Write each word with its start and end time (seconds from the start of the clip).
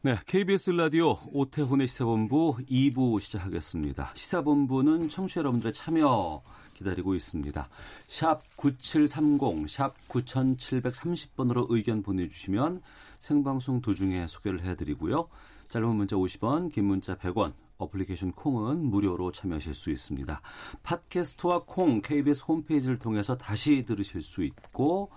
네, 0.00 0.16
KBS 0.26 0.70
라디오 0.70 1.18
오태훈의 1.32 1.88
시사본부 1.88 2.58
2부 2.70 3.18
시작하겠습니다. 3.18 4.12
시사본부는 4.14 5.08
청취자 5.08 5.40
여러분들의 5.40 5.72
참여 5.72 6.40
기다리고 6.74 7.16
있습니다. 7.16 7.68
샵 8.06 8.38
9730, 8.54 9.68
샵 9.68 9.96
9730번으로 10.06 11.66
의견 11.70 12.04
보내주시면 12.04 12.80
생방송 13.18 13.80
도중에 13.80 14.28
소개를 14.28 14.62
해드리고요. 14.62 15.28
짧은 15.68 15.88
문자 15.88 16.14
50원, 16.14 16.72
긴 16.72 16.84
문자 16.84 17.16
100원, 17.16 17.54
어플리케이션 17.78 18.30
콩은 18.30 18.84
무료로 18.84 19.32
참여하실 19.32 19.74
수 19.74 19.90
있습니다. 19.90 20.40
팟캐스트와 20.84 21.64
콩, 21.66 22.02
KBS 22.02 22.44
홈페이지를 22.46 23.00
통해서 23.00 23.36
다시 23.36 23.84
들으실 23.84 24.22
수 24.22 24.44
있고 24.44 25.10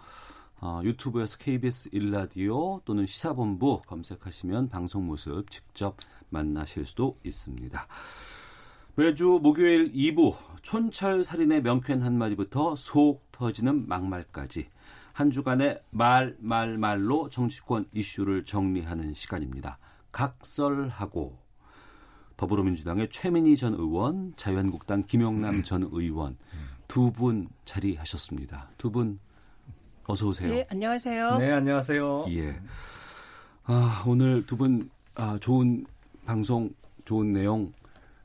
어, 0.63 0.79
유튜브에서 0.83 1.37
KBS 1.37 1.89
일라디오 1.91 2.81
또는 2.85 3.07
시사본부 3.07 3.81
검색하시면 3.87 4.69
방송 4.69 5.07
모습 5.07 5.49
직접 5.49 5.97
만나실 6.29 6.85
수도 6.85 7.17
있습니다. 7.25 7.87
매주 8.95 9.39
목요일 9.41 9.91
2부 9.91 10.35
촌철 10.61 11.23
살인의 11.23 11.63
명쾌한 11.63 12.03
한마디부터 12.03 12.75
속 12.75 13.31
터지는 13.31 13.87
막말까지 13.87 14.69
한 15.13 15.31
주간의 15.31 15.81
말, 15.89 16.37
말, 16.39 16.77
말로 16.77 17.27
정치권 17.29 17.87
이슈를 17.91 18.45
정리하는 18.45 19.15
시간입니다. 19.15 19.79
각설하고 20.11 21.39
더불어민주당의 22.37 23.09
최민희 23.09 23.57
전 23.57 23.73
의원, 23.73 24.33
자유한국당 24.35 25.05
김용남 25.05 25.63
전 25.63 25.89
의원 25.91 26.37
두 26.87 27.11
분 27.11 27.49
자리하셨습니다. 27.65 28.69
두 28.77 28.91
분 28.91 29.19
어서 30.07 30.27
오세요. 30.27 30.49
네, 30.51 30.63
안녕하세요. 30.69 31.37
네 31.37 31.51
안녕하세요. 31.51 32.25
예. 32.29 32.55
아, 33.65 34.03
오늘 34.05 34.45
두 34.45 34.57
분 34.57 34.89
아, 35.15 35.37
좋은 35.39 35.85
방송, 36.25 36.69
좋은 37.05 37.31
내용, 37.33 37.73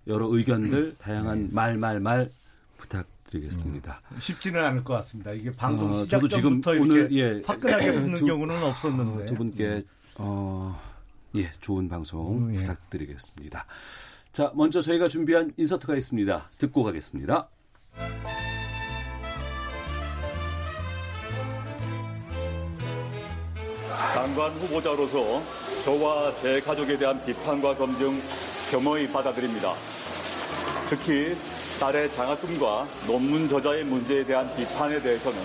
여러 0.06 0.26
의견들, 0.28 0.96
다양한 0.98 1.50
말, 1.52 1.76
말, 1.76 2.00
말 2.00 2.30
부탁드리겠습니다. 2.78 4.00
쉽지는 4.18 4.62
않을 4.64 4.84
것 4.84 4.94
같습니다. 4.94 5.32
이게 5.32 5.50
방송 5.52 5.90
어, 5.90 5.94
시작 5.94 6.18
저도 6.18 6.28
지금 6.28 6.50
전부터 6.62 6.74
이렇게 6.74 6.90
오늘, 6.90 7.12
예, 7.12 7.42
화끈하게 7.44 7.92
붙는 7.92 8.14
두- 8.14 8.26
경우는 8.26 8.62
없었는데 8.62 9.22
어, 9.22 9.26
두 9.26 9.34
분께 9.34 9.84
어, 10.16 10.80
예, 11.36 11.52
좋은 11.60 11.88
방송 11.88 12.44
음, 12.48 12.54
예. 12.54 12.58
부탁드리겠습니다. 12.58 13.66
자, 14.32 14.52
먼저 14.54 14.80
저희가 14.80 15.08
준비한 15.08 15.52
인서트가 15.56 15.96
있습니다. 15.96 16.50
듣고 16.58 16.82
가겠습니다. 16.84 17.48
장관 24.26 24.50
후보자로서 24.54 25.40
저와 25.84 26.34
제 26.34 26.60
가족에 26.60 26.96
대한 26.96 27.24
비판과 27.24 27.76
검증 27.76 28.20
겸허히 28.72 29.06
받아들입니다. 29.08 29.72
특히 30.86 31.36
딸의 31.78 32.12
장학금과 32.12 32.88
논문 33.06 33.46
저자의 33.46 33.84
문제에 33.84 34.24
대한 34.24 34.52
비판에 34.56 35.00
대해서는 35.00 35.38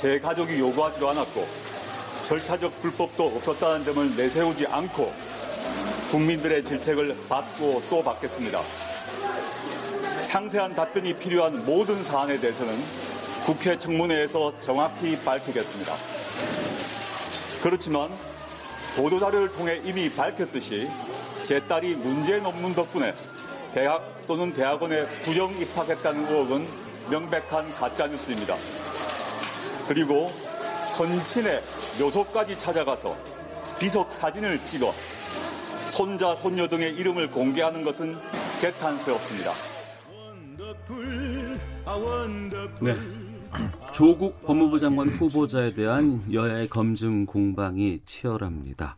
제 0.00 0.18
가족이 0.18 0.58
요구하지도 0.58 1.08
않았고 1.10 1.46
절차적 2.24 2.82
불법도 2.82 3.24
없었다는 3.36 3.84
점을 3.84 4.16
내세우지 4.16 4.66
않고 4.66 5.12
국민들의 6.10 6.64
질책을 6.64 7.16
받고 7.28 7.84
또 7.88 8.02
받겠습니다. 8.02 8.62
상세한 10.22 10.74
답변이 10.74 11.14
필요한 11.14 11.64
모든 11.64 12.02
사안에 12.02 12.40
대해서는 12.40 12.76
국회 13.44 13.78
청문회에서 13.78 14.58
정확히 14.58 15.16
밝히겠습니다. 15.20 16.25
그렇지만 17.62 18.10
보도자료를 18.96 19.52
통해 19.52 19.80
이미 19.84 20.10
밝혔듯이 20.10 20.88
제 21.42 21.60
딸이 21.60 21.96
문제 21.96 22.38
논문 22.38 22.74
덕분에 22.74 23.14
대학 23.72 24.26
또는 24.26 24.52
대학원에 24.52 25.06
부정 25.22 25.56
입학했다는 25.56 26.28
의혹은 26.28 26.66
명백한 27.10 27.72
가짜뉴스입니다. 27.74 28.56
그리고 29.86 30.32
선친의 30.82 31.62
묘소까지 32.00 32.58
찾아가서 32.58 33.16
비석 33.78 34.10
사진을 34.10 34.64
찍어 34.64 34.92
손자, 35.86 36.34
손녀 36.34 36.66
등의 36.68 36.94
이름을 36.94 37.30
공개하는 37.30 37.84
것은 37.84 38.18
개탄스럽습니다. 38.60 39.52
네. 42.80 43.25
조국 43.92 44.42
법무부 44.42 44.78
장관 44.78 45.08
후보자에 45.08 45.74
대한 45.74 46.22
여야의 46.32 46.68
검증 46.68 47.24
공방이 47.26 48.00
치열합니다. 48.04 48.96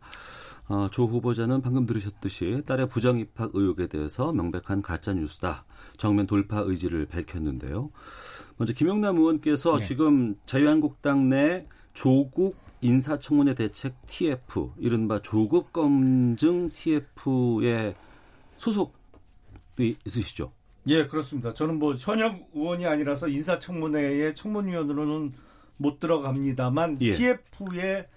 어, 0.67 0.87
조 0.91 1.05
후보자는 1.05 1.61
방금 1.61 1.85
들으셨듯이 1.85 2.61
딸의 2.65 2.89
부정 2.89 3.17
입학 3.17 3.51
의혹에 3.53 3.87
대해서 3.87 4.31
명백한 4.31 4.81
가짜 4.81 5.13
뉴스다. 5.13 5.65
정면 5.97 6.27
돌파 6.27 6.59
의지를 6.59 7.07
밝혔는데요. 7.07 7.89
먼저 8.57 8.73
김영남 8.73 9.17
의원께서 9.17 9.77
지금 9.79 10.35
자유한국당 10.45 11.29
내 11.29 11.65
조국 11.93 12.55
인사청문회 12.81 13.55
대책 13.55 13.95
TF, 14.05 14.71
이른바 14.77 15.21
조국 15.21 15.73
검증 15.73 16.69
TF에 16.69 17.95
소속이 18.57 19.97
있으시죠? 20.05 20.51
예, 20.87 21.05
그렇습니다. 21.07 21.53
저는 21.53 21.77
뭐 21.79 21.93
현역 21.95 22.39
의원이 22.53 22.85
아니라서 22.85 23.27
인사청문회에 23.27 24.33
청문위원으로는 24.33 25.33
못 25.77 25.99
들어갑니다만 25.99 26.97
예. 27.01 27.11
TF에 27.13 28.07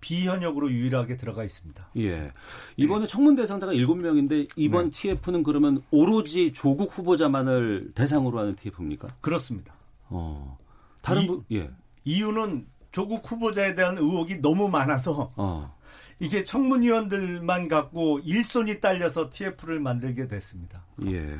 비현역으로 0.00 0.70
유일하게 0.72 1.16
들어가 1.16 1.44
있습니다. 1.44 1.90
예. 1.98 2.32
이번에 2.76 3.06
청문 3.06 3.36
대상자가 3.36 3.72
7명인데 3.72 4.48
이번 4.56 4.90
TF는 4.90 5.42
그러면 5.44 5.80
오로지 5.92 6.52
조국 6.52 6.96
후보자만을 6.96 7.92
대상으로 7.94 8.38
하는 8.40 8.56
TF입니까? 8.56 9.08
그렇습니다. 9.20 9.74
어. 10.08 10.58
다른 11.02 11.22
이- 11.22 11.26
분 11.28 11.44
예. 11.52 11.70
이유는 12.04 12.66
조국 12.90 13.30
후보자에 13.30 13.74
대한 13.76 13.96
의혹이 13.96 14.38
너무 14.42 14.68
많아서 14.68 15.32
어. 15.36 15.72
이게 16.18 16.44
청문위원들만 16.44 17.68
갖고 17.68 18.18
일손이 18.20 18.80
딸려서 18.80 19.30
TF를 19.30 19.80
만들게 19.80 20.26
됐습니다. 20.26 20.84
예. 21.06 21.36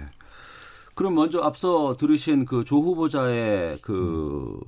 그럼 0.95 1.15
먼저 1.15 1.41
앞서 1.41 1.95
들으신 1.97 2.45
그 2.45 2.65
조 2.65 2.77
후보자의 2.81 3.79
그 3.83 4.59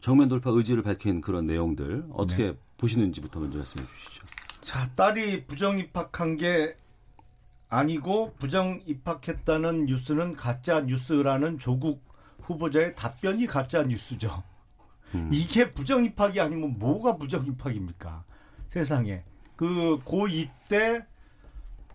정면 0.00 0.28
돌파 0.28 0.50
의지를 0.50 0.82
밝힌 0.82 1.20
그런 1.20 1.46
내용들 1.46 2.06
어떻게 2.12 2.56
보시는지부터 2.78 3.40
먼저 3.40 3.58
말씀해 3.58 3.84
주시죠. 3.86 4.24
자, 4.62 4.88
딸이 4.94 5.46
부정 5.46 5.78
입학한 5.78 6.36
게 6.36 6.76
아니고 7.68 8.34
부정 8.38 8.80
입학했다는 8.86 9.86
뉴스는 9.86 10.36
가짜 10.36 10.80
뉴스라는 10.80 11.58
조국 11.58 12.02
후보자의 12.42 12.94
답변이 12.96 13.46
가짜 13.46 13.82
뉴스죠. 13.82 14.42
이게 15.30 15.72
부정 15.72 16.04
입학이 16.04 16.40
아니면 16.40 16.78
뭐가 16.78 17.16
부정 17.16 17.44
입학입니까? 17.46 18.24
세상에. 18.68 19.24
그 19.56 19.98
고2 20.04 20.48
때 20.68 21.04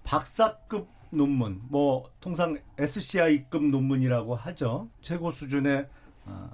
박사급 0.03 0.88
논문, 1.15 1.62
뭐 1.69 2.09
통상 2.19 2.57
SCI급 2.77 3.65
논문이라고 3.65 4.35
하죠. 4.35 4.89
최고 5.01 5.31
수준의 5.31 5.88
어, 6.25 6.50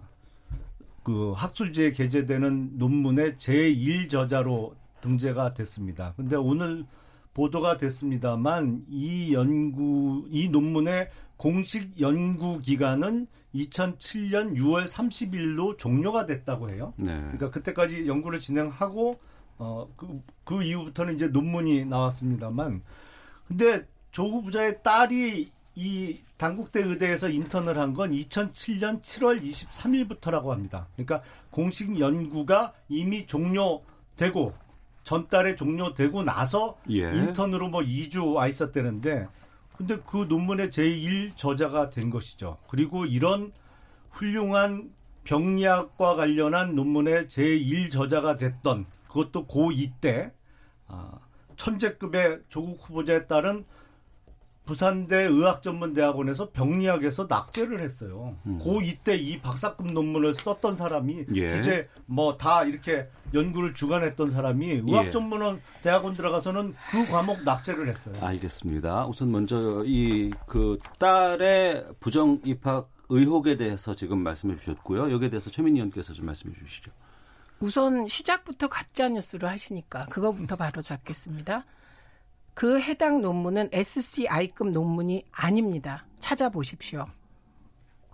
그 1.03 1.33
학술지에 1.35 1.91
게재되는 1.91 2.77
논문의 2.77 3.35
제1 3.35 4.09
저자로 4.09 4.75
등재가 5.01 5.53
됐습니다. 5.53 6.13
근데 6.15 6.35
오늘 6.35 6.85
보도가 7.33 7.77
됐습니다만 7.77 8.85
이 8.89 9.33
연구 9.33 10.27
이 10.29 10.49
논문의 10.49 11.09
공식 11.37 11.99
연구 11.99 12.59
기간은 12.59 13.27
2007년 13.55 14.55
6월 14.55 14.87
30일로 14.87 15.77
종료가 15.77 16.25
됐다고 16.25 16.69
해요. 16.69 16.93
네. 16.97 17.15
그러니까 17.19 17.49
그때까지 17.49 18.07
연구를 18.07 18.39
진행하고 18.39 19.19
어그 19.57 20.21
그 20.43 20.63
이후부터는 20.63 21.15
이제 21.15 21.27
논문이 21.27 21.85
나왔습니다만 21.85 22.81
근데 23.47 23.85
조 24.11 24.25
후보자의 24.27 24.81
딸이 24.83 25.51
이 25.75 26.17
당국대 26.37 26.81
의대에서 26.81 27.29
인턴을 27.29 27.77
한 27.77 27.93
건 27.93 28.11
2007년 28.11 29.01
7월 29.01 29.41
23일부터라고 29.41 30.49
합니다. 30.49 30.87
그러니까 30.95 31.21
공식 31.49 31.97
연구가 31.99 32.73
이미 32.89 33.25
종료되고 33.25 34.53
전달에 35.03 35.55
종료되고 35.55 36.23
나서 36.23 36.77
예. 36.89 37.11
인턴으로 37.15 37.69
뭐 37.69 37.81
2주 37.81 38.33
와 38.33 38.47
있었다는데 38.47 39.27
근데 39.75 39.97
그 40.05 40.25
논문의 40.29 40.69
제1 40.69 41.35
저자가 41.37 41.89
된 41.89 42.09
것이죠. 42.09 42.57
그리고 42.67 43.05
이런 43.05 43.51
훌륭한 44.11 44.91
병리학과 45.23 46.15
관련한 46.15 46.75
논문의 46.75 47.27
제1 47.27 47.91
저자가 47.91 48.37
됐던 48.37 48.85
그것도 49.07 49.47
고2 49.47 49.93
때 50.01 50.31
아, 50.87 51.17
천재급의 51.55 52.41
조국 52.49 52.79
후보자에 52.81 53.25
따른 53.27 53.65
부산대 54.71 55.23
의학전문대학원에서 55.23 56.51
병리학에서 56.51 57.27
낙제를 57.29 57.81
했어요. 57.81 58.31
고2 58.45 59.03
때 59.03 59.17
이 59.17 59.41
박사급 59.41 59.91
논문을 59.91 60.33
썼던 60.33 60.77
사람이 60.77 61.25
예. 61.35 61.49
주제 61.49 61.89
뭐 62.05 62.37
다 62.37 62.63
이렇게 62.63 63.05
연구를 63.33 63.73
주관했던 63.73 64.31
사람이 64.31 64.69
예. 64.69 64.75
의학전문원 64.85 65.61
대학원 65.81 66.13
들어가서는 66.15 66.73
그 66.89 67.05
과목 67.09 67.43
낙제를 67.43 67.89
했어요. 67.89 68.15
알겠습니다. 68.25 69.07
우선 69.07 69.31
먼저 69.31 69.83
이 69.85 70.31
그 70.47 70.77
딸의 70.99 71.87
부정 71.99 72.39
입학 72.45 72.89
의혹에 73.09 73.57
대해서 73.57 73.93
지금 73.93 74.19
말씀해 74.19 74.55
주셨고요. 74.55 75.11
여기에 75.11 75.31
대해서 75.31 75.51
최민희 75.51 75.79
의원께서 75.79 76.13
좀 76.13 76.25
말씀해 76.27 76.55
주시죠. 76.55 76.91
우선 77.59 78.07
시작부터 78.07 78.69
가짜 78.69 79.09
뉴스를 79.09 79.49
하시니까 79.49 80.05
그거부터 80.05 80.55
바로 80.55 80.81
잡겠습니다. 80.81 81.65
그 82.53 82.79
해당 82.79 83.21
논문은 83.21 83.69
SCI급 83.71 84.71
논문이 84.71 85.25
아닙니다. 85.31 86.05
찾아보십시오. 86.19 87.07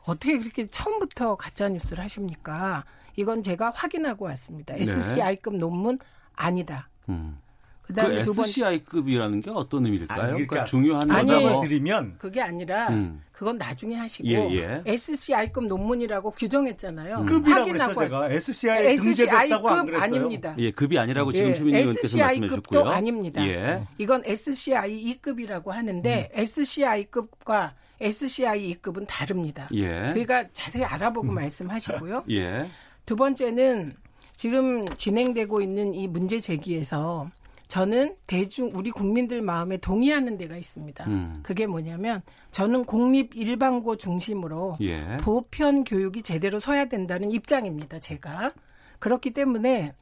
어떻게 0.03 0.37
그렇게 0.37 0.67
처음부터 0.67 1.35
가짜 1.35 1.67
뉴스를 1.67 2.03
하십니까? 2.03 2.85
이건 3.15 3.43
제가 3.43 3.71
확인하고 3.71 4.25
왔습니다. 4.25 4.75
네. 4.75 4.81
SCI급 4.81 5.55
논문 5.55 5.99
아니다. 6.33 6.89
음. 7.09 7.39
그 7.87 7.93
그다음에 7.93 8.23
두 8.23 8.33
번, 8.33 8.45
SCI급이라는 8.45 9.41
게 9.41 9.49
어떤 9.49 9.85
의미일까요? 9.85 10.19
아니, 10.19 10.31
그러니까 10.31 10.49
그러니까 10.49 10.65
중요한 10.65 11.11
아니, 11.11 11.29
설명을 11.29 11.51
뭐 11.51 11.61
드리면 11.61 12.15
그게 12.17 12.41
아니라 12.41 12.89
음. 12.89 13.21
그건 13.31 13.57
나중에 13.57 13.95
하시고 13.95 14.27
예, 14.27 14.35
예. 14.51 14.83
SCI급 14.85 15.67
논문이라고 15.67 16.31
규정했잖아요. 16.31 17.25
급이라고 17.25 17.45
했어 17.47 17.59
확인하고 17.61 18.01
제가 18.01 18.29
SCI 18.31 18.85
SCI급. 18.87 19.65
아닙니다. 20.01 20.55
예, 20.57 20.71
급이 20.71 20.99
아니라고 20.99 21.31
지금 21.31 21.51
예, 21.51 21.53
최민희 21.53 21.77
의원께서 21.79 22.17
말씀해 22.17 22.23
SCI급도 22.25 22.61
주셨고요. 22.71 22.91
아닙니다. 22.91 23.47
예. 23.47 23.83
이건 23.97 24.23
SCI 24.25 25.19
2급이라고 25.21 25.67
하는데 25.67 26.29
SCI급과 26.33 27.75
SCI 28.01 28.73
2급은 28.73 29.05
다릅니다. 29.07 29.69
예. 29.73 30.09
그러니까 30.09 30.49
자세히 30.51 30.83
알아보고 30.83 31.31
말씀하시고요. 31.31 32.25
예. 32.31 32.69
두 33.05 33.15
번째는 33.15 33.93
지금 34.35 34.85
진행되고 34.97 35.61
있는 35.61 35.95
이 35.95 36.07
문제 36.07 36.39
제기에서 36.39 37.29
저는 37.67 38.15
대중 38.27 38.69
우리 38.73 38.91
국민들 38.91 39.41
마음에 39.41 39.77
동의하는 39.77 40.37
데가 40.37 40.55
있습니다. 40.55 41.03
음. 41.07 41.39
그게 41.43 41.67
뭐냐면 41.67 42.21
저는 42.51 42.85
공립 42.85 43.35
일반고 43.35 43.97
중심으로 43.97 44.77
예. 44.81 45.17
보편 45.17 45.83
교육이 45.83 46.21
제대로 46.21 46.59
서야 46.59 46.85
된다는 46.85 47.31
입장입니다. 47.31 47.99
제가 47.99 48.53
그렇기 48.99 49.31
때문에 49.31 49.93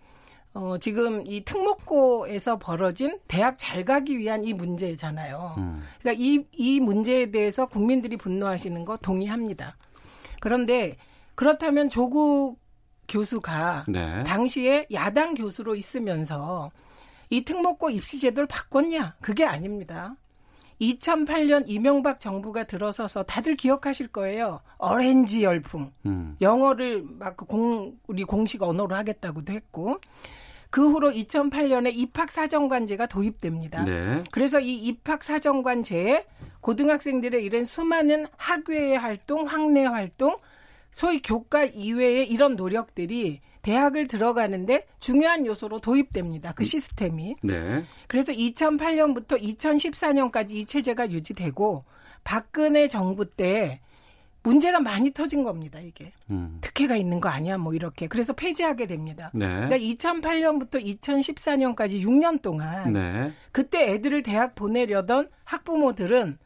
어, 0.53 0.77
지금 0.77 1.21
이 1.27 1.43
특목고에서 1.43 2.57
벌어진 2.57 3.19
대학 3.27 3.57
잘 3.57 3.83
가기 3.83 4.17
위한 4.17 4.43
이 4.43 4.53
문제잖아요. 4.53 5.55
음. 5.57 5.83
그러니까 5.99 6.23
이, 6.23 6.45
이 6.53 6.79
문제에 6.79 7.29
대해서 7.29 7.65
국민들이 7.65 8.15
분노하시는 8.15 8.85
거 8.85 8.95
동의합니다. 8.97 9.75
그런데 10.39 10.95
그렇다면 11.35 11.89
조국 11.89 12.57
교수가 13.09 13.85
네. 13.89 14.23
당시에 14.23 14.87
야당 14.93 15.33
교수로 15.33 15.75
있으면서 15.75 16.71
이 17.29 17.43
특목고 17.43 17.89
입시 17.89 18.19
제도를 18.19 18.47
바꿨냐? 18.47 19.15
그게 19.21 19.45
아닙니다. 19.45 20.15
2008년 20.81 21.63
이명박 21.67 22.19
정부가 22.19 22.65
들어서서 22.65 23.23
다들 23.23 23.55
기억하실 23.55 24.09
거예요. 24.09 24.61
어렌지 24.77 25.43
열풍. 25.43 25.91
음. 26.05 26.35
영어를 26.41 27.03
막그 27.07 27.45
공, 27.45 27.97
우리 28.07 28.23
공식 28.23 28.61
언어로 28.61 28.95
하겠다고도 28.95 29.53
했고, 29.53 29.99
그 30.69 30.89
후로 30.89 31.11
2008년에 31.11 31.95
입학사정관제가 31.95 33.05
도입됩니다. 33.05 33.85
네. 33.85 34.21
그래서 34.31 34.59
이 34.59 34.75
입학사정관제에 34.75 36.25
고등학생들의 36.59 37.43
이런 37.45 37.63
수많은 37.63 38.25
학외의 38.35 38.97
활동, 38.97 39.47
학내 39.47 39.85
활동, 39.85 40.35
소위 40.91 41.21
교과 41.21 41.65
이외의 41.65 42.29
이런 42.29 42.55
노력들이 42.55 43.39
대학을 43.65 44.07
들어가는데 44.07 44.85
중요한 44.99 45.43
요소로 45.47 45.79
도입됩니다. 45.79 46.53
그 46.53 46.63
시스템이. 46.63 47.37
네. 47.41 47.83
그래서 48.07 48.31
2008년부터 48.31 49.41
2014년까지 49.41 50.51
이 50.51 50.65
체제가 50.67 51.09
유지되고 51.09 51.83
박근혜 52.23 52.87
정부 52.87 53.25
때 53.25 53.81
문제가 54.43 54.79
많이 54.79 55.11
터진 55.11 55.43
겁니다, 55.43 55.79
이게. 55.79 56.13
음. 56.29 56.59
특혜가 56.61 56.95
있는 56.95 57.19
거 57.19 57.29
아니야, 57.29 57.57
뭐 57.57 57.73
이렇게. 57.73 58.05
그래서 58.05 58.33
폐지하게 58.33 58.85
됩니다. 58.85 59.31
네. 59.33 59.47
그러니까 59.47 59.77
2008년부터 59.79 60.99
2014년까지 61.01 62.03
6년 62.03 62.43
동안 62.43 62.93
네. 62.93 63.33
그때 63.51 63.93
애들을 63.93 64.21
대학 64.21 64.53
보내려던 64.53 65.27
학부모들은 65.43 66.37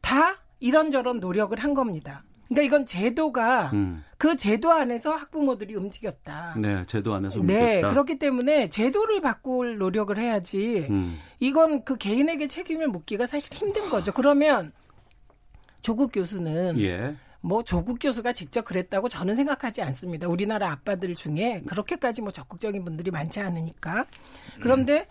다 0.00 0.38
이런저런 0.58 1.20
노력을 1.20 1.58
한 1.58 1.74
겁니다. 1.74 2.24
그러니까 2.52 2.62
이건 2.62 2.86
제도가 2.86 3.70
음. 3.72 4.04
그 4.18 4.36
제도 4.36 4.70
안에서 4.72 5.10
학부모들이 5.10 5.74
움직였다. 5.74 6.54
네. 6.58 6.84
제도 6.86 7.14
안에서 7.14 7.40
네, 7.42 7.64
움직였다. 7.64 7.90
그렇기 7.90 8.18
때문에 8.18 8.68
제도를 8.68 9.20
바꿀 9.20 9.78
노력을 9.78 10.16
해야지. 10.18 10.86
음. 10.90 11.18
이건 11.40 11.84
그 11.84 11.96
개인에게 11.96 12.46
책임을 12.46 12.88
묻기가 12.88 13.26
사실 13.26 13.52
힘든 13.54 13.88
거죠. 13.90 14.12
그러면 14.12 14.72
조국 15.80 16.12
교수는 16.12 16.78
예. 16.80 17.16
뭐 17.40 17.64
조국 17.64 17.98
교수가 18.00 18.32
직접 18.32 18.64
그랬다고 18.64 19.08
저는 19.08 19.34
생각하지 19.34 19.82
않습니다. 19.82 20.28
우리나라 20.28 20.70
아빠들 20.70 21.14
중에 21.14 21.62
그렇게까지 21.66 22.22
뭐 22.22 22.30
적극적인 22.30 22.84
분들이 22.84 23.10
많지 23.10 23.40
않으니까. 23.40 24.06
그런데 24.60 25.08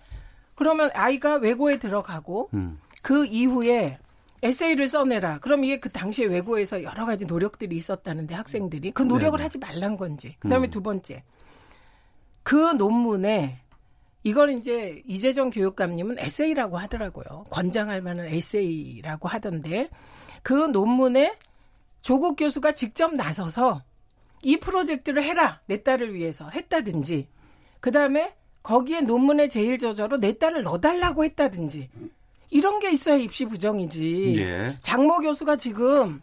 그러면 0.55 0.89
아이가 0.94 1.35
외고에 1.35 1.77
들어가고 1.77 2.49
음. 2.53 2.79
그 3.01 3.25
이후에 3.25 3.97
에세이를 4.43 4.88
써내라. 4.88 5.39
그럼 5.39 5.63
이게 5.63 5.79
그 5.79 5.89
당시에 5.89 6.25
외고에서 6.25 6.83
여러 6.83 7.05
가지 7.05 7.25
노력들이 7.25 7.75
있었다는데 7.75 8.33
학생들이 8.33 8.91
그 8.91 9.03
노력을 9.03 9.38
네네. 9.38 9.43
하지 9.43 9.57
말란 9.59 9.97
건지. 9.97 10.35
그다음에 10.39 10.67
음. 10.67 10.69
두 10.69 10.81
번째 10.81 11.23
그 12.43 12.55
논문에 12.55 13.59
이걸 14.23 14.51
이제 14.51 15.01
이재정 15.05 15.49
교육감님은 15.49 16.19
에세이라고 16.19 16.77
하더라고요. 16.77 17.45
권장할 17.49 18.01
만한 18.01 18.27
에세이라고 18.27 19.27
하던데 19.27 19.89
그 20.44 20.54
논문에 20.54 21.37
조국 22.01 22.35
교수가 22.35 22.73
직접 22.73 23.13
나서서 23.16 23.83
이 24.44 24.57
프로젝트를 24.57 25.23
해라 25.23 25.61
내 25.68 25.83
딸을 25.83 26.16
위해서 26.16 26.49
했다든지 26.49 27.27
그 27.80 27.92
다음에 27.92 28.35
거기에 28.63 29.01
논문의 29.01 29.49
제일 29.49 29.77
저자로 29.77 30.19
내 30.19 30.37
딸을 30.37 30.63
넣어달라고 30.63 31.23
했다든지 31.25 31.89
이런 32.51 32.79
게 32.79 32.91
있어야 32.91 33.15
입시 33.15 33.45
부정이지. 33.45 34.35
예. 34.37 34.77
장모 34.81 35.21
교수가 35.21 35.55
지금 35.55 36.21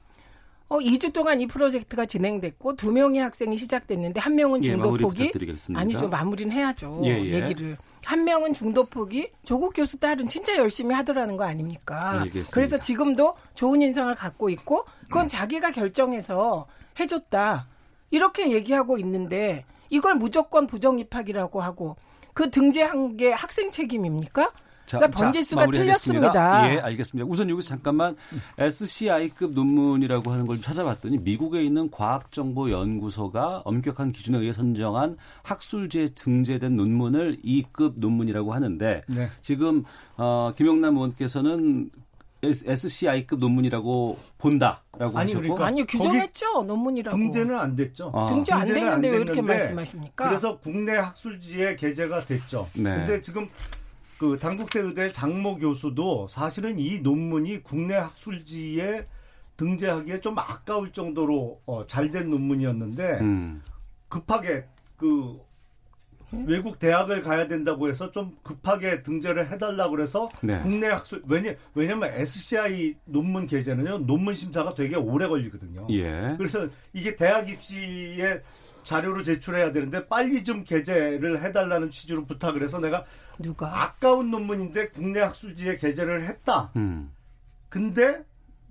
어 0.68 0.78
2주 0.78 1.12
동안 1.14 1.40
이 1.40 1.46
프로젝트가 1.46 2.04
진행됐고 2.04 2.76
두 2.76 2.92
명의 2.92 3.20
학생이 3.20 3.56
시작됐는데 3.56 4.20
한 4.20 4.36
명은 4.36 4.62
예, 4.64 4.68
중도 4.68 4.84
마무리 4.84 5.02
포기 5.02 5.26
부탁드리겠습니다. 5.28 5.80
아니죠 5.80 6.08
마무리는 6.08 6.52
해야죠 6.52 7.00
예, 7.04 7.08
예. 7.24 7.42
얘기를 7.42 7.74
한 8.04 8.24
명은 8.24 8.52
중도 8.52 8.84
포기 8.84 9.30
조국 9.44 9.72
교수 9.74 9.98
딸은 9.98 10.28
진짜 10.28 10.54
열심히 10.56 10.94
하더라는 10.94 11.38
거 11.38 11.44
아닙니까? 11.44 12.20
알겠습니다. 12.20 12.50
그래서 12.52 12.78
지금도 12.78 13.34
좋은 13.54 13.80
인상을 13.80 14.14
갖고 14.14 14.50
있고 14.50 14.84
그건 15.04 15.24
음. 15.24 15.28
자기가 15.28 15.70
결정해서 15.70 16.66
해줬다 17.00 17.66
이렇게 18.10 18.52
얘기하고 18.52 18.98
있는데 18.98 19.64
이걸 19.88 20.16
무조건 20.16 20.66
부정 20.66 20.98
입학이라고 20.98 21.62
하고 21.62 21.96
그 22.34 22.50
등재한 22.50 23.16
게 23.16 23.32
학생 23.32 23.70
책임입니까? 23.70 24.52
그러니까 24.96 25.18
번지수가 25.18 25.60
마무리하겠습니다. 25.62 26.32
틀렸습니다. 26.32 26.74
예, 26.74 26.78
알겠습니다. 26.80 27.28
우선 27.28 27.50
여기서 27.50 27.68
잠깐만 27.68 28.16
SCI급 28.58 29.52
논문이라고 29.52 30.30
하는 30.30 30.46
걸좀 30.46 30.62
찾아봤더니 30.62 31.18
미국에 31.18 31.62
있는 31.62 31.90
과학정보연구소가 31.90 33.62
엄격한 33.64 34.12
기준에 34.12 34.38
의해 34.38 34.52
선정한 34.52 35.16
학술지에 35.42 36.08
등재된 36.14 36.76
논문을 36.76 37.38
2급 37.44 37.94
논문이라고 37.96 38.52
하는데 38.52 39.02
네. 39.08 39.28
지금 39.42 39.84
어, 40.16 40.52
김영남 40.56 40.96
의원께서는 40.96 41.90
SCI급 42.42 43.40
논문이라고 43.40 44.18
본다라고 44.38 45.18
아니, 45.18 45.32
하셨고 45.32 45.40
그러니까 45.40 45.66
아니요 45.66 45.84
규정했죠 45.86 46.62
논문이라고 46.62 47.16
등재는 47.16 47.58
안 47.58 47.74
됐죠. 47.74 48.12
아. 48.14 48.28
등재 48.28 48.52
안 48.52 48.64
등재는 48.66 48.86
되는데 48.86 49.08
왜 49.08 49.14
그렇게 49.18 49.32
됐는데 49.34 49.56
말씀하십니까? 49.56 50.28
그래서 50.28 50.58
국내 50.58 50.96
학술지에 50.96 51.74
게재가 51.76 52.20
됐죠. 52.20 52.68
네. 52.74 52.94
근데 52.94 53.20
지금 53.20 53.48
그 54.18 54.36
당국대 54.38 54.80
의대 54.80 55.12
장모 55.12 55.58
교수도 55.58 56.26
사실은 56.28 56.78
이 56.78 56.98
논문이 57.00 57.62
국내 57.62 57.94
학술지에 57.94 59.06
등재하기에 59.56 60.20
좀 60.20 60.38
아까울 60.38 60.92
정도로 60.92 61.60
어, 61.66 61.86
잘된 61.86 62.28
논문이었는데 62.28 63.20
음, 63.20 63.62
급하게 64.08 64.64
그 64.96 65.38
외국 66.46 66.78
대학을 66.78 67.22
가야 67.22 67.48
된다고 67.48 67.88
해서 67.88 68.10
좀 68.10 68.36
급하게 68.42 69.02
등재를 69.02 69.50
해달라고 69.50 69.92
그래서 69.92 70.28
네. 70.42 70.60
국내 70.60 70.88
학술 70.88 71.22
왜냐 71.26 71.54
왜냐면 71.74 72.12
SCI 72.12 72.96
논문 73.04 73.46
게재는요 73.46 73.98
논문 73.98 74.34
심사가 74.34 74.74
되게 74.74 74.96
오래 74.96 75.26
걸리거든요. 75.26 75.86
예. 75.90 76.34
그래서 76.36 76.68
이게 76.92 77.16
대학 77.16 77.48
입시에 77.48 78.42
자료로 78.88 79.22
제출해야 79.22 79.70
되는데 79.72 80.08
빨리 80.08 80.42
좀 80.42 80.64
게재를 80.64 81.44
해달라는 81.44 81.90
취지로 81.90 82.24
부탁을 82.24 82.62
해서 82.62 82.80
내가 82.80 83.04
누가? 83.38 83.82
아까운 83.82 84.30
논문인데 84.30 84.88
국내 84.88 85.20
학술지에 85.20 85.76
게재를 85.76 86.26
했다. 86.26 86.72
음. 86.76 87.12
근데 87.68 88.24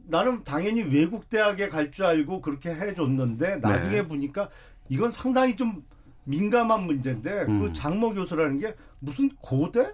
나는 0.07 0.43
당연히 0.43 0.81
외국 0.81 1.29
대학에 1.29 1.69
갈 1.69 1.91
줄 1.91 2.07
알고 2.07 2.41
그렇게 2.41 2.71
해줬는데 2.71 3.57
나중에 3.57 3.97
네. 3.97 4.07
보니까 4.07 4.49
이건 4.89 5.11
상당히 5.11 5.55
좀 5.55 5.85
민감한 6.23 6.87
문제인데 6.87 7.43
음. 7.43 7.59
그 7.59 7.73
장모 7.73 8.15
교수라는 8.15 8.57
게 8.57 8.75
무슨 8.97 9.29
고대 9.35 9.93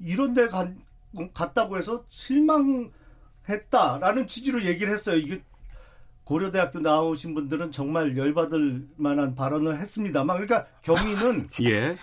이런 0.00 0.34
데 0.34 0.48
간- 0.48 0.80
갔다고 1.32 1.78
해서 1.78 2.04
실망했다라는 2.08 4.26
취지로 4.26 4.64
얘기를 4.64 4.92
했어요. 4.92 5.16
이게 5.16 5.40
고려대학교 6.24 6.80
나오신 6.80 7.34
분들은 7.34 7.70
정말 7.72 8.16
열받을 8.16 8.86
만한 8.96 9.34
발언을 9.34 9.78
했습니다만 9.80 10.38
그러니까 10.38 10.66
경위는 10.82 11.48
예. 11.64 11.96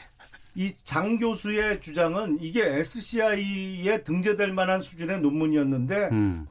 이장 0.56 1.18
교수의 1.18 1.82
주장은 1.82 2.38
이게 2.42 2.62
SCI에 2.66 4.04
등재될 4.04 4.54
만한 4.54 4.82
수준의 4.82 5.22
논문이었는데 5.22 6.10
음. 6.12 6.48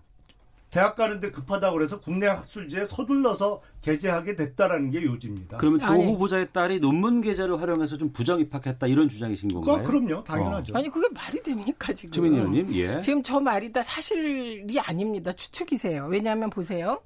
대학 0.71 0.95
가는데 0.95 1.33
급하다고 1.33 1.77
그래서 1.77 2.01
국내 2.01 2.27
학술지에 2.27 2.85
서둘러서 2.87 3.61
게재하게 3.83 4.37
됐다라는 4.37 4.93
게 4.93 5.03
요지입니다. 5.03 5.57
그러면 5.57 5.81
조 5.81 5.91
아니. 5.91 6.05
후보자의 6.05 6.49
딸이 6.53 6.79
논문 6.79 7.21
계좌를 7.21 7.61
활용해서 7.61 7.99
좀 7.99 8.13
부정 8.13 8.39
입학했다 8.39 8.87
이런 8.87 9.09
주장이신 9.09 9.49
그 9.49 9.55
건가요? 9.61 9.83
그럼요, 9.85 10.23
당연하죠. 10.23 10.77
아니 10.77 10.89
그게 10.89 11.09
말이 11.13 11.43
됩니까 11.43 11.93
지금? 11.93 12.13
최민희 12.13 12.37
의원님, 12.37 12.75
예. 12.75 13.01
지금 13.01 13.21
저 13.23 13.41
말이 13.41 13.73
다 13.73 13.83
사실이 13.83 14.79
아닙니다. 14.79 15.33
추측이세요. 15.33 16.07
왜냐하면 16.07 16.51
보세요. 16.51 17.01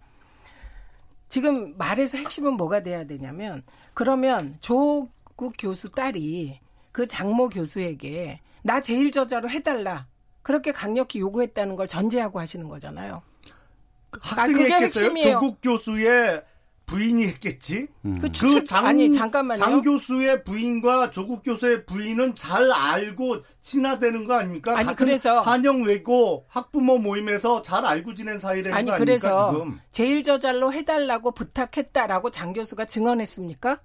지금 1.35 1.77
말에서 1.77 2.17
핵심은 2.17 2.53
뭐가 2.53 2.85
돼야 2.85 3.03
되냐면 3.03 3.65
그러면 3.93 4.57
조국 4.61 5.55
교수 5.59 5.91
딸이 5.91 6.61
그 6.93 7.09
장모 7.09 7.49
교수에게 7.49 8.39
나 8.63 8.81
제일 8.81 9.11
저자로 9.11 9.51
해달라 9.51 10.07
그렇게 10.43 10.71
강력히 10.71 11.19
요구했다는 11.19 11.75
걸 11.75 11.89
전제하고 11.89 12.39
하시는 12.39 12.69
거잖아요. 12.69 13.21
학생이 14.21 14.53
그게? 14.57 14.75
핵심이에요. 14.75 15.41
조국 15.41 15.61
교수의 15.61 16.45
부인이 16.87 17.27
했겠지. 17.27 17.87
음. 18.05 18.19
그 18.21 18.31
추측 18.31 18.61
그 18.61 18.65
장, 18.65 18.87
아니 18.87 19.11
잠깐만요. 19.13 19.57
장 19.59 19.81
교수의 19.83 20.45
부인과 20.45 21.11
조국 21.11 21.43
교수의 21.43 21.87
부인은 21.87 22.35
잘 22.37 22.71
알고 22.71 23.39
친화되는 23.63 24.27
거 24.27 24.35
아닙니까? 24.35 24.77
아니, 24.77 24.87
같은 24.87 25.07
그래서- 25.07 25.41
한영 25.41 25.83
외고 25.85 26.45
학부모 26.49 26.99
모임에서 26.99 27.63
잘 27.63 27.85
알고 27.85 28.15
지낸 28.15 28.39
사이라는 28.39 28.77
아니 28.77 28.87
거 28.87 28.93
아닙니까 28.95 29.05
그래서 29.29 29.53
지금? 29.53 29.81
제일 29.91 30.23
저잘로 30.23 30.73
해달라고 30.73 31.31
부탁했다라고 31.33 32.31
장 32.31 32.53
교수가 32.53 32.85
증언했습니까? 32.85 33.79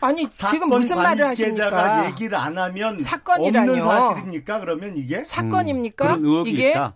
아니 0.00 0.28
지금 0.30 0.68
무슨 0.68 0.96
말을 0.96 1.26
하십니까? 1.28 2.06
얘기를 2.06 2.36
안 2.36 2.56
하면 2.58 3.00
사건이라뇨. 3.00 3.72
없는 3.72 3.82
사실입니까? 3.88 4.60
그러면 4.60 4.96
이게 4.96 5.24
사건입니까? 5.24 6.04
음, 6.04 6.08
그런 6.08 6.24
의혹이 6.24 6.50
이게 6.50 6.70
있다. 6.70 6.94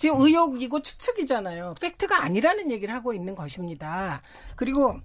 지금 0.00 0.18
의혹이고 0.18 0.80
추측이잖아요. 0.80 1.74
팩트가 1.78 2.24
아니라는 2.24 2.70
얘기를 2.70 2.94
하고 2.94 3.12
있는 3.12 3.34
것입니다. 3.34 4.22
그리고 4.56 4.98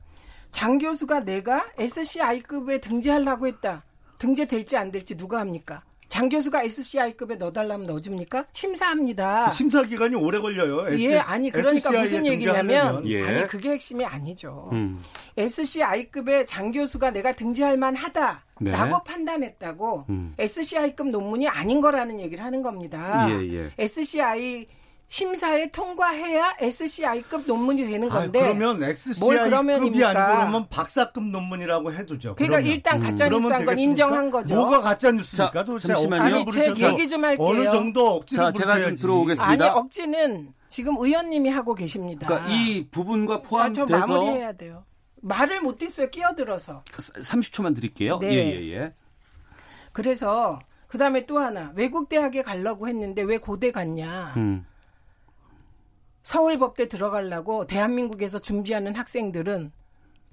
장 0.51 0.77
교수가 0.77 1.25
내가 1.25 1.65
SCI급에 1.77 2.79
등재하려고 2.79 3.45
했다. 3.45 3.83
등재될지 4.19 4.77
안 4.77 4.91
될지 4.93 5.17
누가 5.17 5.41
합니까? 5.41 5.83
장 6.07 6.29
교수가 6.29 6.63
SCI급에 6.63 7.35
넣어달라면 7.35 7.87
넣어줍니까? 7.87 8.45
심사합니다. 8.53 9.49
심사 9.49 9.81
기간이 9.81 10.15
오래 10.15 10.39
걸려요. 10.39 10.97
예, 10.97 11.17
아니 11.17 11.51
그러니까 11.51 11.89
SCI 11.89 11.95
에 11.95 11.99
무슨 11.99 12.25
얘기냐면. 12.25 13.05
예. 13.05 13.21
아니 13.21 13.47
그게 13.47 13.71
핵심이 13.71 14.05
아니죠. 14.05 14.69
음. 14.71 15.01
SCI급의 15.35 16.45
장 16.45 16.71
교수가 16.71 17.11
내가 17.11 17.33
등재할 17.33 17.75
만하다라고 17.75 18.39
네. 18.61 18.93
판단했다고 19.05 20.05
음. 20.07 20.35
SCI급 20.37 21.09
논문이 21.09 21.49
아닌 21.49 21.81
거라는 21.81 22.21
얘기를 22.21 22.41
하는 22.41 22.61
겁니다. 22.61 23.27
예, 23.29 23.55
예. 23.55 23.71
SCI 23.77 24.67
심사에 25.07 25.69
통과해야 25.71 26.55
SCI급 26.59 27.45
논문이 27.45 27.83
되는 27.85 28.11
아, 28.11 28.19
건데 28.19 28.39
그러면 28.39 28.79
뭘 28.79 28.89
SCI급이? 28.91 30.03
아니고 30.03 30.35
그러면 30.35 30.67
박사급 30.69 31.23
논문이라고 31.23 31.93
해두죠. 31.93 32.35
그러니까 32.35 32.57
그러면. 32.57 32.65
일단 32.65 32.99
가짜 32.99 33.25
그러면 33.25 33.43
뉴스한 33.43 33.65
건 33.65 33.75
되겠습니까? 33.75 33.81
인정한 33.91 34.31
거죠. 34.31 34.55
뭐가 34.55 34.81
가짜 34.81 35.11
뉴스입니까? 35.11 35.63
도대체 35.63 35.87
잠시만요. 35.89 36.35
아니, 36.35 36.45
제 36.51 36.87
얘기 36.87 37.07
좀 37.07 37.23
할게요. 37.23 37.47
어느 37.47 37.63
정도 37.65 38.15
억지로 38.15 38.45
자, 38.45 38.51
제가 38.51 38.81
좀. 38.81 38.95
들어오겠습니다. 38.95 39.51
아니 39.51 39.63
억지는 39.63 40.53
지금 40.69 40.95
의원님이 40.97 41.49
하고 41.49 41.75
계십니다. 41.75 42.27
그러니까 42.27 42.51
이 42.51 42.87
부분과 42.89 43.35
아, 43.35 43.71
저 43.71 43.85
포함돼서 43.85 44.07
마무리해야 44.07 44.53
돼요. 44.53 44.83
말을 45.21 45.61
못했어요. 45.61 46.09
끼어들어서. 46.09 46.83
30초만 46.85 47.75
드릴게요. 47.75 48.19
네. 48.19 48.33
예, 48.33 48.51
예, 48.51 48.71
예. 48.73 48.93
그래서 49.93 50.59
그다음에 50.87 51.23
또 51.23 51.39
하나 51.39 51.71
외국 51.75 52.09
대학에 52.09 52.41
가려고 52.41 52.87
했는데 52.87 53.21
왜 53.21 53.37
고대 53.37 53.71
갔냐? 53.71 54.33
음. 54.37 54.65
서울법대 56.25 56.89
들어가려고 56.89 57.67
대한민국에서 57.67 58.39
준비하는 58.39 58.95
학생들은 58.95 59.71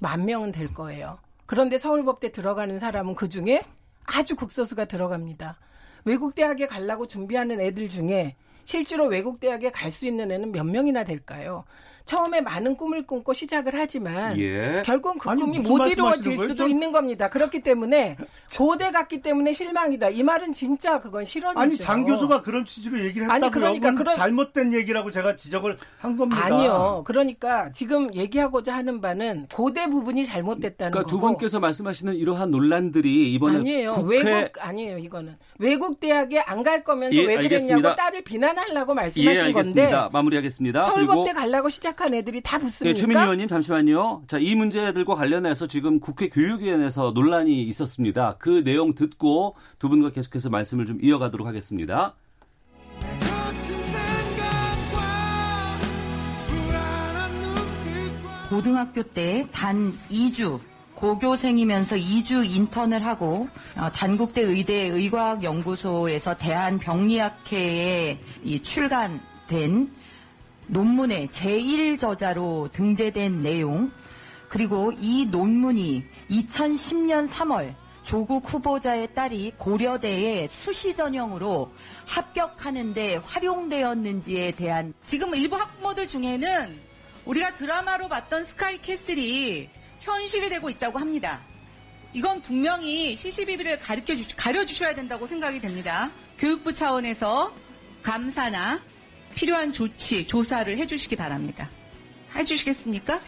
만 0.00 0.24
명은 0.24 0.50
될 0.50 0.72
거예요. 0.72 1.18
그런데 1.44 1.76
서울법대 1.76 2.32
들어가는 2.32 2.78
사람은 2.78 3.14
그 3.14 3.28
중에 3.28 3.62
아주 4.06 4.34
극소수가 4.34 4.86
들어갑니다. 4.86 5.58
외국 6.06 6.34
대학에 6.34 6.66
가려고 6.66 7.06
준비하는 7.06 7.60
애들 7.60 7.90
중에 7.90 8.36
실제로 8.64 9.06
외국 9.06 9.38
대학에 9.38 9.70
갈 9.70 9.92
수 9.92 10.06
있는 10.06 10.30
애는 10.32 10.50
몇 10.50 10.64
명이나 10.64 11.04
될까요? 11.04 11.64
처음에 12.04 12.40
많은 12.40 12.76
꿈을 12.76 13.06
꿈고 13.06 13.32
시작을 13.32 13.72
하지만 13.76 14.38
예. 14.38 14.82
결국 14.84 15.18
그 15.18 15.30
아니, 15.30 15.42
꿈이 15.42 15.58
못 15.58 15.86
이루어질? 15.86 16.36
수도 16.36 16.54
좀- 16.54 16.68
있는 16.68 16.90
겁니다. 16.92 17.28
그렇기 17.28 17.60
때문에 17.60 18.16
고대 18.56 18.90
갔기 18.90 19.22
때문에 19.22 19.52
실망이다. 19.52 20.08
이 20.10 20.22
말은 20.22 20.52
진짜 20.52 20.98
그건 21.00 21.24
실언이죠. 21.24 21.60
아니 21.60 21.76
장 21.76 22.04
교수가 22.04 22.42
그런 22.42 22.64
취지로 22.64 23.02
얘기를 23.04 23.30
아니, 23.30 23.44
했다고요. 23.44 23.50
그러니까 23.60 23.90
그건 23.90 23.96
그런- 24.04 24.16
잘못된 24.16 24.72
얘기라고 24.72 25.10
제가 25.10 25.36
지적을 25.36 25.78
한 25.98 26.16
겁니다. 26.16 26.44
아니요. 26.44 27.02
그러니까 27.06 27.70
지금 27.72 28.12
얘기하고자 28.14 28.74
하는 28.74 29.00
바는 29.00 29.46
고대 29.54 29.86
부분이 29.88 30.24
잘못됐다는 30.24 30.90
그러니까 30.92 31.08
두 31.10 31.16
거고. 31.20 31.28
분께서 31.32 31.60
말씀하시는 31.60 32.14
이러한 32.14 32.50
논란들이 32.50 33.32
이번에 33.34 33.58
아니에요. 33.58 33.92
국회 33.92 34.22
외국 34.22 34.52
아니에요. 34.64 34.98
이거는 34.98 35.36
외국 35.58 36.00
대학에 36.00 36.40
안 36.40 36.62
갈 36.62 36.84
거면서 36.84 37.16
예, 37.16 37.24
왜 37.26 37.36
알겠습니다. 37.38 37.74
그랬냐고 37.76 37.96
딸을 37.96 38.22
비난하려고 38.22 38.92
예, 38.92 38.94
말씀하신 38.94 39.44
알겠습니다. 39.46 39.90
건데 39.90 40.08
마무리하겠습니다. 40.12 40.82
서울법대 40.82 41.32
그리고 41.32 41.40
가려고 41.40 41.68
시작 41.68 41.91
한 42.00 42.14
애들이 42.14 42.40
다 42.40 42.58
네, 42.58 42.64
붙습니까? 42.64 42.98
최민희 42.98 43.20
의원님 43.20 43.48
잠시만요. 43.48 44.22
자, 44.26 44.38
이 44.38 44.54
문제들과 44.54 45.14
관련해서 45.14 45.66
지금 45.66 46.00
국회 46.00 46.28
교육위원회에서 46.28 47.12
논란이 47.14 47.62
있었습니다. 47.64 48.36
그 48.38 48.62
내용 48.64 48.94
듣고 48.94 49.56
두 49.78 49.88
분과 49.88 50.10
계속해서 50.10 50.50
말씀을 50.50 50.86
좀 50.86 50.98
이어가도록 51.02 51.46
하겠습니다. 51.46 52.14
고등학교 58.50 59.02
때 59.02 59.46
단 59.52 59.92
2주 60.10 60.60
고교생이면서 60.94 61.96
2주 61.96 62.44
인턴을 62.48 63.04
하고 63.04 63.48
어, 63.76 63.90
단국대 63.92 64.42
의대 64.42 64.86
의과학연구소에서 64.88 66.36
대한병리학회에 66.36 68.18
이 68.44 68.62
출간된 68.62 69.90
논문의 70.66 71.28
제1저자로 71.28 72.72
등재된 72.72 73.42
내용 73.42 73.90
그리고 74.48 74.92
이 74.98 75.26
논문이 75.26 76.04
2010년 76.30 77.28
3월 77.28 77.74
조국 78.02 78.52
후보자의 78.52 79.14
딸이 79.14 79.54
고려대에 79.56 80.48
수시 80.48 80.94
전형으로 80.94 81.72
합격하는데 82.06 83.16
활용되었는지에 83.16 84.52
대한 84.52 84.92
지금 85.06 85.34
일부 85.34 85.56
학부모들 85.56 86.08
중에는 86.08 86.78
우리가 87.24 87.54
드라마로 87.56 88.08
봤던 88.08 88.44
스카이 88.44 88.80
캐슬이 88.82 89.70
현실이 90.00 90.48
되고 90.48 90.68
있다고 90.68 90.98
합니다. 90.98 91.40
이건 92.12 92.42
분명히 92.42 93.16
CCBB를 93.16 93.78
가르쳐 93.78 94.14
주, 94.16 94.26
가려주셔야 94.36 94.94
된다고 94.94 95.26
생각이 95.26 95.60
됩니다. 95.60 96.10
교육부 96.38 96.74
차원에서 96.74 97.52
감사나 98.02 98.80
필요한 99.34 99.72
조치, 99.72 100.26
조사를 100.26 100.76
해주시기 100.76 101.16
바랍니다. 101.16 101.68
해주시겠습니까? 102.34 103.20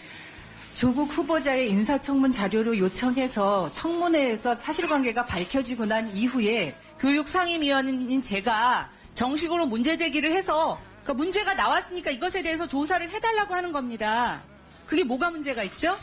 조국 0.74 1.04
후보자의 1.12 1.70
인사청문 1.70 2.30
자료를 2.30 2.78
요청해서 2.78 3.70
청문회에서 3.70 4.56
사실관계가 4.56 5.26
밝혀지고 5.26 5.86
난 5.86 6.10
이후에 6.16 6.74
교육상임위원인 6.98 8.22
제가 8.22 8.90
정식으로 9.14 9.66
문제 9.66 9.96
제기를 9.96 10.32
해서 10.32 10.80
그 11.04 11.12
문제가 11.12 11.54
나왔으니까 11.54 12.10
이것에 12.10 12.42
대해서 12.42 12.66
조사를 12.66 13.08
해달라고 13.10 13.54
하는 13.54 13.70
겁니다. 13.72 14.42
그게 14.86 15.04
뭐가 15.04 15.30
문제가 15.30 15.62
있죠? 15.64 15.96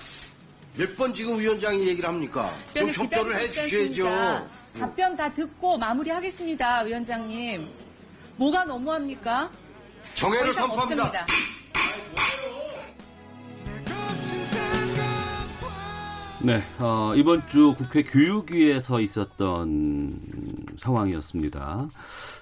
몇 0.78 0.96
번 0.96 1.14
지금 1.14 1.38
위원장이 1.38 1.86
얘기를 1.86 2.08
합니까? 2.08 2.56
좀 2.74 2.90
협조를 2.92 3.36
해 3.36 3.48
기다리고 3.50 3.78
있지 3.78 3.94
주셔야죠. 3.94 4.08
않습니까? 4.08 4.48
답변 4.80 5.16
다 5.18 5.34
듣고 5.34 5.78
마무리하겠습니다, 5.78 6.82
위원장님. 6.84 7.68
뭐가 8.38 8.64
너무합니까? 8.64 9.52
이상 10.16 10.54
선포합니다. 10.54 11.06
없습니다. 11.06 11.26
네, 16.44 16.60
어, 16.80 17.14
이번 17.16 17.46
주 17.48 17.76
국회 17.78 18.02
교육위에서 18.02 19.00
있었던 19.00 20.12
상황이었습니다. 20.76 21.90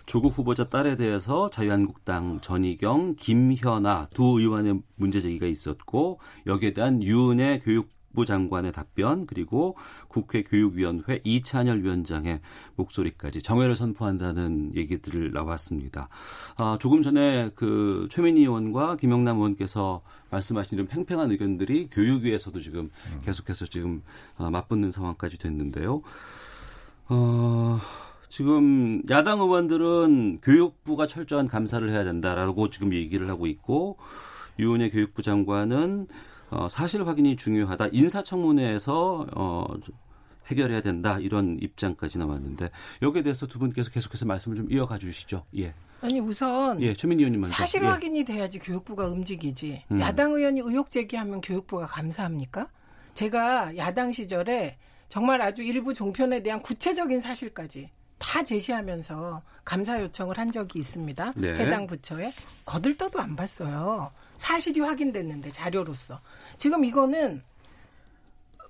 조국 0.05 0.37
후보자 0.37 0.69
딸에 0.69 0.95
대해서 0.95 1.49
자유한국당 1.49 2.39
전희경, 2.39 3.15
김현아 3.17 4.07
두 4.13 4.39
의원의 4.39 4.79
문제 4.95 5.19
제기가 5.19 5.47
있었고 5.47 6.19
여기에 6.47 6.73
대한 6.73 7.03
유은혜 7.03 7.59
교육 7.59 7.89
부 8.13 8.25
장관의 8.25 8.71
답변 8.71 9.25
그리고 9.25 9.75
국회 10.07 10.43
교육위원회 10.43 11.21
이찬열 11.23 11.83
위원장의 11.83 12.41
목소리까지 12.75 13.41
정회를 13.41 13.75
선포한다는 13.75 14.71
얘기들을 14.75 15.31
나왔습니다. 15.31 16.09
아, 16.57 16.77
조금 16.79 17.01
전에 17.01 17.51
그 17.55 18.07
최민희 18.09 18.41
의원과 18.41 18.97
김영남 18.97 19.37
의원께서 19.37 20.01
말씀하신 20.31 20.77
이런 20.77 20.87
팽팽한 20.87 21.31
의견들이 21.31 21.89
교육위에서도 21.91 22.61
지금 22.61 22.89
계속해서 23.23 23.65
지금 23.67 24.01
어, 24.37 24.49
맞붙는 24.49 24.91
상황까지 24.91 25.39
됐는데요. 25.39 26.01
어, 27.09 27.79
지금 28.29 29.01
야당 29.09 29.39
의원들은 29.41 30.41
교육부가 30.41 31.07
철저한 31.07 31.47
감사를 31.47 31.89
해야 31.89 32.03
된다라고 32.03 32.69
지금 32.69 32.93
얘기를 32.93 33.27
하고 33.29 33.47
있고 33.47 33.97
유은혜 34.59 34.89
교육부 34.89 35.21
장관은 35.21 36.07
어, 36.51 36.67
사실 36.69 37.07
확인이 37.07 37.35
중요하다. 37.35 37.89
인사청문회에서 37.91 39.27
어, 39.35 39.65
해결해야 40.47 40.81
된다. 40.81 41.17
이런 41.19 41.57
입장까지 41.61 42.17
나왔는데 42.17 42.69
여기에 43.01 43.23
대해서 43.23 43.45
두 43.47 43.59
분께서 43.59 43.91
계속해서 43.91 44.25
말씀을 44.25 44.57
좀 44.57 44.71
이어가 44.71 44.97
주시죠. 44.97 45.45
예. 45.57 45.73
아니 46.01 46.19
우선 46.19 46.81
예, 46.81 46.95
최민희 46.95 47.23
의원님 47.23 47.41
먼저. 47.41 47.55
사실 47.55 47.83
예. 47.83 47.87
확인이 47.87 48.23
돼야지 48.23 48.57
교육부가 48.59 49.07
움직이지. 49.07 49.83
음. 49.91 49.99
야당 49.99 50.33
의원이 50.33 50.61
의혹 50.61 50.89
제기하면 50.89 51.41
교육부가 51.41 51.85
감사합니까? 51.87 52.67
제가 53.13 53.75
야당 53.77 54.11
시절에 54.11 54.77
정말 55.09 55.41
아주 55.41 55.61
일부 55.61 55.93
종편에 55.93 56.41
대한 56.41 56.61
구체적인 56.61 57.19
사실까지 57.19 57.89
다 58.17 58.43
제시하면서 58.43 59.41
감사 59.65 60.01
요청을 60.01 60.37
한 60.37 60.51
적이 60.51 60.79
있습니다. 60.79 61.33
네. 61.35 61.55
해당 61.55 61.87
부처에 61.87 62.31
거들떠도 62.65 63.19
안 63.19 63.35
봤어요. 63.35 64.11
사실이 64.39 64.79
확인됐는데 64.79 65.49
자료로서 65.51 66.19
지금 66.57 66.83
이거는 66.83 67.43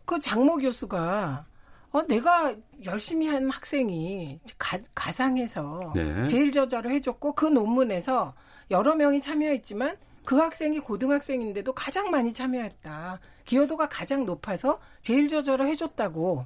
그 0.04 0.20
장모 0.20 0.58
교수가 0.58 1.46
어 1.92 2.02
내가 2.04 2.54
열심히 2.84 3.28
한 3.28 3.50
학생이 3.50 4.40
가, 4.58 4.78
가상해서 4.94 5.94
네. 5.96 6.26
제일 6.26 6.52
저자로 6.52 6.90
해줬고 6.90 7.34
그 7.34 7.46
논문에서 7.46 8.34
여러 8.70 8.96
명이 8.96 9.22
참여했지만 9.22 9.98
그 10.26 10.38
학생이 10.38 10.80
고등학생인데도 10.80 11.74
가장 11.74 12.12
많이 12.12 12.34
참여했다. 12.34 13.20
기여도가 13.46 13.90
가장 13.90 14.26
높아서 14.26 14.80
제일 15.02 15.28
저자로 15.28 15.66
해줬다고 15.66 16.46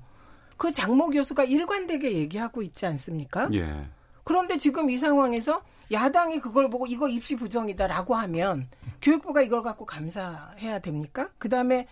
그 0.56 0.72
장모 0.72 1.10
교수가 1.10 1.44
일관되게 1.44 2.13
얘기하고 2.13 2.62
있지 2.62 2.86
않습니까? 2.86 3.50
예. 3.53 3.88
그런데 4.24 4.58
지금 4.58 4.89
이 4.89 4.98
상황에서 4.98 5.62
야당이 5.94 6.40
그걸 6.40 6.70
보고 6.70 6.88
이거 6.88 7.08
입시 7.08 7.36
부정이다라고 7.36 8.16
하면 8.16 8.68
교육부가 9.02 9.42
이걸 9.42 9.64
갖고 9.64 9.86
감사해야 9.86 10.80
됩니까? 10.80 11.30
그 11.38 11.50
다음에 11.50 11.88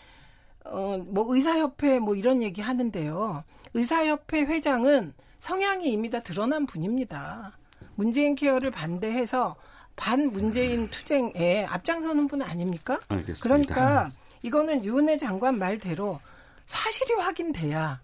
어, 0.66 1.04
뭐 1.08 1.34
의사협회 1.34 2.00
뭐 2.00 2.16
이런 2.16 2.42
얘기 2.42 2.62
하는데요. 2.62 3.44
의사협회 3.74 4.42
회장은 4.42 5.14
성향이 5.40 5.90
이미 5.90 6.10
다 6.10 6.22
드러난 6.22 6.66
분입니다. 6.66 7.58
문재인 7.96 8.36
케어를 8.36 8.72
반대해서 8.72 9.56
반 9.96 10.32
문재인 10.32 10.90
투쟁에 10.90 11.66
앞장서는 11.66 12.28
분 12.28 12.42
아닙니까? 12.42 13.00
알겠습니다. 13.08 13.42
그러니까 13.42 14.12
이거는 14.44 14.84
유은혜 14.84 15.18
장관 15.18 15.58
말대로 15.58 16.20
사실이 16.66 17.14
확인돼야 17.14 18.00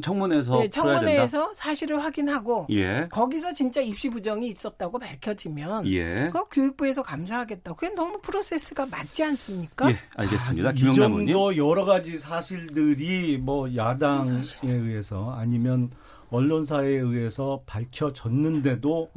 청문회에서 0.00 0.58
네. 0.60 0.68
청문회에서 0.68 1.52
사실을 1.54 2.02
확인하고 2.02 2.66
예. 2.70 3.08
거기서 3.10 3.52
진짜 3.52 3.80
입시 3.80 4.08
부정이 4.08 4.48
있었다고 4.48 4.98
밝혀지면 4.98 5.86
예. 5.92 6.30
그 6.32 6.44
교육부에서 6.50 7.02
감사하겠다. 7.02 7.74
그게 7.74 7.94
너무 7.94 8.18
프로세스가 8.20 8.86
맞지 8.86 9.24
않습니까? 9.24 9.90
예, 9.90 9.96
알겠습니다. 10.16 10.70
이 10.70 10.74
김영남 10.74 11.12
의원님. 11.12 11.34
정도 11.34 11.56
여러 11.56 11.84
가지 11.84 12.16
사실들이 12.18 13.38
뭐 13.38 13.74
야당에 13.74 14.40
의해서 14.62 15.32
아니면 15.32 15.90
언론사에 16.30 16.88
의해서 16.88 17.62
밝혀졌는데도 17.66 19.10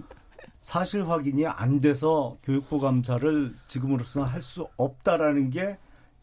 사실 0.62 1.08
확인이 1.10 1.48
안 1.48 1.80
돼서 1.80 2.38
교육부 2.44 2.80
감사를 2.80 3.52
지금으로서는 3.68 4.28
할 4.28 4.42
수 4.44 4.68
없다라는 4.78 5.50
게 5.50 5.78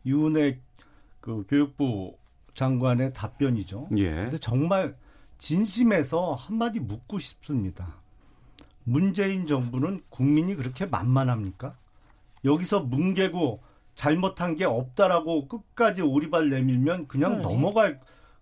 유은혜 0.05 0.59
그 1.21 1.45
교육부 1.49 2.16
장관의 2.57 3.12
답변이죠. 3.12 3.88
예. 3.99 4.11
근데 4.11 4.38
정말 4.38 4.97
진심에서 5.38 6.35
한마디 6.35 6.81
묻고 6.81 7.19
싶습니다. 7.19 7.95
문재인 8.83 9.47
정부는 9.47 10.01
국민이 10.11 10.55
그렇게 10.57 10.87
만만합니까? 10.87 11.75
여기서 12.45 12.81
뭉개고 12.81 13.61
잘못한 13.95 14.57
게 14.57 14.64
없다라고 14.64 15.49
끝까지 15.49 16.03
오리발 16.03 16.51
내밀면 16.51 17.09
그냥 17.09 17.38
네. 17.38 17.42
넘어갈 17.42 18.01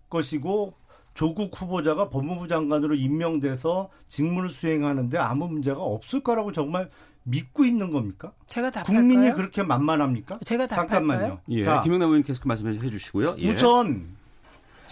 것이고 0.09 0.73
조국 1.13 1.59
후보자가 1.59 2.09
법무부 2.09 2.47
장관으로 2.47 2.95
임명돼서 2.95 3.89
직무를 4.07 4.49
수행하는데 4.49 5.17
아무 5.17 5.47
문제가 5.47 5.81
없을 5.81 6.21
거라고 6.21 6.51
정말 6.51 6.89
믿고 7.25 7.65
있는 7.65 7.91
겁니까? 7.91 8.31
제가 8.47 8.69
답할까요? 8.71 8.97
국민이 8.97 9.31
그렇게 9.33 9.63
만만합니까? 9.63 10.39
제가 10.45 10.67
답할까요? 10.67 10.99
잠깐만요. 10.99 11.39
예. 11.49 11.61
자, 11.61 11.81
김영남 11.81 12.09
의원님 12.09 12.23
계속 12.25 12.47
말씀해 12.47 12.89
주시고요. 12.89 13.35
예. 13.39 13.49
우선 13.51 14.15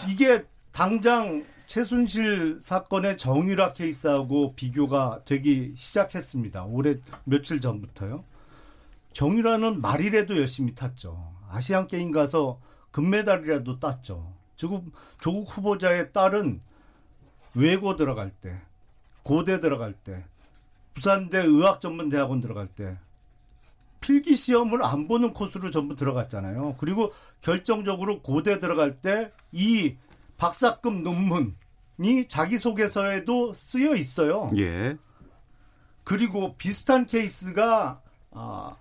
이게 0.09 0.43
당장 0.71 1.45
최순실 1.67 2.59
사건의 2.61 3.17
정유라 3.17 3.73
케이스하고 3.73 4.53
비교가 4.55 5.21
되기 5.25 5.73
시작했습니다. 5.77 6.65
올해 6.65 6.95
며칠 7.23 7.61
전부터요. 7.61 8.23
정유라는 9.13 9.81
말이라도 9.81 10.37
열심히 10.37 10.73
탔죠. 10.73 11.31
아시안 11.49 11.87
게임 11.87 12.11
가서 12.11 12.59
금메달이라도 12.91 13.79
땄죠. 13.79 14.33
지금 14.55 14.91
조국 15.19 15.55
후보자의 15.55 16.11
딸은 16.11 16.61
외고 17.53 17.95
들어갈 17.95 18.31
때, 18.31 18.59
고대 19.21 19.59
들어갈 19.59 19.93
때, 19.93 20.25
부산대 20.93 21.39
의학전문대학원 21.39 22.41
들어갈 22.41 22.67
때 22.67 22.97
필기 24.01 24.35
시험을 24.35 24.83
안 24.83 25.07
보는 25.07 25.33
코스로 25.33 25.71
전부 25.71 25.95
들어갔잖아요. 25.95 26.75
그리고 26.77 27.13
결정적으로 27.41 28.21
고대 28.21 28.59
들어갈 28.59 29.01
때 29.01 29.31
이 29.53 29.95
박사급 30.37 30.93
논문이 31.03 32.27
자기소개서에도 32.27 33.53
쓰여 33.53 33.95
있어요. 33.95 34.49
예. 34.57 34.97
그리고 36.03 36.55
비슷한 36.57 37.05
케이스가 37.05 38.01
아, 38.31 38.75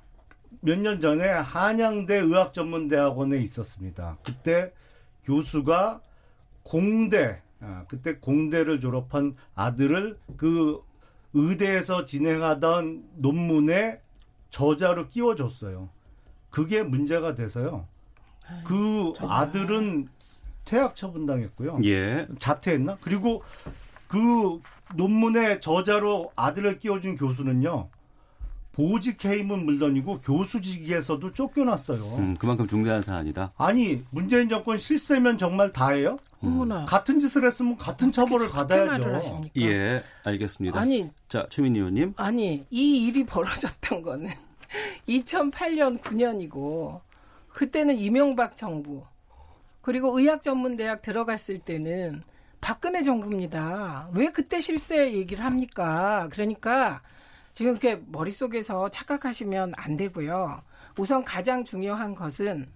몇 0.60 0.78
년 0.80 1.00
전에 1.00 1.28
한양대 1.28 2.16
의학전문대학원에 2.16 3.38
있었습니다. 3.42 4.18
그때 4.24 4.72
교수가 5.24 6.00
공대, 6.64 7.40
아, 7.60 7.84
그때 7.88 8.16
공대를 8.16 8.80
졸업한 8.80 9.36
아들을 9.54 10.18
그 10.36 10.82
의대에서 11.34 12.04
진행하던 12.04 13.04
논문에 13.16 14.00
저자로 14.50 15.08
끼워줬어요. 15.08 15.88
그게 16.50 16.82
문제가 16.82 17.34
돼서요. 17.34 17.86
그 18.64 19.12
아들은 19.18 20.08
퇴학 20.64 20.94
처분당했고요. 20.94 21.80
예. 21.84 22.26
자퇴했나? 22.38 22.98
그리고 23.02 23.42
그 24.08 24.60
논문의 24.94 25.60
저자로 25.60 26.32
아들을 26.36 26.78
끼워준 26.78 27.16
교수는요. 27.16 27.88
보직 28.72 29.24
해임은 29.24 29.64
물론이고 29.64 30.20
교수직에서도 30.20 31.32
쫓겨났어요. 31.32 32.16
음, 32.18 32.36
그만큼 32.38 32.66
중대한 32.66 33.02
사안이다. 33.02 33.52
아니 33.56 34.02
문재인 34.10 34.48
정권 34.48 34.78
실세면 34.78 35.38
정말 35.38 35.72
다예요? 35.72 36.18
어머나. 36.42 36.84
같은 36.84 37.18
짓을 37.20 37.44
했으면 37.46 37.76
같은 37.76 38.10
처벌을 38.10 38.48
받아야죠. 38.48 39.14
하십니까? 39.14 39.60
예, 39.60 40.02
알겠습니다. 40.24 40.78
아니. 40.80 41.10
자, 41.28 41.46
최민희 41.50 41.78
의원님. 41.78 42.14
아니 42.16 42.66
이 42.70 43.06
일이 43.06 43.24
벌어졌던 43.24 44.02
거는 44.02 44.30
2008년 45.08 46.00
9년이고 46.00 47.00
그때는 47.48 47.96
이명박 47.96 48.56
정부 48.56 49.04
그리고 49.82 50.18
의학전문대학 50.18 51.02
들어갔을 51.02 51.58
때는 51.58 52.22
박근혜 52.60 53.02
정부입니다. 53.02 54.08
왜 54.14 54.30
그때 54.30 54.60
실세 54.60 55.12
얘기를 55.12 55.44
합니까? 55.44 56.28
그러니까 56.30 57.02
지금 57.54 57.72
이렇게 57.72 58.00
머릿속에서 58.06 58.88
착각하시면 58.88 59.72
안 59.76 59.96
되고요. 59.96 60.62
우선 60.98 61.24
가장 61.24 61.64
중요한 61.64 62.14
것은 62.14 62.70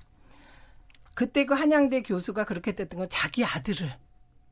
그때 1.16 1.46
그 1.46 1.54
한양대 1.54 2.02
교수가 2.02 2.44
그렇게 2.44 2.72
됐던 2.72 2.98
건 2.98 3.08
자기 3.08 3.42
아들을 3.42 3.90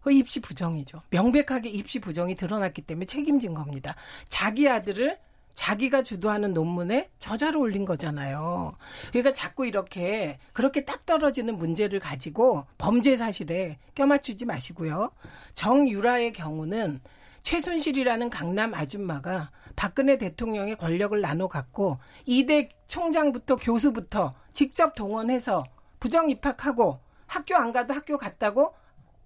그 0.01 0.11
입시 0.11 0.41
부정이죠. 0.41 1.03
명백하게 1.11 1.69
입시 1.69 1.99
부정이 2.01 2.35
드러났기 2.37 2.83
때문에 2.83 3.05
책임진 3.05 3.53
겁니다. 3.53 3.95
자기 4.27 4.67
아들을 4.67 5.19
자기가 5.55 6.03
주도하는 6.03 6.55
논문에 6.55 7.11
저자로 7.19 7.61
올린 7.61 7.85
거잖아요. 7.85 8.77
그러니까 9.11 9.35
자꾸 9.35 9.67
이렇게 9.67 10.39
그렇게 10.55 10.87
딱 10.87 11.05
떨어지는 11.05 11.59
문제를 11.59 12.01
가지고 12.01 12.65
범죄 12.79 13.15
사실에 13.15 13.79
껴맞추지 13.95 14.47
마시고요. 14.47 15.11
정유라의 15.55 16.33
경우는 16.33 17.01
최순실이라는 17.43 18.31
강남 18.31 18.73
아줌마가 18.73 19.51
박근혜 19.77 20.17
대통령의 20.17 20.77
권력을 20.77 21.21
나눠 21.21 21.47
갖고 21.47 21.99
이대 22.25 22.71
총장부터 22.89 23.57
교수부터 23.57 24.35
직접 24.55 24.95
동원해서 24.95 25.65
부정 26.05 26.29
입학하고 26.29 26.99
학교 27.27 27.57
안 27.57 27.73
가도 27.73 27.95
학교 27.95 28.19
갔다고 28.19 28.75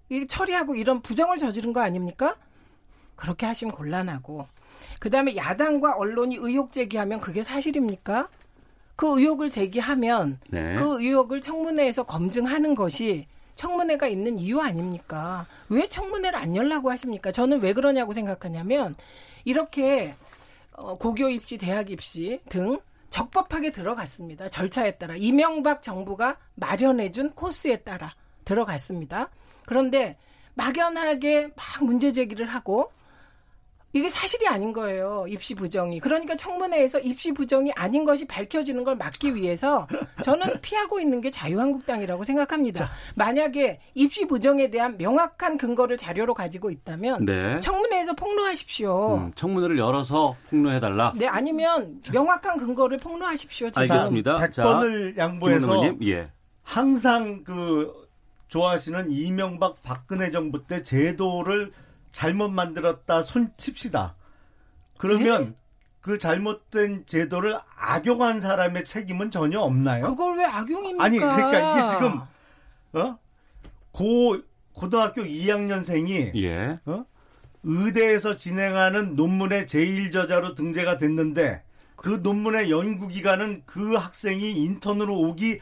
이 0.07 0.25
처리하고 0.25 0.75
이런 0.75 1.01
부정을 1.01 1.37
저지른 1.37 1.73
거 1.73 1.81
아닙니까? 1.81 2.37
그렇게 3.17 3.45
하시면 3.45 3.75
곤란하고 3.75 4.47
그다음에 5.01 5.35
야당과 5.35 5.97
언론이 5.97 6.37
의혹 6.37 6.71
제기하면 6.71 7.19
그게 7.19 7.41
사실입니까? 7.41 8.29
그 8.95 9.19
의혹을 9.19 9.49
제기하면 9.49 10.39
네. 10.51 10.75
그 10.75 11.01
의혹을 11.03 11.41
청문회에서 11.41 12.03
검증하는 12.03 12.75
것이 12.75 13.27
청문회가 13.57 14.07
있는 14.07 14.39
이유 14.39 14.61
아닙니까? 14.61 15.47
왜 15.67 15.89
청문회를 15.89 16.39
안 16.39 16.55
열라고 16.55 16.89
하십니까? 16.91 17.33
저는 17.33 17.61
왜 17.61 17.73
그러냐고 17.73 18.13
생각하냐면 18.13 18.95
이렇게 19.43 20.15
어, 20.71 20.97
고교 20.97 21.27
입시, 21.27 21.57
대학 21.57 21.91
입시 21.91 22.39
등 22.47 22.79
적법하게 23.09 23.71
들어갔습니다. 23.71 24.47
절차에 24.47 24.97
따라 24.97 25.15
이명박 25.15 25.81
정부가 25.81 26.37
마련해준 26.55 27.31
코스에 27.33 27.77
따라 27.77 28.15
들어갔습니다. 28.45 29.29
그런데 29.65 30.17
막연하게 30.55 31.49
막 31.55 31.83
문제 31.83 32.11
제기를 32.11 32.45
하고 32.45 32.91
이게 33.91 34.07
사실이 34.07 34.47
아닌 34.47 34.71
거예요. 34.71 35.25
입시 35.27 35.55
부정이. 35.55 35.99
그러니까 35.99 36.35
청문회에서 36.35 36.99
입시 36.99 37.31
부정이 37.31 37.71
아닌 37.75 38.03
것이 38.05 38.25
밝혀지는 38.25 38.83
걸 38.83 38.95
막기 38.95 39.33
위해서 39.33 39.87
저는 40.23 40.61
피하고 40.61 40.99
있는 40.99 41.21
게 41.21 41.31
자유한국당이라고 41.31 42.23
생각합니다. 42.23 42.91
만약에 43.15 43.79
입시 43.95 44.25
부정에 44.25 44.69
대한 44.69 44.97
명확한 44.97 45.57
근거를 45.57 45.97
자료로 45.97 46.35
가지고 46.35 46.69
있다면 46.69 47.25
네. 47.25 47.59
청문회에서 47.61 48.13
폭로하십시오. 48.13 49.15
음, 49.15 49.31
청문회를 49.33 49.79
열어서 49.79 50.35
폭로해달라. 50.51 51.13
네, 51.15 51.27
아니면 51.27 52.01
명확한 52.13 52.57
근거를 52.57 52.97
폭로하십시오. 52.99 53.69
지금. 53.71 53.81
알겠습니다. 53.81 54.37
100번을 54.37 55.15
자, 55.15 55.23
양보해서 55.23 55.95
예. 56.03 56.29
항상 56.63 57.43
그 57.43 57.91
좋아하시는 58.49 59.09
이명박 59.09 59.81
박근혜 59.81 60.29
정부 60.29 60.65
때 60.67 60.83
제도를 60.83 61.71
잘못 62.11 62.49
만들었다 62.49 63.23
손 63.23 63.51
칩시다. 63.57 64.15
그러면 64.97 65.55
그 66.01 66.17
잘못된 66.17 67.05
제도를 67.05 67.59
악용한 67.77 68.41
사람의 68.41 68.85
책임은 68.85 69.31
전혀 69.31 69.59
없나요? 69.59 70.03
그걸 70.03 70.37
왜 70.37 70.45
악용입니까? 70.45 71.03
아니 71.03 71.19
그러니까 71.19 71.77
이게 71.77 71.87
지금 71.87 72.19
어? 72.93 73.17
고 73.91 74.37
고등학교 74.73 75.23
2학년생이 75.23 76.35
예. 76.41 76.75
어? 76.85 77.05
의대에서 77.63 78.37
진행하는 78.37 79.15
논문의 79.15 79.67
제일 79.67 80.11
저자로 80.11 80.55
등재가 80.55 80.97
됐는데 80.97 81.63
그 81.95 82.21
논문의 82.23 82.71
연구 82.71 83.09
기간은 83.09 83.63
그 83.65 83.95
학생이 83.95 84.53
인턴으로 84.53 85.17
오기 85.19 85.59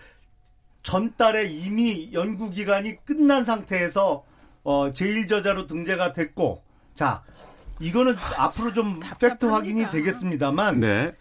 전달에 0.83 1.45
이미 1.47 2.11
연구 2.13 2.51
기간이 2.51 3.03
끝난 3.03 3.43
상태에서 3.43 4.23
어, 4.67 4.91
제일 4.91 5.29
저자로 5.29 5.65
등재가 5.65 6.11
됐고 6.11 6.61
자 6.93 7.23
이거는 7.79 8.15
앞으로 8.37 8.73
좀 8.73 8.99
팩트 9.17 9.45
확인이 9.45 9.89
되겠습니다만 9.89 10.81
네. 10.81 11.15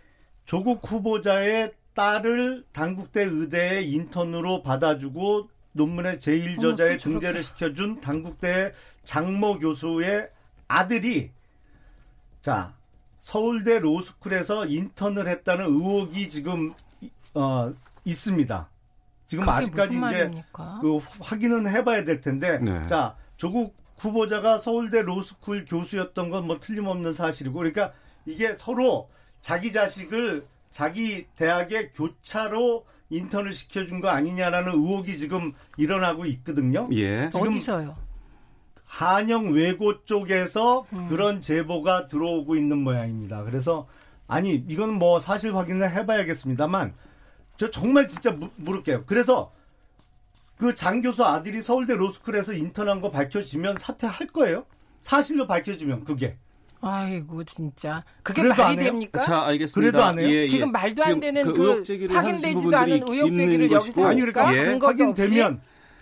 조국 0.45 0.81
후보자의 0.91 1.73
딸을 1.95 2.65
단국대 2.73 3.23
의대에 3.23 3.83
인턴으로 3.83 4.65
받아주고 4.65 5.49
논문의 5.71 6.19
제일 6.19 6.59
저자에 6.59 6.89
어머, 6.89 6.97
또 6.97 6.99
저렇게. 6.99 6.99
등재를 6.99 7.45
시켜준 7.45 8.01
단국대 8.01 8.73
장모 9.05 9.61
교수의 9.61 10.29
아들이 10.67 11.31
자 12.41 12.75
서울대 13.21 13.79
로스쿨에서 13.79 14.67
인턴을 14.67 15.29
했다는 15.29 15.67
의혹이 15.67 16.31
지금 16.31 16.75
어, 17.35 17.73
있습니다. 18.05 18.69
지금 19.29 19.49
아직까지 19.49 19.97
이제? 19.97 20.45
그 20.81 20.99
확인은 21.21 21.69
해봐야 21.69 22.03
될 22.03 22.21
텐데 22.21 22.59
네. 22.59 22.85
자 22.89 23.15
조국 23.37 23.77
후보자가 23.99 24.59
서울대 24.59 25.03
로스쿨 25.03 25.65
교수였던 25.67 26.31
건 26.31 26.45
뭐 26.47 26.59
틀림없는 26.61 27.13
사실이고 27.13 27.55
그러니까 27.57 27.93
이게 28.27 28.55
서로 28.55 29.09
자기 29.41 29.73
자식을 29.73 30.45
자기 30.71 31.27
대학의 31.37 31.93
교차로 31.93 32.85
인턴을 33.09 33.55
시켜준 33.55 34.01
거 34.01 34.09
아니냐라는 34.09 34.73
의혹이 34.73 35.17
지금 35.17 35.53
일어나고 35.77 36.27
있거든요. 36.27 36.87
예. 36.93 37.31
지금 37.33 37.49
어디서요? 37.49 37.97
한영 38.85 39.53
외고 39.53 40.05
쪽에서 40.05 40.87
음. 40.93 41.09
그런 41.09 41.43
제보가 41.43 42.09
들어오고 42.09 42.57
있는 42.57 42.79
모양입니다. 42.79 43.43
그래서 43.45 43.87
아니 44.29 44.55
이건 44.55 44.95
뭐 44.95 45.21
사실 45.21 45.55
확인을 45.55 45.91
해봐야겠습니다만 45.93 46.95
저 47.57 47.71
정말 47.71 48.09
진짜 48.09 48.31
무- 48.33 48.51
물을게요. 48.57 49.05
그래서 49.07 49.51
그 50.59 50.75
장 50.75 51.03
교수 51.03 51.25
아들이 51.25 51.61
서울대 51.61 51.95
로스쿨에서 51.95 52.53
인턴한 52.55 53.01
거 53.01 53.11
밝혀지면 53.11 53.77
사퇴할 53.79 54.29
거예요? 54.29 54.65
사실로 55.03 55.47
밝혀지면 55.47 56.05
그게 56.05 56.37
아이고 56.81 57.43
진짜 57.45 58.05
그게 58.23 58.43
말이 58.43 58.63
안 58.63 58.71
해요? 58.79 58.85
됩니까? 58.91 59.21
자, 59.23 59.43
알겠습니다. 59.47 59.81
그래도 59.93 60.05
안 60.05 60.19
해요? 60.19 60.29
예, 60.29 60.43
예. 60.43 60.47
지금 60.47 60.71
말도 60.73 61.03
안 61.05 61.21
되는 61.21 61.43
그 61.43 61.53
그 61.53 62.07
확인되지도 62.11 62.77
않은 62.77 63.03
의혹 63.09 63.29
있는 63.29 63.37
제기를 63.37 63.71
여기서. 63.73 64.07
아니 64.07 64.21
그러니까 64.21 64.55
예. 64.55 64.79
확인되면 64.81 65.61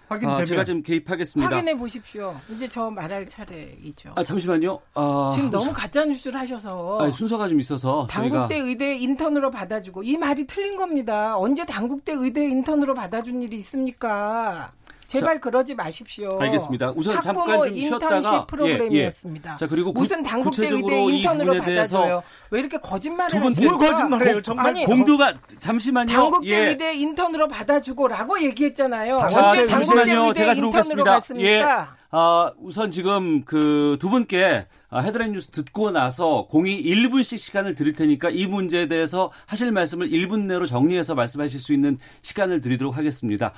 확인되면 0.08 0.42
아, 0.42 0.44
제가 0.44 0.64
지금 0.64 0.82
개입하겠습니다. 0.82 1.50
확인해 1.54 1.76
보십시오. 1.76 2.34
이제 2.50 2.68
저 2.68 2.90
말할 2.90 3.26
차례이죠. 3.26 4.12
아, 4.16 4.22
잠시만요. 4.24 4.78
아, 4.94 5.30
지금 5.34 5.50
너무 5.50 5.72
가짜 5.72 6.04
뉴스를 6.04 6.38
하셔서 6.40 6.98
아니, 7.00 7.12
순서가 7.12 7.48
좀 7.48 7.60
있어서 7.60 8.06
저희가 8.10 8.46
단국대 8.46 8.58
의대 8.58 8.94
인턴으로 8.96 9.50
받아주고 9.50 10.02
이 10.02 10.16
말이 10.16 10.46
틀린 10.46 10.76
겁니다. 10.76 11.36
언제 11.36 11.64
단국대 11.64 12.12
의대 12.12 12.44
인턴으로 12.44 12.94
받아준 12.94 13.42
일이 13.42 13.56
있습니까? 13.58 14.72
제발 15.20 15.40
그러지 15.40 15.74
마십시오. 15.74 16.29
알겠습니다. 16.40 16.92
우선 16.96 17.20
잠깐 17.20 17.46
좀 17.48 17.66
인턴십 17.77 17.88
쉬었다가 17.88 18.46
프로그램이었습니다. 18.46 19.50
예, 19.50 19.55
예. 19.55 19.57
자, 19.59 19.66
그리고 19.66 19.92
구- 19.92 20.00
무슨 20.00 20.22
구체적으로 20.22 20.94
의대 20.96 21.12
이 21.12 21.18
인턴으로 21.20 21.61
받아줘요? 21.61 22.22
왜 22.50 22.61
이렇게 22.61 22.79
거짓말을 22.79 23.31
두 23.31 23.38
분- 23.40 23.48
하십니까? 23.53 23.77
뭘 23.77 23.90
거짓말해요? 23.90 24.42
정말 24.42 24.66
아니, 24.66 24.85
공두가 24.85 25.35
잠시만요. 25.61 26.12
단국대 26.12 26.48
예. 26.48 26.68
의대 26.68 26.94
인턴으로 26.94 27.48
받아주고라고 27.48 28.42
얘기했잖아요. 28.44 29.18
자, 29.31 29.50
언제 29.50 29.66
자, 29.66 29.72
잠시만요. 29.72 30.22
의대 30.27 30.40
제가 30.40 30.53
인턴으로 30.53 30.70
들어오겠습니다. 30.72 31.11
갔습니까? 31.11 31.48
예. 31.50 32.05
아, 32.16 32.53
우선 32.61 32.90
지금 32.92 33.44
그 33.44 33.96
두 34.00 34.09
분께 34.11 34.66
아, 34.83 34.83
헤드라인 35.00 35.33
뉴스 35.33 35.50
듣고 35.50 35.90
나서 35.90 36.46
공이 36.48 36.83
1분씩 36.83 37.38
시간을 37.38 37.74
드릴 37.74 37.94
테니까 37.94 38.30
이 38.30 38.46
문제에 38.46 38.87
대해서 38.87 39.33
하실 39.46 39.72
말씀을 39.72 40.11
1분 40.11 40.46
내로 40.46 40.66
정리해서 40.66 41.14
말씀하실 41.14 41.61
수 41.61 41.72
있는 41.72 41.98
시간을 42.22 42.61
드리도록 42.61 42.96
하겠습니다. 42.96 43.52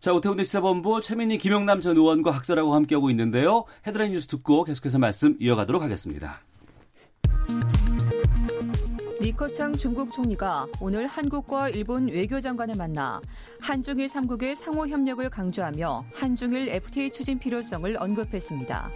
자, 0.00 0.12
오태훈의 0.12 0.44
시사본부 0.44 1.00
최민희 1.00 1.38
김영남 1.38 1.80
전 1.80 1.96
의원과 1.96 2.30
학설하고 2.30 2.74
함께하고 2.74 3.10
있는데요. 3.10 3.64
헤드라인 3.86 4.12
뉴스 4.12 4.26
듣고 4.28 4.64
계속해서 4.64 4.98
말씀 4.98 5.36
이어가도록 5.40 5.82
하겠습니다. 5.82 6.40
리커창 9.20 9.74
중국 9.74 10.10
총리가 10.10 10.66
오늘 10.80 11.06
한국과 11.06 11.68
일본 11.68 12.08
외교장관을 12.08 12.74
만나 12.76 13.20
한중일 13.60 14.08
3국의 14.08 14.56
상호 14.56 14.88
협력을 14.88 15.30
강조하며 15.30 16.06
한중일 16.12 16.68
FTA 16.68 17.10
추진 17.12 17.38
필요성을 17.38 17.96
언급했습니다. 18.00 18.90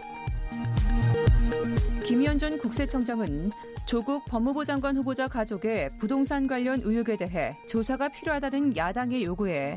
김현 2.05 2.39
전 2.39 2.59
국세청장은 2.59 3.51
조국 3.87 4.25
법무부 4.27 4.65
장관 4.65 4.97
후보자 4.97 5.29
가족의 5.29 5.99
부동산 5.99 6.47
관련 6.47 6.81
의혹에 6.83 7.17
대해 7.17 7.57
조사가 7.69 8.09
필요하다는 8.09 8.77
야당의 8.77 9.25
요구에 9.25 9.77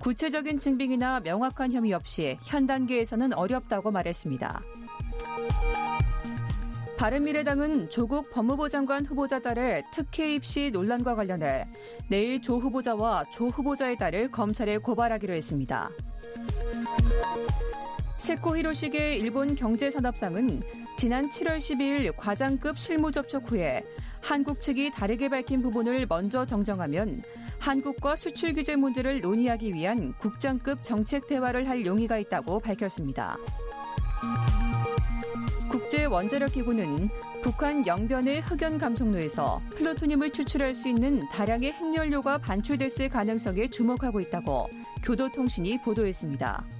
구체적인 0.00 0.58
증빙이나 0.58 1.20
명확한 1.20 1.72
혐의 1.72 1.92
없이 1.92 2.38
현 2.42 2.66
단계에서는 2.66 3.34
어렵다고 3.34 3.90
말했습니다. 3.90 4.62
바른미래당은 6.96 7.88
조국 7.88 8.30
법무부 8.30 8.68
장관 8.68 9.06
후보자 9.06 9.40
딸의 9.40 9.84
특혜 9.90 10.34
입시 10.34 10.70
논란과 10.70 11.14
관련해 11.14 11.66
내일 12.08 12.42
조 12.42 12.58
후보자와 12.58 13.24
조 13.32 13.48
후보자의 13.48 13.96
딸을 13.96 14.30
검찰에 14.30 14.76
고발하기로 14.76 15.32
했습니다. 15.32 15.90
세코 18.20 18.54
히로시게 18.58 19.16
일본 19.16 19.54
경제산업상은 19.54 20.62
지난 20.98 21.30
7월 21.30 21.56
12일 21.56 22.14
과장급 22.18 22.78
실무 22.78 23.10
접촉 23.10 23.50
후에 23.50 23.82
한국 24.20 24.60
측이 24.60 24.90
다르게 24.90 25.30
밝힌 25.30 25.62
부분을 25.62 26.04
먼저 26.06 26.44
정정하면 26.44 27.22
한국과 27.58 28.16
수출 28.16 28.52
규제 28.52 28.76
문제를 28.76 29.22
논의하기 29.22 29.72
위한 29.72 30.12
국장급 30.18 30.84
정책 30.84 31.28
대화를 31.28 31.66
할 31.66 31.86
용의가 31.86 32.18
있다고 32.18 32.60
밝혔습니다. 32.60 33.38
국제 35.70 36.04
원자력 36.04 36.52
기구는 36.52 37.08
북한 37.42 37.86
영변의 37.86 38.42
흑연 38.42 38.76
감속로에서 38.76 39.62
플루토늄을 39.70 40.30
추출할 40.30 40.74
수 40.74 40.88
있는 40.88 41.20
다량의 41.30 41.72
핵연료가 41.72 42.36
반출됐을 42.36 43.08
가능성에 43.08 43.68
주목하고 43.68 44.20
있다고 44.20 44.68
교도통신이 45.02 45.80
보도했습니다. 45.82 46.79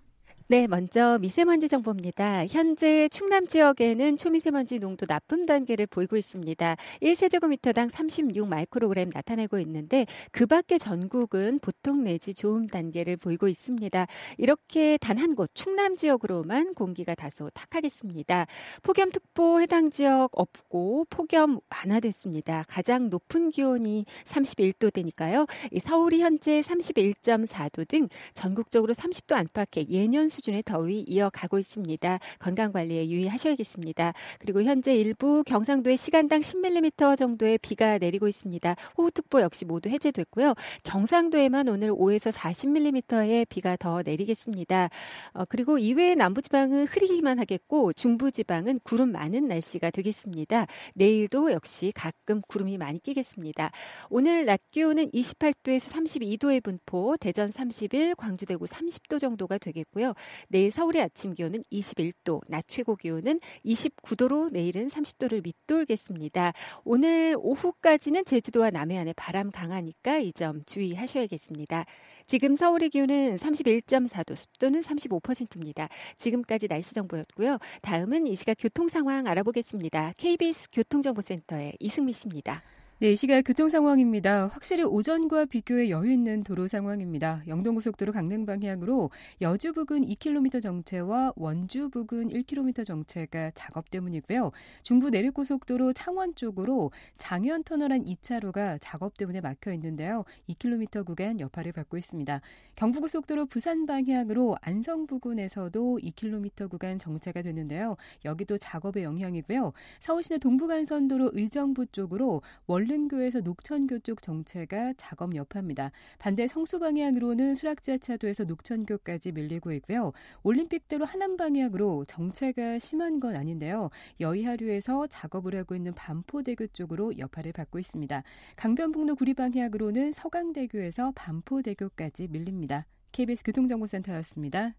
네, 0.51 0.67
먼저 0.67 1.17
미세먼지 1.21 1.69
정보입니다. 1.69 2.45
현재 2.47 3.07
충남 3.07 3.47
지역에는 3.47 4.17
초미세먼지 4.17 4.79
농도 4.79 5.05
나쁨 5.05 5.45
단계를 5.45 5.87
보이고 5.87 6.17
있습니다. 6.17 6.75
1세제곱미터당 7.01 7.89
36 7.89 8.49
마이크로그램 8.49 9.11
나타내고 9.13 9.59
있는데 9.59 10.05
그 10.33 10.45
밖에 10.47 10.77
전국은 10.77 11.59
보통 11.61 12.03
내지 12.03 12.33
좋음 12.33 12.67
단계를 12.67 13.15
보이고 13.15 13.47
있습니다. 13.47 14.07
이렇게 14.37 14.97
단 14.97 15.17
한 15.19 15.35
곳 15.35 15.51
충남 15.55 15.95
지역으로만 15.95 16.73
공기가 16.73 17.15
다소 17.15 17.49
탁하겠습니다. 17.51 18.45
폭염특보 18.83 19.61
해당 19.61 19.89
지역 19.89 20.31
없고 20.33 21.05
폭염 21.09 21.61
완화됐습니다. 21.69 22.65
가장 22.67 23.09
높은 23.09 23.51
기온이 23.51 24.05
31도 24.25 24.91
되니까요. 24.93 25.45
서울이 25.81 26.19
현재 26.21 26.61
31.4도 26.61 27.87
등 27.87 28.09
전국적으로 28.33 28.93
30도 28.93 29.35
안팎의 29.37 29.87
예년 29.89 30.27
수 30.27 30.40
수준의 30.41 30.63
더위 30.63 31.05
이어가고 31.07 31.59
있습니다. 31.59 32.19
건강 32.39 32.71
관리에 32.71 33.07
유의하셔야겠습니다. 33.09 34.13
그리고 34.39 34.63
현재 34.63 34.95
일부 34.95 35.43
경상도에 35.43 35.95
시간당 35.95 36.41
10mm 36.41 37.15
정도의 37.17 37.59
비가 37.59 37.99
내리고 37.99 38.27
있습니다. 38.27 38.75
호우특보 38.97 39.41
역시 39.41 39.65
모두 39.65 39.89
해제됐고요. 39.89 40.55
경상도에만 40.83 41.69
오늘 41.69 41.91
5에서 41.91 42.31
40mm의 42.31 43.47
비가 43.47 43.75
더 43.77 44.01
내리겠습니다. 44.01 44.89
어, 45.33 45.45
그리고 45.45 45.77
이외의 45.77 46.15
남부지방은 46.15 46.87
흐리기만 46.87 47.37
하겠고 47.39 47.93
중부지방은 47.93 48.81
구름 48.83 49.11
많은 49.11 49.47
날씨가 49.47 49.91
되겠습니다. 49.91 50.65
내일도 50.95 51.51
역시 51.51 51.91
가끔 51.93 52.41
구름이 52.47 52.77
많이 52.79 52.99
끼겠습니다. 52.99 53.71
오늘 54.09 54.45
낮 54.45 54.59
기온은 54.71 55.11
28도에서 55.11 55.91
32도의 55.91 56.63
분포, 56.63 57.15
대전 57.19 57.51
31, 57.51 58.15
광주 58.15 58.45
대구 58.47 58.65
30도 58.65 59.19
정도가 59.19 59.59
되겠고요. 59.59 60.13
내일 60.47 60.71
서울의 60.71 61.01
아침 61.01 61.33
기온은 61.33 61.63
21도, 61.71 62.41
낮 62.49 62.65
최고 62.67 62.95
기온은 62.95 63.39
29도로 63.65 64.51
내일은 64.51 64.89
30도를 64.89 65.43
밑돌겠습니다. 65.43 66.53
오늘 66.83 67.35
오후까지는 67.39 68.25
제주도와 68.25 68.69
남해안에 68.71 69.13
바람 69.13 69.51
강하니까 69.51 70.17
이 70.17 70.31
점 70.33 70.63
주의하셔야겠습니다. 70.65 71.85
지금 72.25 72.55
서울의 72.55 72.89
기온은 72.89 73.35
31.4도, 73.37 74.35
습도는 74.35 74.81
35%입니다. 74.81 75.89
지금까지 76.17 76.67
날씨 76.67 76.93
정보였고요. 76.93 77.57
다음은 77.81 78.27
이 78.27 78.35
시각 78.35 78.55
교통 78.59 78.87
상황 78.87 79.27
알아보겠습니다. 79.27 80.13
KBS 80.17 80.69
교통정보센터의 80.71 81.73
이승미 81.79 82.13
씨입니다. 82.13 82.63
네, 83.01 83.13
이 83.13 83.15
시각 83.15 83.41
교통 83.41 83.67
상황입니다. 83.67 84.45
확실히 84.49 84.83
오전과 84.83 85.45
비교해 85.45 85.89
여유 85.89 86.11
있는 86.11 86.43
도로 86.43 86.67
상황입니다. 86.67 87.41
영동고속도로 87.47 88.11
강릉 88.11 88.45
방향으로 88.45 89.09
여주 89.41 89.73
부근 89.73 90.03
2km 90.03 90.61
정체와 90.61 91.33
원주 91.35 91.89
부근 91.89 92.29
1km 92.29 92.85
정체가 92.85 93.53
작업 93.55 93.89
때문이고요. 93.89 94.51
중부 94.83 95.09
내륙고속도로 95.09 95.93
창원 95.93 96.35
쪽으로 96.35 96.91
장현 97.17 97.63
터널 97.63 97.91
한 97.91 98.05
2차로가 98.05 98.77
작업 98.79 99.17
때문에 99.17 99.41
막혀 99.41 99.73
있는데요. 99.73 100.23
2km 100.47 101.03
구간 101.03 101.39
여파를 101.39 101.71
받고 101.71 101.97
있습니다. 101.97 102.39
경부고속도로 102.75 103.47
부산 103.47 103.87
방향으로 103.87 104.57
안성 104.61 105.07
부근에서도 105.07 105.99
2km 106.03 106.69
구간 106.69 106.99
정체가 106.99 107.41
되는데요. 107.41 107.97
여기도 108.25 108.59
작업의 108.59 109.01
영향이고요. 109.01 109.73
서울시내 110.01 110.37
동부간선도로 110.37 111.31
의정부 111.33 111.87
쪽으로 111.87 112.43
원래 112.67 112.90
원른교에서 112.91 113.39
녹천교 113.39 113.99
쪽 113.99 114.21
정체가 114.21 114.93
작업 114.97 115.33
여파입니다. 115.35 115.91
반대 116.19 116.47
성수 116.47 116.79
방향으로는 116.79 117.55
수락지하차도에서 117.55 118.43
녹천교까지 118.43 119.31
밀리고 119.31 119.71
있고요. 119.73 120.11
올림픽대로 120.43 121.05
하남 121.05 121.37
방향으로 121.37 122.05
정체가 122.05 122.79
심한 122.79 123.19
건 123.19 123.35
아닌데요. 123.35 123.89
여의하류에서 124.19 125.07
작업을 125.07 125.55
하고 125.55 125.75
있는 125.75 125.93
반포대교 125.93 126.67
쪽으로 126.67 127.17
여파를 127.17 127.53
받고 127.53 127.79
있습니다. 127.79 128.23
강변북로 128.57 129.15
구리 129.15 129.33
방향으로는 129.33 130.11
서강대교에서 130.13 131.13
반포대교까지 131.15 132.27
밀립니다. 132.29 132.85
KBS 133.13 133.43
교통정보센터였습니다. 133.43 134.75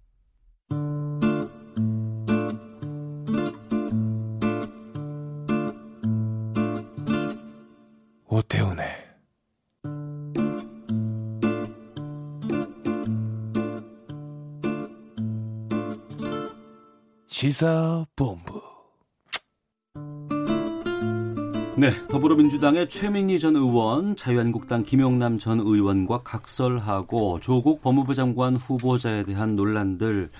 오태훈의 8.33 8.87
시사본부. 17.27 18.63
네, 21.77 21.91
더불어민주당의 22.09 22.89
최민희 22.89 23.39
전 23.39 23.55
의원, 23.57 24.17
자유한국당 24.17 24.83
김용남 24.83 25.37
전 25.37 25.61
의원과 25.61 26.23
각설하고 26.23 27.41
조국 27.41 27.83
법무부 27.83 28.15
장관 28.15 28.57
후보자에 28.57 29.25
대한 29.25 29.57
논란들 29.57 30.31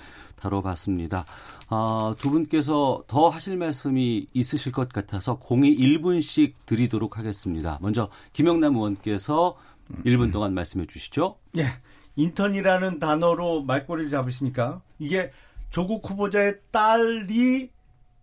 다뤄봤습니다. 0.43 1.25
아, 1.69 2.15
두 2.19 2.29
분께서 2.29 3.03
더 3.07 3.29
하실 3.29 3.57
말씀이 3.57 4.27
있으실 4.33 4.71
것 4.71 4.89
같아서 4.89 5.35
공이 5.35 5.75
1분씩 5.77 6.53
드리도록 6.65 7.17
하겠습니다. 7.17 7.79
먼저 7.81 8.09
김영남 8.33 8.75
의원께서 8.75 9.55
1분 10.05 10.31
동안 10.31 10.53
말씀해 10.53 10.85
주시죠. 10.87 11.37
예. 11.57 11.67
인턴이라는 12.15 12.99
단어로 12.99 13.63
말꼬리를 13.63 14.09
잡으시니까 14.09 14.81
이게 14.99 15.31
조국 15.71 16.07
후보자의 16.07 16.59
딸이 16.71 17.71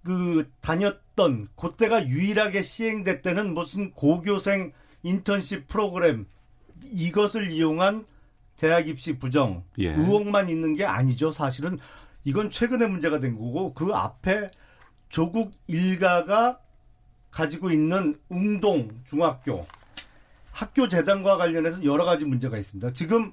그 0.05 0.49
다녔던 0.61 1.49
그때가 1.57 2.07
유일하게 2.07 2.63
시행됐다는 2.63 3.53
무슨 3.53 3.91
고교생 3.93 4.73
인턴십 5.03 5.67
프로그램 5.69 6.27
이것을 6.93 7.51
이용한 7.51 8.07
대학 8.57 8.87
입시 8.87 9.19
부정 9.19 9.65
예. 9.79 9.89
의혹만 9.89 10.49
있는 10.49 10.75
게 10.75 10.85
아니죠. 10.85 11.33
사실은 11.33 11.79
이건 12.25 12.51
최근에 12.51 12.87
문제가 12.87 13.19
된 13.19 13.35
거고 13.35 13.75
그 13.75 13.93
앞에 13.95 14.51
조국 15.09 15.53
일가가 15.67 16.61
가지고 17.31 17.71
있는 17.71 18.19
웅동 18.29 19.03
중학교 19.07 19.67
학교 20.53 20.89
재단과 20.89 21.37
관련해서 21.37 21.85
여러 21.85 22.05
가지 22.05 22.25
문제가 22.25 22.59
있습니다. 22.59 22.93
지금 22.93 23.33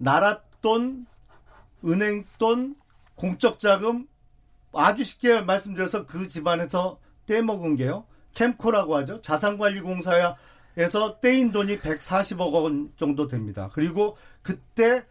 나랏돈, 0.00 1.06
은행돈, 1.84 2.76
공적 3.14 3.60
자금 3.60 4.06
아주 4.72 5.04
쉽게 5.04 5.42
말씀드려서 5.42 6.06
그 6.06 6.26
집안에서 6.26 6.98
떼먹은 7.26 7.76
게요. 7.76 8.04
캠코라고 8.34 8.96
하죠. 8.96 9.20
자산관리공사에서 9.22 11.20
떼인 11.20 11.52
돈이 11.52 11.78
140억 11.80 12.52
원 12.52 12.92
정도 12.96 13.28
됩니다. 13.28 13.70
그리고 13.72 14.16
그때 14.42 15.04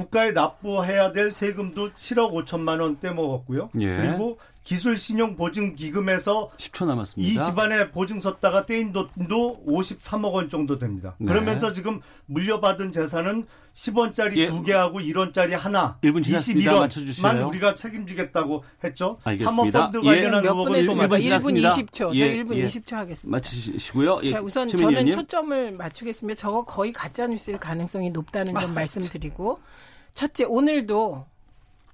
국가에 0.00 0.32
납부해야 0.32 1.12
될 1.12 1.30
세금도 1.30 1.90
7억 1.92 2.32
5천만 2.44 2.80
원 2.80 2.98
떼먹었고요. 3.00 3.70
예. 3.80 3.96
그리고 3.96 4.38
기술 4.62 4.98
신용 4.98 5.36
보증 5.36 5.74
기금에서 5.74 6.50
10초 6.58 6.86
남았습니다. 6.86 7.32
이 7.42 7.46
집안에 7.46 7.90
보증 7.90 8.20
섰다가 8.20 8.66
떼인 8.66 8.92
돈도 8.92 9.64
53억 9.66 10.32
원 10.32 10.50
정도 10.50 10.78
됩니다. 10.78 11.14
네. 11.18 11.26
그러면서 11.26 11.72
지금 11.72 12.00
물려받은 12.26 12.92
재산은 12.92 13.46
10원짜리 13.74 14.36
예. 14.36 14.48
2개하고 14.50 14.96
1원짜리 14.96 15.52
하나 15.52 15.96
1분 16.02 16.22
21원만 16.24 17.48
우리가 17.48 17.74
책임지겠다고 17.74 18.62
했죠. 18.84 19.16
알겠습니다. 19.24 19.50
사모펀드 19.80 20.02
관련한 20.02 20.44
예. 20.44 20.48
의혹은 20.48 20.72
1분, 20.82 21.08
1분 21.08 21.88
20초. 21.88 22.14
예. 22.14 22.36
저 22.36 22.42
1분 22.44 22.54
예. 22.56 22.66
20초 22.66 22.92
하겠습니다. 22.94 23.36
마치시고요. 23.36 24.20
자, 24.30 24.40
우선 24.40 24.68
저는 24.68 24.90
의원님. 24.90 25.14
초점을 25.14 25.72
맞추겠습니다. 25.72 26.38
저거 26.38 26.64
거의 26.64 26.92
가짜 26.92 27.26
뉴스일 27.26 27.58
가능성이 27.58 28.10
높다는 28.10 28.52
점 28.54 28.70
아, 28.70 28.74
말씀드리고 28.74 29.58
첫째 30.14 30.44
오늘도 30.44 31.26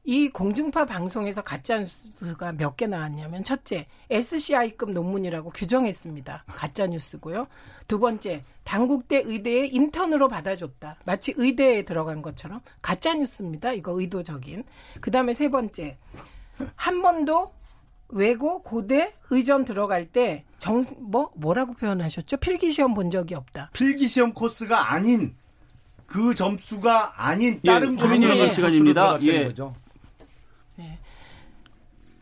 이 0.09 0.29
공중파 0.29 0.85
방송에서 0.85 1.43
가짜뉴스가 1.43 2.53
몇 2.53 2.77
개 2.77 2.87
나왔냐면 2.87 3.43
첫째 3.43 3.87
SCI급 4.11 4.93
논문이라고 4.93 5.51
규정했습니다. 5.51 6.45
가짜뉴스고요. 6.47 7.49
두 7.89 7.99
번째 7.99 8.45
당국대 8.63 9.23
의대에 9.25 9.67
인턴으로 9.67 10.29
받아줬다. 10.29 10.99
마치 11.07 11.35
의대에 11.37 11.83
들어간 11.83 12.23
것처럼 12.23 12.61
가짜뉴스입니다. 12.83 13.73
이거 13.73 13.99
의도적인. 14.01 14.63
그 15.01 15.11
다음에 15.11 15.33
세 15.33 15.49
번째 15.49 15.99
한 16.77 17.03
번도 17.03 17.53
외고 18.11 18.63
고대 18.63 19.13
의전 19.31 19.65
들어갈 19.65 20.07
때 20.07 20.45
정 20.61 20.85
뭐 20.99 21.31
뭐라고 21.35 21.75
표현하셨죠? 21.75 22.37
필기 22.37 22.71
시험 22.71 22.95
본 22.95 23.11
적이 23.11 23.35
없다. 23.35 23.71
필기 23.73 24.07
시험 24.07 24.33
코스가 24.33 24.93
아닌 24.93 25.35
그 26.07 26.35
점수가 26.35 27.15
아닌 27.25 27.61
예, 27.65 27.69
다른 27.69 27.97
최민희 27.97 28.27
고민의 28.27 28.37
의원 28.37 28.55
시간입니다. 28.55 29.19
예. 29.23 29.45
거죠. 29.45 29.73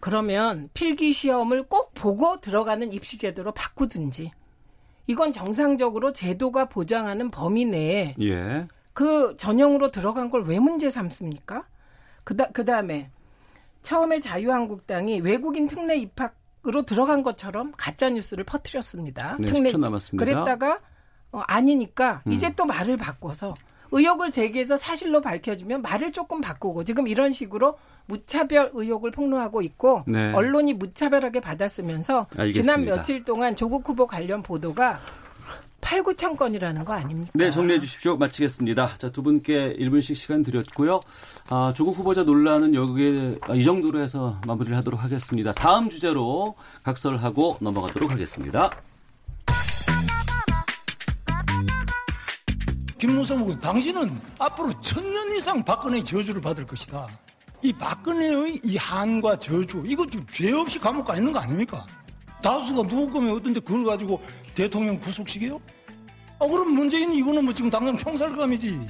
그러면 0.01 0.68
필기 0.75 1.12
시험을 1.14 1.62
꼭 1.62 1.94
보고 1.94 2.38
들어가는 2.38 2.92
입시 2.92 3.16
제도로 3.16 3.53
바꾸든지 3.53 4.33
이건 5.07 5.33
정상적으로 5.33 6.12
제도가 6.12 6.66
보장하는 6.66 7.31
범위 7.31 7.64
내에 7.64 8.14
예. 8.20 8.68
그 8.92 9.35
전형으로 9.38 9.90
들어간 9.90 10.29
걸 10.31 10.42
왜 10.42 10.59
문제 10.59 10.90
삼습니까? 10.90 11.64
그다 12.25 12.49
그다음에 12.49 13.11
처음에 13.81 14.20
자유한국당이 14.20 15.20
외국인 15.20 15.66
특례 15.66 15.97
입학으로 15.97 16.85
들어간 16.85 17.23
것처럼 17.23 17.73
가짜 17.77 18.11
뉴스를 18.11 18.44
퍼뜨렸습니다. 18.44 19.37
네, 19.40 19.53
10초 19.53 19.79
남았습니다. 19.79 20.23
그랬다가 20.23 20.81
어, 21.33 21.40
아니니까 21.47 22.23
음. 22.27 22.33
이제 22.33 22.53
또 22.55 22.66
말을 22.66 22.99
바꿔서 22.99 23.55
의혹을 23.95 24.33
제기해서 24.33 24.77
사실로 24.77 25.21
밝혀지면 25.21 25.81
말을 25.83 26.11
조금 26.11 26.41
바꾸고 26.41 26.83
지금 26.83 27.07
이런 27.07 27.33
식으로 27.33 27.79
무차별 28.07 28.71
의혹을 28.75 29.13
폭로하고 29.13 29.63
있고 29.63 30.03
네. 30.09 30.33
언론이 30.33 30.75
무차별하게 30.75 31.41
받았으면서 31.41 32.27
알겠습니다. 32.37 32.63
지난 32.63 32.85
며칠 32.85 33.25
동안 33.25 33.55
조국 33.55 33.89
후보 33.89 34.07
관련 34.09 34.43
보도가 34.43 35.01
8, 35.81 36.03
9천 36.03 36.37
건이라는 36.37 36.85
거 36.85 36.95
아닙니까? 36.95 37.31
네, 37.35 37.51
정리해 37.51 37.79
주십시오. 37.79 38.17
마치겠습니다. 38.17 38.97
자, 38.99 39.13
두 39.13 39.23
분께 39.23 39.77
1분씩 39.79 40.15
시간 40.15 40.43
드렸고요. 40.43 40.99
아, 41.51 41.73
조국 41.77 41.99
후보자 41.99 42.25
논란은 42.25 42.75
여기에 42.75 43.39
아, 43.43 43.55
이 43.55 43.63
정도로 43.63 44.01
해서 44.01 44.41
마무리를 44.47 44.77
하도록 44.79 45.03
하겠습니다. 45.03 45.53
다음 45.53 45.89
주제로 45.91 46.57
각설하고 46.83 47.59
넘어가도록 47.61 48.11
하겠습니다. 48.11 48.71
김무성 53.05 53.43
의원, 53.43 53.61
당신은 53.61 54.19
앞으로 54.38 54.73
천년 54.81 55.37
이상 55.37 55.62
박근혜의 55.62 56.03
저주를 56.05 56.40
받을 56.40 56.64
것이다. 56.64 57.07
이 57.62 57.71
박근혜의 57.71 58.61
이 58.64 58.79
한과 58.79 59.37
저주, 59.37 59.83
이거 59.85 60.07
좀죄 60.07 60.51
없이 60.53 60.79
감옥 60.79 61.05
가 61.05 61.14
있는 61.14 61.31
거 61.31 61.38
아닙니까? 61.38 61.85
다수가 62.43 62.88
누구 62.88 63.11
거면 63.11 63.37
어떤데 63.37 63.61
그걸 63.61 63.85
가지고 63.85 64.23
대통령 64.55 64.99
구속시켜요? 64.99 65.61
아, 66.38 66.47
그럼 66.47 66.71
문재인 66.71 67.12
이거는 67.12 67.45
뭐 67.45 67.53
지금 67.53 67.69
당장 67.69 67.95
총살감이지. 67.95 68.88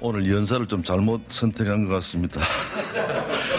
오늘 0.00 0.30
연사를 0.32 0.64
좀 0.68 0.84
잘못 0.84 1.22
선택한 1.30 1.86
것 1.86 1.94
같습니다. 1.94 2.40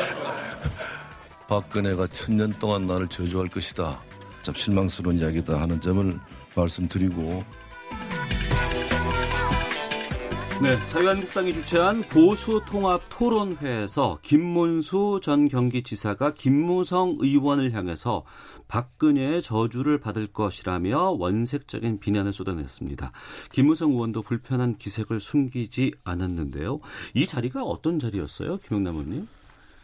박근혜가 1.49 2.07
천년 2.07 2.53
동안 2.59 2.87
나를 2.87 3.09
저주할 3.09 3.49
것이다. 3.49 3.99
참 4.41 4.55
실망스러운 4.55 5.17
이야기다 5.17 5.59
하는 5.59 5.81
점을 5.81 6.17
말씀드리고 6.55 7.43
네, 10.61 10.85
자유한국당이 10.87 11.53
주최한 11.53 12.01
보수 12.01 12.61
통합 12.65 13.01
토론회에서 13.09 14.19
김문수 14.23 15.19
전 15.21 15.47
경기지사가 15.47 16.33
김무성 16.33 17.17
의원을 17.19 17.73
향해서 17.73 18.25
박근혜의 18.67 19.43
저주를 19.43 19.99
받을 19.99 20.27
것이라며 20.27 21.11
원색적인 21.11 21.99
비난을 21.99 22.33
쏟아냈습니다. 22.33 23.11
김무성 23.51 23.91
의원도 23.91 24.23
불편한 24.23 24.77
기색을 24.77 25.19
숨기지 25.19 25.93
않았는데요. 26.03 26.79
이 27.13 27.27
자리가 27.27 27.63
어떤 27.63 27.99
자리였어요, 27.99 28.57
김영남 28.57 28.95
의원님? 28.95 29.27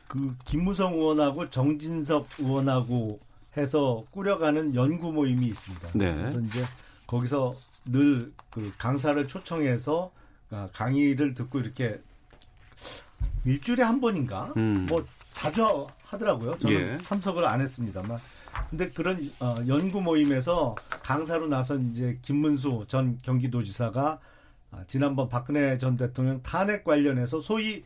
그 0.08 0.36
김무성 0.46 0.94
의원하고 0.94 1.50
정진석 1.52 2.28
의원하고 2.40 3.20
해서 3.56 4.04
꾸려가는 4.12 4.74
연구 4.74 5.12
모임이 5.12 5.46
있습니다. 5.48 5.90
네. 5.94 6.16
그래서 6.16 6.40
이제 6.40 6.64
거기서 7.06 7.54
늘 7.86 8.34
그 8.54 8.72
강사를 8.78 9.28
초청해서 9.28 10.12
아, 10.16 10.23
강의를 10.74 11.34
듣고 11.34 11.60
이렇게 11.60 12.00
일주일에 13.46 13.84
한 13.84 14.00
번인가 14.00 14.54
음. 14.58 14.86
뭐 14.88 15.06
자주 15.34 15.88
하더라고요. 16.06 16.58
저는 16.60 16.76
예. 16.76 16.98
참석을 17.04 17.46
안 17.46 17.62
했습니다만. 17.62 18.18
근데 18.70 18.90
그런 18.90 19.30
어, 19.40 19.56
연구 19.68 20.02
모임에서 20.02 20.76
강사로 21.04 21.48
나선 21.48 21.92
이제 21.92 22.18
김문수 22.22 22.86
전 22.88 23.20
경기도지사가 23.22 24.20
아, 24.72 24.84
지난번 24.88 25.30
박근혜 25.30 25.78
전 25.78 25.98
대통령 25.98 26.42
탄핵 26.42 26.84
관련해서 26.84 27.42
소위 27.42 27.84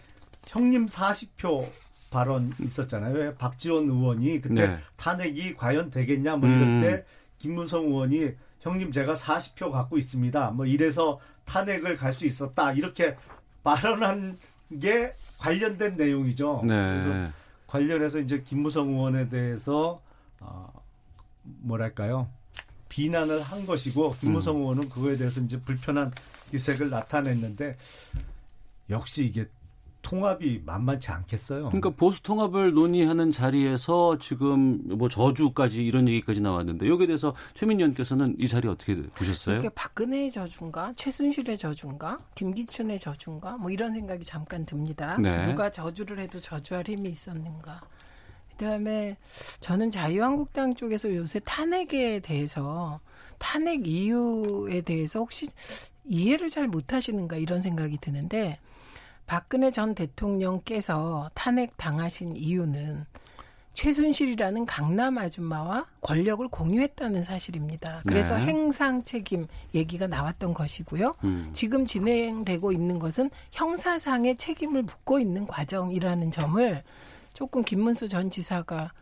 형님 0.47 0.85
40표 0.85 1.67
발언 2.09 2.53
있었잖아요. 2.59 3.15
왜 3.15 3.35
박지원 3.35 3.89
의원이 3.89 4.41
그때 4.41 4.67
네. 4.67 4.77
탄핵이 4.95 5.55
과연 5.55 5.89
되겠냐 5.91 6.37
뭐 6.37 6.47
이럴 6.47 6.61
음. 6.61 6.81
때 6.81 7.05
김문성 7.37 7.85
의원이 7.85 8.31
형님 8.61 8.91
제가 8.91 9.13
40표 9.15 9.71
갖고 9.71 9.97
있습니다. 9.97 10.51
뭐 10.51 10.65
이래서 10.65 11.19
탄핵을 11.47 11.95
갈 11.95 12.13
수 12.13 12.25
있었다. 12.25 12.73
이렇게 12.73 13.15
발언한 13.63 14.37
게 14.81 15.13
관련된 15.39 15.95
내용이죠. 15.97 16.61
네. 16.65 16.99
그래서 16.99 17.31
관련해서 17.67 18.19
이제 18.19 18.41
김무성 18.43 18.89
의원에 18.89 19.29
대해서 19.29 20.01
어, 20.39 20.71
뭐랄까요 21.43 22.29
비난을 22.89 23.41
한 23.41 23.65
것이고 23.65 24.15
김무성 24.19 24.55
음. 24.57 24.61
의원은 24.61 24.89
그거에 24.89 25.17
대해서 25.17 25.41
이제 25.41 25.59
불편한 25.59 26.11
기색을 26.51 26.89
나타냈는데 26.89 27.77
역시 28.89 29.25
이게 29.25 29.45
통합이 30.07 30.61
만만치 30.65 31.11
않겠어요. 31.11 31.63
그러니까 31.63 31.89
보수 31.89 32.23
통합을 32.23 32.73
논의하는 32.73 33.29
자리에서 33.29 34.17
지금 34.19 34.79
뭐 34.85 35.09
저주까지 35.09 35.85
이런 35.85 36.07
얘기까지 36.07 36.39
나왔는데 36.39 36.87
여기에 36.87 37.07
대해서 37.07 37.35
최민희 37.55 37.83
의원께서는 37.83 38.37
이 38.39 38.47
자리 38.47 38.69
어떻게 38.69 38.95
보셨어요? 39.03 39.59
이게 39.59 39.67
박근혜의 39.67 40.31
저주인가, 40.31 40.93
최순실의 40.95 41.57
저주인가, 41.57 42.19
김기춘의 42.35 42.99
저주인가, 42.99 43.57
뭐 43.57 43.69
이런 43.69 43.93
생각이 43.93 44.23
잠깐 44.23 44.65
듭니다. 44.65 45.17
네. 45.17 45.43
누가 45.43 45.69
저주를 45.69 46.19
해도 46.19 46.39
저주할 46.39 46.85
힘이 46.87 47.09
있었는가. 47.09 47.81
그다음에 48.51 49.17
저는 49.59 49.91
자유한국당 49.91 50.73
쪽에서 50.75 51.13
요새 51.13 51.41
탄핵에 51.43 52.21
대해서 52.21 53.01
탄핵 53.37 53.85
이유에 53.85 54.81
대해서 54.81 55.19
혹시 55.19 55.49
이해를 56.05 56.49
잘 56.49 56.69
못하시는가 56.69 57.35
이런 57.35 57.61
생각이 57.61 57.97
드는데 57.99 58.57
박근혜 59.27 59.71
전 59.71 59.93
대통령께서 59.93 61.29
탄핵 61.33 61.75
당하신 61.77 62.35
이유는 62.35 63.05
최순실이라는 63.73 64.65
강남 64.65 65.19
아줌마와 65.19 65.85
권력을 66.01 66.47
공유했다는 66.47 67.23
사실입니다. 67.23 68.01
그래서 68.07 68.35
네. 68.35 68.45
행상 68.45 69.03
책임 69.03 69.45
얘기가 69.75 70.07
나왔던 70.07 70.55
것이고요. 70.55 71.13
음. 71.25 71.49
지금 71.53 71.85
진행되고 71.85 72.71
있는 72.71 72.97
것은 72.97 73.29
형사상의 73.51 74.37
책임을 74.37 74.81
묻고 74.81 75.19
있는 75.19 75.45
과정이라는 75.45 76.31
점을 76.31 76.83
조금 77.33 77.63
김문수 77.63 78.07
전 78.07 78.31
지사가 78.31 78.93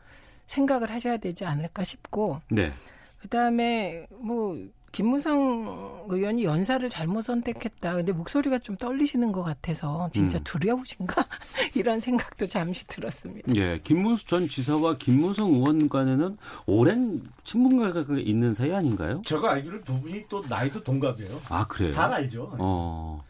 생각을 0.48 0.92
하셔야 0.92 1.18
되지 1.18 1.46
않을까 1.46 1.86
싶고 1.86 2.42
네. 2.50 2.74
그다음에 3.20 4.08
뭐 4.10 4.58
김무성 4.96 6.06
의원이 6.08 6.46
연사를 6.46 6.88
잘못 6.90 7.24
선택했다. 7.24 7.96
근데 7.96 8.14
목소리가 8.14 8.60
좀 8.60 8.78
떨리시는 8.78 9.34
것 9.34 9.44
같아서 9.44 10.08
진짜 10.14 10.38
음. 10.38 10.44
두려우신가 10.46 11.28
이런 11.76 12.00
생각도 12.00 12.48
잠시 12.48 12.88
들었습니다. 12.88 13.54
예, 13.56 13.82
김문수 13.84 14.26
전 14.26 14.48
지사와 14.48 14.96
김무성 14.98 15.52
의원 15.54 15.90
간에는 15.90 16.38
오랜 16.66 17.22
친분관계가 17.44 18.22
있는 18.22 18.54
사이 18.54 18.72
아닌가요? 18.72 19.22
제가 19.26 19.52
알기로 19.52 19.84
두 19.84 20.00
분이 20.02 20.24
또 20.30 20.42
나이도 20.48 20.82
동갑이에요. 20.86 21.42
아 21.50 21.68
그래요? 21.68 21.92
잘 21.92 22.14
알죠. 22.14 22.56
어, 22.58 23.22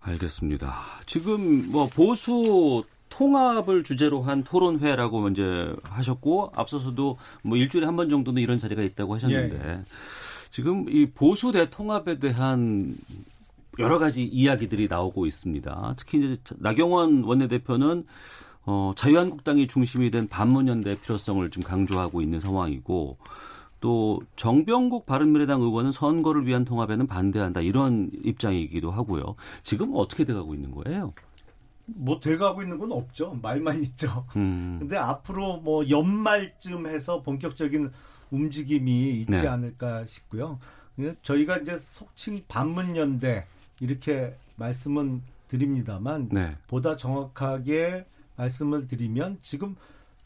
알겠습니다. 0.00 0.78
지금 1.04 1.70
뭐 1.70 1.88
보수 1.88 2.84
통합을 3.10 3.84
주제로 3.84 4.22
한 4.22 4.44
토론회라고 4.44 5.20
먼저 5.20 5.76
하셨고 5.82 6.52
앞서서도 6.54 7.18
뭐 7.42 7.58
일주일에 7.58 7.84
한 7.84 7.96
번 7.96 8.08
정도는 8.08 8.40
이런 8.40 8.58
자리가 8.58 8.80
있다고 8.82 9.14
하셨는데 9.14 9.56
예. 9.68 9.80
지금 10.50 10.88
이 10.88 11.06
보수 11.06 11.52
대통합에 11.52 12.18
대한 12.18 12.96
여러 13.78 13.98
가지 13.98 14.24
이야기들이 14.24 14.88
나오고 14.88 15.26
있습니다. 15.26 15.94
특히 15.96 16.18
이제 16.18 16.36
나경원 16.58 17.24
원내대표는 17.24 18.04
어, 18.66 18.92
자유한국당이 18.96 19.66
중심이 19.66 20.10
된 20.10 20.28
반문연대 20.28 21.00
필요성을 21.00 21.48
좀 21.50 21.62
강조하고 21.62 22.20
있는 22.20 22.40
상황이고 22.40 23.16
또 23.80 24.20
정병국 24.36 25.06
바른미래당 25.06 25.60
의원은 25.60 25.92
선거를 25.92 26.46
위한 26.46 26.64
통합에는 26.64 27.06
반대한다 27.06 27.60
이런 27.60 28.10
입장이기도 28.24 28.90
하고요. 28.90 29.36
지금 29.62 29.92
어떻게 29.94 30.24
돼가고 30.24 30.54
있는 30.54 30.72
거예요? 30.72 31.14
뭐 31.86 32.20
돼가고 32.20 32.62
있는 32.62 32.78
건 32.78 32.92
없죠. 32.92 33.38
말만 33.40 33.80
있죠. 33.84 34.26
음, 34.36 34.76
근데 34.80 34.96
앞으로 34.96 35.58
뭐 35.58 35.88
연말쯤 35.88 36.86
해서 36.86 37.22
본격적인 37.22 37.90
움직임이 38.30 39.20
있지 39.20 39.30
네. 39.30 39.46
않을까 39.46 40.06
싶고요. 40.06 40.58
그냥 40.96 41.16
저희가 41.22 41.58
이제 41.58 41.78
속칭 41.78 42.44
반문연대 42.48 43.46
이렇게 43.80 44.34
말씀은 44.56 45.22
드립니다만 45.48 46.28
네. 46.30 46.56
보다 46.66 46.96
정확하게 46.96 48.06
말씀을 48.36 48.86
드리면 48.86 49.38
지금 49.42 49.76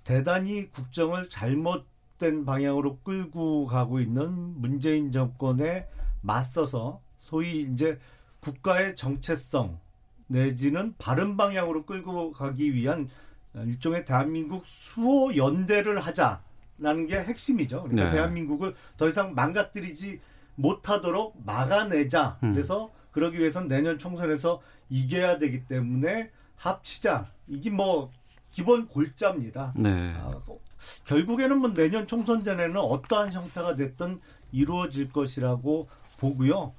대단히 0.04 0.70
국정을 0.70 1.28
잘못된 1.28 2.44
방향으로 2.44 2.98
끌고 2.98 3.66
가고 3.66 4.00
있는 4.00 4.60
문재인 4.60 5.12
정권에 5.12 5.86
맞서서 6.22 7.00
소위 7.20 7.62
이제 7.62 7.98
국가의 8.40 8.96
정체성 8.96 9.78
내지는 10.26 10.94
바른 10.98 11.36
방향으로 11.36 11.84
끌고 11.84 12.32
가기 12.32 12.74
위한 12.74 13.08
일종의 13.54 14.04
대한민국 14.04 14.64
수호 14.66 15.36
연대를 15.36 16.00
하자 16.00 16.42
라는 16.78 17.06
게 17.06 17.18
핵심이죠. 17.18 17.84
그러니까 17.84 18.04
네. 18.06 18.10
대한민국을 18.12 18.74
더 18.96 19.08
이상 19.08 19.34
망가뜨리지 19.34 20.20
못하도록 20.56 21.36
막아내자. 21.44 22.38
음. 22.42 22.54
그래서 22.54 22.90
그러기 23.12 23.38
위해선 23.38 23.68
내년 23.68 23.98
총선에서 23.98 24.60
이겨야 24.90 25.38
되기 25.38 25.64
때문에 25.66 26.30
합치자. 26.56 27.26
이게 27.48 27.70
뭐 27.70 28.10
기본 28.50 28.86
골자입니다. 28.86 29.74
네. 29.76 30.12
아, 30.16 30.40
결국에는 31.04 31.58
뭐 31.58 31.72
내년 31.72 32.06
총선 32.06 32.44
전에는 32.44 32.76
어떠한 32.76 33.32
형태가 33.32 33.76
됐든 33.76 34.20
이루어질 34.52 35.10
것이라고 35.10 35.88
보고요. 36.18 36.74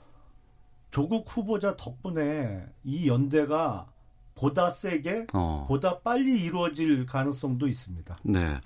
조국 0.91 1.25
후보자 1.27 1.75
덕분에 1.75 2.65
이 2.83 3.07
연대가 3.07 3.87
보다 4.36 4.69
세게, 4.69 5.27
어. 5.34 5.65
보다 5.67 5.99
빨리 5.99 6.43
이루어질 6.43 7.05
가능성도 7.05 7.67
있습니다. 7.67 8.17
네. 8.23 8.59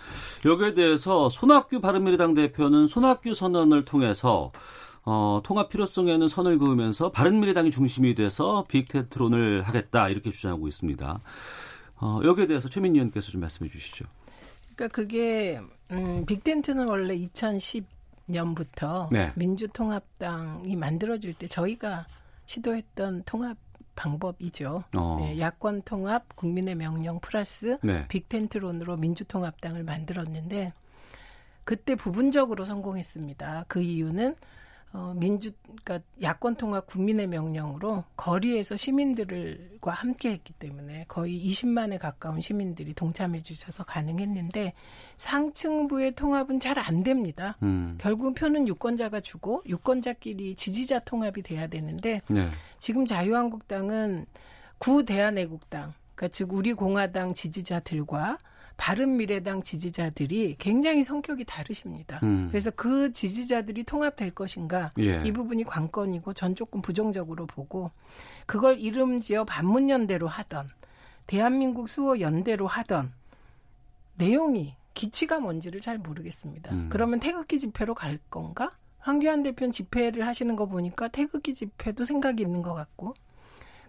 여기에 0.45 0.73
대해서 0.73 1.29
손학규 1.29 1.81
바른미래당 1.81 2.33
대표는 2.33 2.87
손학규 2.87 3.33
선언을 3.33 3.85
통해서 3.85 4.51
어, 5.09 5.41
통합 5.43 5.69
필요성에는 5.69 6.27
선을 6.27 6.59
그으면서 6.59 7.11
바른미래당이 7.11 7.71
중심이 7.71 8.13
돼서 8.13 8.65
빅텐트론을 8.67 9.63
하겠다 9.63 10.09
이렇게 10.09 10.31
주장하고 10.31 10.67
있습니다. 10.67 11.21
어, 12.01 12.19
여기에 12.25 12.47
대해서 12.47 12.67
최민희 12.67 12.99
의원께서 12.99 13.31
좀 13.31 13.39
말씀해 13.39 13.69
주시죠. 13.71 14.03
그러니까 14.75 14.93
그게 14.93 15.61
음, 15.91 16.25
빅텐트는 16.25 16.89
원래 16.89 17.17
2010년부터 17.17 19.09
네. 19.09 19.31
민주통합당이 19.35 20.75
만들어질 20.75 21.33
때 21.35 21.47
저희가 21.47 22.05
시도했던 22.45 23.23
통합 23.25 23.57
방법이죠. 23.97 24.85
어. 24.95 25.17
네, 25.19 25.39
야권 25.39 25.81
통합, 25.81 26.33
국민의 26.37 26.75
명령 26.75 27.19
플러스 27.19 27.77
네. 27.83 28.07
빅텐트론으로 28.07 28.95
민주통합당을 28.95 29.83
만들었는데 29.83 30.71
그때 31.65 31.95
부분적으로 31.95 32.63
성공했습니다. 32.63 33.65
그 33.67 33.81
이유는 33.81 34.35
어, 34.97 35.13
민주, 35.15 35.51
그러니까 35.83 35.99
야권 36.23 36.55
통합 36.55 36.87
국민의 36.87 37.27
명령으로 37.27 38.03
거리에서 38.15 38.75
시민들과 38.75 39.91
함께 39.91 40.31
했기 40.31 40.53
때문에 40.53 41.05
거의 41.07 41.39
20만에 41.47 41.99
가까운 41.99 42.41
시민들이 42.41 42.95
동참해 42.95 43.41
주셔서 43.41 43.83
가능했는데 43.83 44.73
상층부의 45.17 46.15
통합은 46.15 46.59
잘 46.59 46.77
안 46.77 47.03
됩니다. 47.03 47.57
음. 47.63 47.97
결국 47.99 48.35
표는 48.35 48.67
유권자가 48.67 49.19
주고 49.19 49.63
유권자끼리 49.65 50.55
지지자 50.55 50.99
통합이 50.99 51.41
돼야 51.41 51.67
되는데 51.67 52.21
네. 52.29 52.47
지금 52.79 53.05
자유한국당은 53.05 54.25
구대한애국당, 54.77 55.93
그러니까 56.15 56.27
즉 56.29 56.53
우리 56.53 56.73
공화당 56.73 57.33
지지자들과 57.33 58.37
바른미래당 58.77 59.63
지지자들이 59.63 60.55
굉장히 60.59 61.03
성격이 61.03 61.45
다르십니다. 61.45 62.19
음. 62.23 62.47
그래서 62.49 62.71
그 62.71 63.11
지지자들이 63.11 63.83
통합될 63.83 64.31
것인가 64.31 64.91
예. 64.99 65.21
이 65.25 65.31
부분이 65.31 65.63
관건이고 65.63 66.33
전 66.33 66.55
조금 66.55 66.81
부정적으로 66.81 67.47
보고 67.47 67.91
그걸 68.45 68.79
이름 68.79 69.19
지어 69.19 69.43
반문연대로 69.43 70.27
하던 70.27 70.69
대한민국 71.25 71.89
수호 71.89 72.19
연대로 72.19 72.67
하던 72.67 73.11
내용이 74.15 74.75
기치가 74.93 75.39
뭔지를 75.39 75.81
잘 75.81 75.97
모르겠습니다. 75.97 76.73
음. 76.73 76.89
그러면 76.89 77.19
태극기 77.19 77.59
집회로 77.59 77.93
갈 77.93 78.19
건가? 78.29 78.71
황교안 78.99 79.43
대표는 79.43 79.71
집회를 79.71 80.25
하시는 80.25 80.55
거 80.55 80.65
보니까 80.65 81.07
태극기 81.07 81.53
집회도 81.53 82.03
생각이 82.03 82.43
있는 82.43 82.61
것 82.61 82.73
같고 82.73 83.13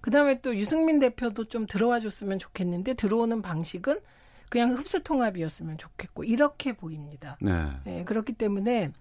그다음에 0.00 0.40
또 0.40 0.54
유승민 0.56 0.98
대표도 1.00 1.46
좀 1.46 1.66
들어와 1.66 1.98
줬으면 1.98 2.38
좋겠는데 2.38 2.94
들어오는 2.94 3.42
방식은 3.42 3.98
그냥 4.48 4.72
흡수 4.72 5.02
통합이었으면 5.02 5.78
좋겠고 5.78 6.24
이렇게 6.24 6.72
보입니다. 6.72 7.36
네. 7.40 7.66
네, 7.84 8.04
그렇기 8.04 8.34
때문에 8.34 8.92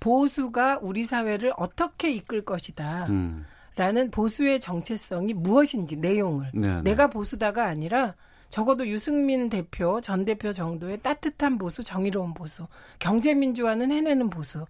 보수가 0.00 0.80
우리 0.82 1.04
사회를 1.04 1.52
어떻게 1.56 2.10
이끌 2.12 2.44
것이다. 2.44 3.06
음. 3.06 3.44
라는 3.76 4.10
보수의 4.10 4.60
정체성이 4.60 5.34
무엇인지 5.34 5.96
내용을 5.96 6.50
네, 6.54 6.68
네. 6.68 6.82
내가 6.82 7.08
보수다가 7.08 7.66
아니라 7.66 8.14
적어도 8.48 8.86
유승민 8.86 9.48
대표 9.48 10.00
전 10.00 10.24
대표 10.24 10.52
정도의 10.52 11.00
따뜻한 11.00 11.58
보수, 11.58 11.82
정의로운 11.82 12.34
보수, 12.34 12.68
경제민주화는 13.00 13.90
해내는 13.90 14.30
보수 14.30 14.64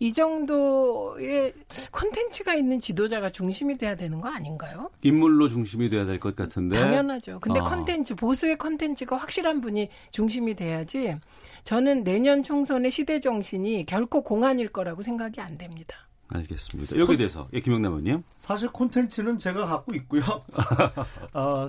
이 0.00 0.12
정도의 0.12 1.52
콘텐츠가 1.90 2.54
있는 2.54 2.78
지도자가 2.80 3.30
중심이 3.30 3.76
돼야 3.76 3.96
되는 3.96 4.20
거 4.20 4.28
아닌가요? 4.28 4.90
인물로 5.02 5.48
중심이 5.48 5.88
돼야 5.88 6.04
될 6.04 6.20
것 6.20 6.36
같은데. 6.36 6.78
당연하죠. 6.78 7.40
근데 7.40 7.60
어. 7.60 7.64
컨텐츠, 7.64 8.14
보수의 8.14 8.58
컨텐츠가 8.58 9.16
확실한 9.16 9.60
분이 9.60 9.88
중심이 10.10 10.54
돼야지 10.54 11.16
저는 11.64 12.04
내년 12.04 12.42
총선의 12.42 12.90
시대 12.90 13.18
정신이 13.20 13.86
결코 13.86 14.22
공안일 14.22 14.68
거라고 14.68 15.02
생각이 15.02 15.40
안 15.40 15.58
됩니다. 15.58 15.96
알겠습니다. 16.28 16.96
여기 16.98 17.14
에 17.14 17.16
대해서 17.16 17.48
예, 17.54 17.60
김영남 17.60 17.92
의원님. 17.92 18.22
사실 18.36 18.68
콘텐츠는 18.68 19.38
제가 19.38 19.64
갖고 19.66 19.94
있고요. 19.94 20.22
어, 21.32 21.68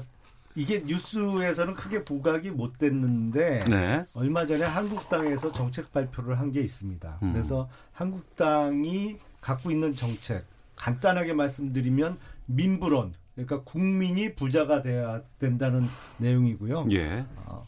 이게 0.59 0.83
뉴스에서는 0.85 1.73
크게 1.73 2.03
부각이 2.03 2.51
못 2.51 2.77
됐는데 2.77 3.63
네. 3.69 4.03
얼마 4.13 4.45
전에 4.45 4.65
한국당에서 4.65 5.53
정책 5.53 5.93
발표를 5.93 6.37
한 6.37 6.49
게 6.51 6.61
있습니다. 6.61 7.19
음. 7.23 7.31
그래서 7.31 7.69
한국당이 7.93 9.17
갖고 9.39 9.69
있는 9.71 9.93
정책 9.93 10.43
간단하게 10.75 11.33
말씀드리면 11.33 12.17
민부론 12.47 13.13
그러니까 13.35 13.61
국민이 13.63 14.33
부자가 14.35 14.81
돼야 14.81 15.21
된다는 15.37 15.85
내용이고요. 16.17 16.87
예. 16.91 17.23
어, 17.45 17.65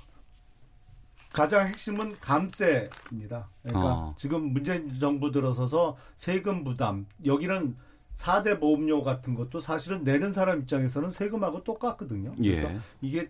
가장 1.32 1.68
핵심은 1.68 2.18
감세입니다. 2.20 3.48
그러니까 3.64 3.94
어. 3.94 4.16
지금 4.18 4.52
문재인 4.52 5.00
정부 5.00 5.32
들어서서 5.32 5.96
세금 6.16 6.64
부담 6.66 7.06
여기는 7.26 7.78
4대 8.16 8.60
보험료 8.60 9.04
같은 9.04 9.36
것도 9.36 9.60
사실은 9.60 10.04
내는 10.04 10.34
사람 10.34 10.60
입장에서는 10.60 11.10
세금하고 11.10 11.64
똑같거든요. 11.64 12.34
그래서 12.36 12.70
예. 12.70 12.80
이게 13.02 13.30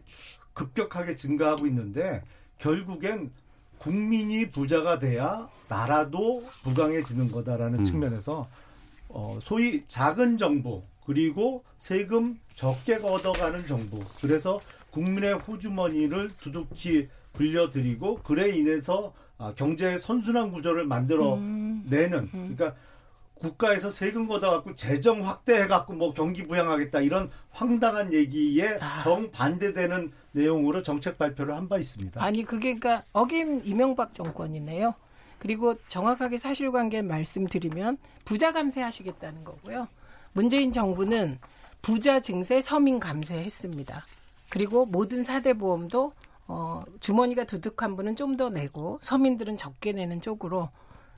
급격하게 0.53 1.15
증가하고 1.15 1.67
있는데 1.67 2.23
결국엔 2.57 3.32
국민이 3.77 4.51
부자가 4.51 4.99
돼야 4.99 5.49
나라도 5.67 6.43
부강해지는 6.63 7.32
거다라는 7.32 7.79
음. 7.79 7.86
측면에서 7.86 8.47
어, 9.09 9.39
소위 9.41 9.84
작은 9.88 10.38
정부 10.38 10.84
그리고 11.05 11.63
세금 11.77 12.39
적게 12.55 12.99
걷어가는 12.99 13.65
정부 13.67 13.99
그래서 14.21 14.61
국민의 14.91 15.34
호주머니를 15.34 16.32
두둑히 16.38 17.09
불려드리고 17.34 18.19
그래 18.23 18.55
인해서 18.55 19.13
아, 19.38 19.53
경제 19.55 19.97
선순환 19.97 20.51
구조를 20.51 20.86
만들어 20.86 21.38
내는 21.38 22.29
그러니까 22.29 22.75
국가에서 23.41 23.89
세금 23.89 24.27
걷어갖고 24.27 24.75
재정 24.75 25.27
확대해갖고 25.27 25.93
뭐 25.93 26.13
경기 26.13 26.45
부양하겠다 26.47 27.01
이런 27.01 27.29
황당한 27.51 28.13
얘기에 28.13 28.79
정 29.03 29.31
반대되는 29.31 30.11
내용으로 30.33 30.83
정책 30.83 31.17
발표를 31.17 31.55
한 31.55 31.67
바 31.67 31.77
있습니다. 31.77 32.23
아니 32.23 32.43
그게 32.45 32.75
그러니까 32.75 33.03
어김 33.13 33.61
이명박 33.65 34.13
정권이네요. 34.13 34.93
그리고 35.39 35.75
정확하게 35.87 36.37
사실관계 36.37 37.01
말씀드리면 37.01 37.97
부자 38.25 38.51
감세하시겠다는 38.53 39.43
거고요. 39.43 39.87
문재인 40.33 40.71
정부는 40.71 41.39
부자 41.81 42.19
증세, 42.19 42.61
서민 42.61 42.99
감세했습니다. 42.99 44.03
그리고 44.49 44.85
모든 44.85 45.23
사대 45.23 45.53
보험도 45.53 46.11
어, 46.47 46.81
주머니가 46.99 47.45
두둑한 47.45 47.95
분은 47.95 48.15
좀 48.15 48.37
더 48.37 48.49
내고 48.49 48.99
서민들은 49.01 49.57
적게 49.57 49.93
내는 49.93 50.21
쪽으로 50.21 50.69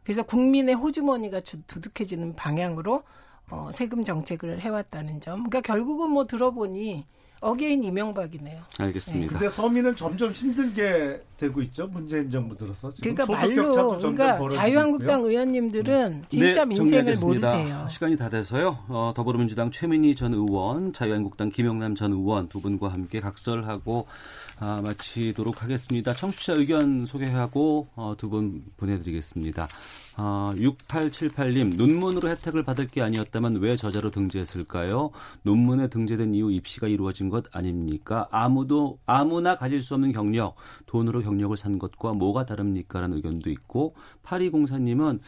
그래서 0.04 0.24
국민의 0.24 0.76
호주머니가 0.76 1.42
주- 1.42 1.62
두둑해지는 1.64 2.36
방향으로 2.36 3.04
어, 3.50 3.70
세금 3.74 4.04
정책을 4.04 4.60
해왔다는 4.62 5.20
점. 5.22 5.36
그러니까 5.50 5.62
결국은 5.62 6.10
뭐 6.10 6.26
들어보니 6.26 7.06
again 7.42 7.84
이명박이네요. 7.84 8.62
알겠습니다. 8.80 9.34
근데 9.34 9.50
서민은 9.50 9.98
점점 9.98 10.32
힘들게 10.32 11.22
되고 11.36 11.62
있죠. 11.64 11.88
문재인 11.88 12.32
정부 12.32 12.56
들어서. 12.56 12.94
지금 12.94 13.14
그러니까 13.14 13.38
말로 13.38 13.98
그러니까 14.00 14.40
자유한국당 14.56 15.18
있고요. 15.20 15.30
의원님들은 15.30 16.24
진짜 16.30 16.62
네, 16.62 16.68
민생을 16.68 16.76
정리하겠습니다. 16.76 17.52
모르세요. 17.52 17.88
시간이 17.90 18.16
다 18.16 18.30
돼서요. 18.30 18.80
어, 18.88 19.12
더불어민주당 19.14 19.72
최민희 19.72 20.16
전 20.16 20.34
의원, 20.34 20.94
자유한국당 20.94 21.50
김용남 21.50 21.96
전 21.96 22.14
의원 22.14 22.48
두 22.48 22.62
분과 22.62 22.88
함께 22.88 23.20
각설하고 23.20 24.08
아, 24.60 24.82
마치도록 24.84 25.64
하겠습니다. 25.64 26.14
청취자 26.14 26.54
의견 26.54 27.06
소개하고 27.06 27.88
어, 27.96 28.16
두분 28.18 28.64
보내드리겠습니다. 28.78 29.68
아, 30.16 30.54
6878님, 30.58 31.76
논문으로 31.76 32.30
혜택을 32.30 32.62
받을 32.64 32.88
게 32.88 33.02
아니었다면 33.02 33.56
왜 33.56 33.76
저자로 33.76 34.12
등재했을까요? 34.12 35.10
논문에 35.42 35.88
등재된 35.88 36.36
이후 36.36 36.52
입시가 36.52 36.88
이루어진 36.88 37.30
것 37.30 37.46
아닙니까? 37.52 38.28
아무도, 38.30 39.00
아무나 39.08 39.58
가질 39.58 39.82
수 39.82 39.96
없는 39.96 40.12
경력, 40.12 40.56
돈으로 40.86 41.22
경력을 41.22 41.58
산 41.58 41.80
것과 41.80 42.14
뭐가 42.14 42.46
다릅니까? 42.46 43.02
라는 43.02 43.18
의견도 43.18 43.50
있고, 43.50 43.96
8204님은, 44.24 45.20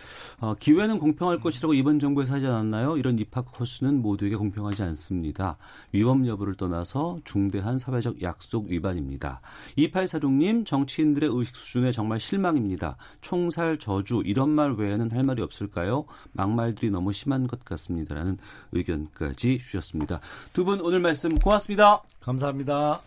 어, 0.41 0.53
기회는 0.53 0.99
공평할 0.99 1.39
것이라고 1.39 1.73
이번 1.73 1.97
정부에서 1.97 2.35
하지 2.35 2.45
않았나요? 2.45 2.97
이런 2.97 3.17
입학 3.17 3.51
코스는 3.53 4.03
모두에게 4.03 4.35
공평하지 4.35 4.83
않습니다. 4.83 5.57
위법 5.93 6.27
여부를 6.27 6.53
떠나서 6.53 7.19
중대한 7.23 7.79
사회적 7.79 8.21
약속 8.21 8.67
위반입니다. 8.67 9.41
2846님, 9.79 10.63
정치인들의 10.63 11.27
의식 11.33 11.55
수준에 11.55 11.91
정말 11.91 12.19
실망입니다. 12.19 12.97
총살, 13.21 13.79
저주, 13.79 14.21
이런 14.23 14.51
말 14.51 14.74
외에는 14.75 15.11
할 15.11 15.23
말이 15.23 15.41
없을까요? 15.41 16.05
막말들이 16.33 16.89
너무 16.91 17.11
심한 17.13 17.47
것 17.47 17.63
같습니다라는 17.65 18.37
의견까지 18.71 19.59
주셨습니다. 19.59 20.19
두 20.53 20.65
분 20.65 20.81
오늘 20.81 20.99
말씀 20.99 21.35
고맙습니다. 21.35 22.01
감사합니다. 22.21 23.01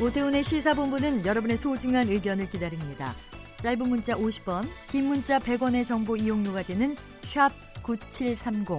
오태훈의 0.00 0.44
시사본부는 0.44 1.26
여러분의 1.26 1.56
소중한 1.56 2.08
의견을 2.08 2.48
기다립니다. 2.50 3.14
짧은 3.56 3.88
문자 3.88 4.14
50원, 4.14 4.64
긴 4.88 5.06
문자 5.08 5.38
100원의 5.40 5.84
정보 5.84 6.16
이용료가 6.16 6.62
되는 6.62 6.94
샵 7.24 7.50
9730, 7.82 8.78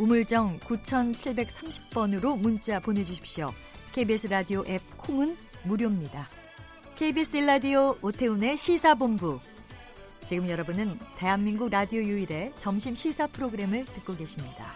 우물정 0.00 0.58
9730번으로 0.60 2.36
문자 2.36 2.80
보내주십시오. 2.80 3.48
KBS 3.92 4.26
라디오 4.26 4.64
앱 4.66 4.80
콩은 4.96 5.36
무료입니다. 5.64 6.26
KBS 7.00 7.38
라디오 7.38 7.96
오태훈의 8.02 8.58
시사본부. 8.58 9.40
지금 10.26 10.50
여러분은 10.50 10.98
대한민국 11.16 11.70
라디오 11.70 12.02
유일의 12.02 12.52
점심 12.58 12.94
시사 12.94 13.26
프로그램을 13.28 13.86
듣고 13.86 14.14
계십니다. 14.14 14.66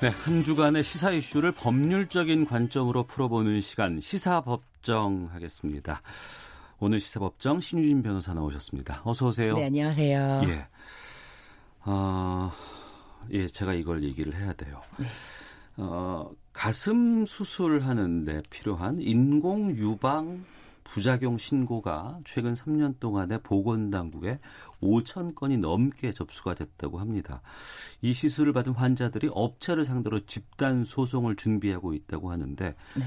네, 0.00 0.08
한 0.08 0.42
주간의 0.42 0.82
시사 0.82 1.10
이슈를 1.10 1.52
법률적인 1.52 2.46
관점으로 2.46 3.02
풀어보는 3.02 3.60
시간 3.60 4.00
시사법정 4.00 5.28
하겠습니다. 5.30 6.00
오늘 6.78 6.98
시사법정 6.98 7.60
신유진 7.60 8.02
변호사 8.02 8.32
나오셨습니다. 8.32 9.02
어서 9.04 9.26
오세요. 9.26 9.56
네, 9.56 9.66
안녕하세요. 9.66 10.40
예. 10.46 10.66
어, 11.84 12.50
예, 13.30 13.46
제가 13.46 13.74
이걸 13.74 14.04
얘기를 14.04 14.34
해야 14.34 14.54
돼요. 14.54 14.80
네. 14.96 15.06
어, 15.76 16.30
가슴 16.56 17.26
수술하는데 17.26 18.40
필요한 18.48 18.98
인공 18.98 19.70
유방 19.76 20.42
부작용 20.84 21.36
신고가 21.36 22.18
최근 22.24 22.54
3년 22.54 22.98
동안에 22.98 23.38
보건당국에 23.42 24.38
5천 24.80 25.34
건이 25.34 25.58
넘게 25.58 26.14
접수가 26.14 26.54
됐다고 26.54 26.98
합니다. 26.98 27.42
이 28.00 28.14
시술을 28.14 28.54
받은 28.54 28.72
환자들이 28.72 29.28
업체를 29.32 29.84
상대로 29.84 30.24
집단 30.24 30.84
소송을 30.84 31.36
준비하고 31.36 31.92
있다고 31.92 32.30
하는데 32.30 32.74
네. 32.94 33.04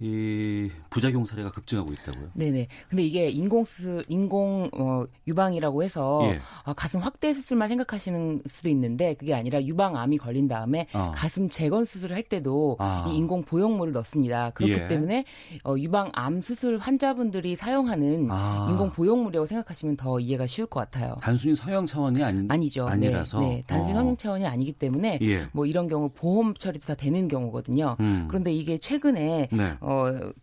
이 0.00 0.68
부작용 0.90 1.24
사례가 1.24 1.52
급증하고 1.52 1.92
있다고요. 1.92 2.30
네네. 2.34 2.66
근데 2.88 3.04
이게 3.04 3.28
인공 3.28 3.64
수술, 3.64 4.02
인공 4.08 4.68
어, 4.76 5.04
유방이라고 5.28 5.84
해서 5.84 6.22
예. 6.24 6.40
아, 6.64 6.72
가슴 6.72 6.98
확대 6.98 7.32
수술만 7.32 7.68
생각하시는 7.68 8.42
수도 8.46 8.68
있는데 8.68 9.14
그게 9.14 9.32
아니라 9.32 9.62
유방암이 9.62 10.18
걸린 10.18 10.48
다음에 10.48 10.88
어. 10.92 11.12
가슴 11.14 11.48
재건 11.48 11.84
수술을 11.84 12.16
할 12.16 12.24
때도 12.24 12.76
아. 12.80 13.08
이 13.08 13.16
인공 13.16 13.44
보형물을 13.44 13.92
넣습니다. 13.92 14.50
그렇기 14.50 14.72
예. 14.74 14.88
때문에 14.88 15.24
어, 15.62 15.76
유방암 15.78 16.42
수술 16.42 16.78
환자분들이 16.78 17.54
사용하는 17.54 18.26
아. 18.28 18.66
인공 18.70 18.90
보형물이라고 18.90 19.46
생각하시면 19.46 19.96
더 19.96 20.18
이해가 20.18 20.48
쉬울 20.48 20.66
것 20.66 20.80
같아요. 20.80 21.14
단순히 21.20 21.54
서양 21.54 21.86
차원이 21.86 22.20
아니, 22.24 22.44
아니죠. 22.48 22.88
아니라서. 22.88 23.38
네, 23.38 23.48
네. 23.48 23.64
단순히 23.68 23.94
어. 23.94 23.98
성형 23.98 24.16
차원이 24.16 24.46
아니기 24.46 24.72
때문에 24.72 25.20
예. 25.22 25.46
뭐 25.52 25.64
이런 25.64 25.86
경우 25.86 26.10
보험 26.12 26.54
처리도 26.54 26.86
다 26.86 26.94
되는 26.94 27.28
경우거든요. 27.28 27.96
음. 28.00 28.26
그런데 28.26 28.52
이게 28.52 28.78
최근에 28.78 29.48
네. 29.52 29.76
어, 29.80 29.91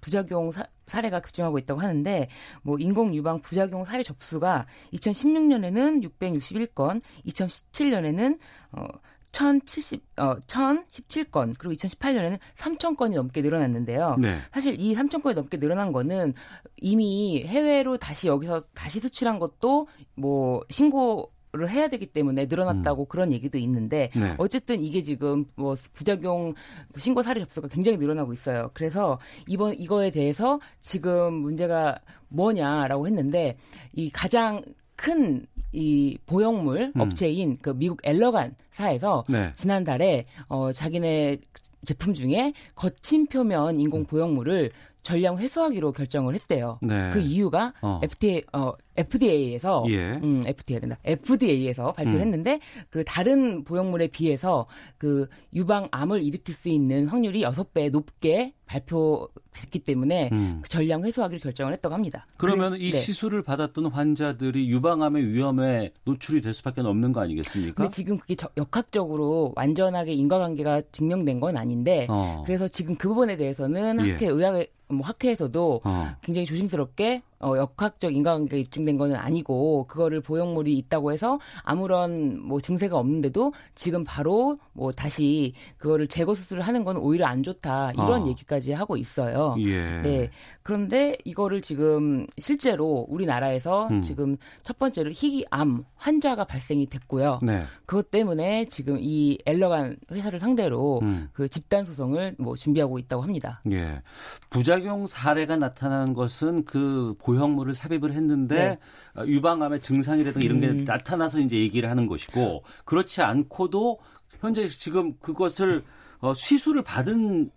부작용 0.02 0.52
사, 0.52 0.66
사례가 0.88 1.22
급증하고 1.22 1.58
있다고 1.60 1.82
하는데 1.82 2.28
뭐 2.64 2.78
인공 2.80 3.14
유방 3.14 3.42
부작용 3.42 3.86
사례 3.86 4.04
접수가 4.04 4.66
2016년에는 4.94 6.04
661건, 6.20 7.02
2017년에는 7.26 8.40
어 8.74 8.88
1070, 9.32 10.04
어, 10.18 10.36
1017건, 10.48 11.54
그리고 11.58 11.74
2018년에는 11.74 12.40
3000건이 12.58 13.16
넘게 13.16 13.42
늘어났는데요. 13.42 14.16
네. 14.20 14.38
사실 14.52 14.80
이 14.80 14.96
3000건이 14.96 15.36
넘게 15.36 15.58
늘어난 15.58 15.92
거는 15.92 16.34
이미 16.78 17.44
해외로 17.46 17.98
다시 17.98 18.28
여기서 18.28 18.62
다시 18.74 19.00
수출한 19.00 19.40
것도 19.40 19.88
뭐 20.16 20.62
신고 20.70 21.32
를 21.52 21.68
해야 21.68 21.88
되기 21.88 22.06
때문에 22.06 22.46
늘어났다고 22.46 23.06
그런 23.06 23.32
얘기도 23.32 23.58
있는데 23.58 24.12
네. 24.14 24.36
어쨌든 24.38 24.84
이게 24.84 25.02
지금 25.02 25.46
뭐 25.56 25.76
부작용 25.94 26.54
신고 26.96 27.24
사례 27.24 27.40
접수가 27.40 27.70
굉장히 27.70 27.98
늘어나고 27.98 28.34
있어요. 28.34 28.70
그래서 28.76 29.20
이번 29.48 29.74
이거에 29.74 30.12
대해서 30.12 30.60
지금 30.82 31.34
문제가 31.34 31.98
뭐냐라고 32.28 33.08
했는데 33.08 33.56
이 33.94 34.12
가장 34.12 34.62
큰 34.96 35.48
이 35.72 36.18
보형물 36.26 36.94
음. 36.96 37.02
업체인 37.02 37.58
그 37.62 37.72
미국 37.76 38.00
엘러간사에서 38.04 39.26
네. 39.30 39.52
지난달에 39.56 40.26
어 40.48 40.72
자기네 40.72 41.38
제품 41.86 42.14
중에 42.14 42.54
거친 42.76 43.28
표면 43.28 43.80
인공 43.80 44.06
보형물을 44.06 44.72
전량 45.04 45.38
회수하기로 45.38 45.94
결정을 45.94 46.36
했대요. 46.36 46.80
네. 46.82 47.12
그 47.14 47.20
이유가 47.20 47.74
어. 47.82 48.02
FDA 48.04 48.44
어 48.52 48.74
FDA에서 49.00 49.86
예. 49.90 50.12
음, 50.24 50.42
FDA 50.46 50.80
된다. 50.82 50.98
FDA에서 51.04 51.94
발표를 51.94 52.20
음. 52.20 52.22
했는데 52.26 52.60
그 52.90 53.04
다른 53.06 53.64
보형물에 53.64 54.08
비해서 54.08 54.66
그 54.98 55.28
유방암을 55.54 56.22
일으킬 56.24 56.54
수 56.54 56.70
있는 56.70 57.08
확률이 57.08 57.42
6배 57.44 57.90
높게 57.92 58.54
발표됐기 58.66 59.80
때문에 59.80 60.30
음. 60.32 60.60
그 60.62 60.70
전량 60.70 61.04
회수하기로 61.04 61.40
결정을 61.42 61.74
했다고 61.74 61.96
합니다. 61.96 62.26
그러면 62.38 62.72
그래- 62.72 62.84
이 62.88 62.92
네. 62.92 62.98
시술을 63.00 63.42
받았던 63.42 63.88
환자들이 63.88 64.70
유방암의 64.70 65.26
위험에 65.28 65.92
노출이 66.06 66.42
될 66.42 66.54
수밖에 66.54 66.82
없는 66.82 67.12
거 67.14 67.22
아니겠습니까? 67.22 67.74
근데 67.76 67.90
지금 67.90 68.18
그게 68.18 68.36
저- 68.36 68.50
역학적으로 68.58 69.54
완전하게 69.56 70.14
인과관계가 70.14 70.82
증명된 70.92 71.40
건 71.40 71.58
아닌데 71.58 72.06
어. 72.10 72.44
그래서 72.46 72.68
지금 72.68 72.96
그 72.96 73.08
부분에 73.08 73.38
대해서는 73.38 74.06
예. 74.06 74.12
학회 74.12 74.28
의학 74.28 74.66
뭐 74.92 75.06
학회에서도 75.06 75.82
어. 75.84 76.08
굉장히 76.22 76.46
조심스럽게 76.48 77.22
어, 77.42 77.56
역학적 77.56 78.14
인과관계가 78.14 78.58
입증된 78.58 78.98
거는 78.98 79.16
아니고 79.16 79.86
그거를 79.88 80.22
보형물이 80.22 80.78
있다고 80.78 81.14
해서 81.14 81.40
아무런 81.64 82.42
뭐 82.42 82.60
증세가 82.60 82.98
없는데도 82.98 83.54
지금 83.76 84.04
바로 84.04 84.58
뭐 84.74 84.92
다시 84.92 85.54
그거를 85.78 86.08
제거 86.08 86.34
수술을 86.34 86.62
하는 86.64 86.84
건 86.84 86.98
오히려 86.98 87.28
안 87.28 87.44
좋다 87.44 87.94
이런 87.94 88.24
어. 88.24 88.28
얘기까지 88.28 88.74
하고 88.74 88.98
있어요. 88.98 89.56
예. 89.60 90.02
네. 90.02 90.30
그런데 90.64 91.18
이거를 91.24 91.62
지금 91.62 92.28
실제로 92.38 93.06
우리나라에서 93.10 93.88
음. 93.88 94.02
지금 94.02 94.36
첫 94.64 94.78
번째로 94.78 95.12
희귀암 95.12 95.84
환자가 95.96 96.44
발생이 96.44 96.88
됐고요. 96.88 97.40
네. 97.42 97.64
그것 97.86 98.12
때문에 98.12 98.66
지금 98.66 98.98
이 99.00 99.38
엘러간 99.46 99.98
회사를 100.12 100.40
상대로 100.40 101.00
음. 101.04 101.30
그 101.32 101.48
집단 101.48 101.86
소송을 101.86 102.36
뭐 102.38 102.56
준비하고 102.56 103.00
있다고 103.00 103.24
합니다. 103.24 103.62
예. 103.72 104.02
부작용 104.50 105.08
사례가 105.08 105.56
나타난 105.56 106.14
것은 106.14 106.66
그 106.66 107.16
보형물을 107.34 107.74
삽입을 107.74 108.14
했는데 108.14 108.56
네. 108.56 109.22
어, 109.22 109.26
유방암의 109.26 109.82
증상이라든가 109.82 110.44
이런 110.46 110.60
게 110.62 110.68
음. 110.70 110.84
나타나서 110.84 111.40
이제 111.40 111.58
얘기를 111.58 111.90
하는 111.90 112.08
것이고 112.08 112.64
그렇지 112.86 113.22
않고도 113.22 114.00
현재 114.40 114.68
지금 114.68 115.14
그것을 115.20 115.84
어, 116.22 116.34
시술을 116.34 116.84
받은 116.84 117.52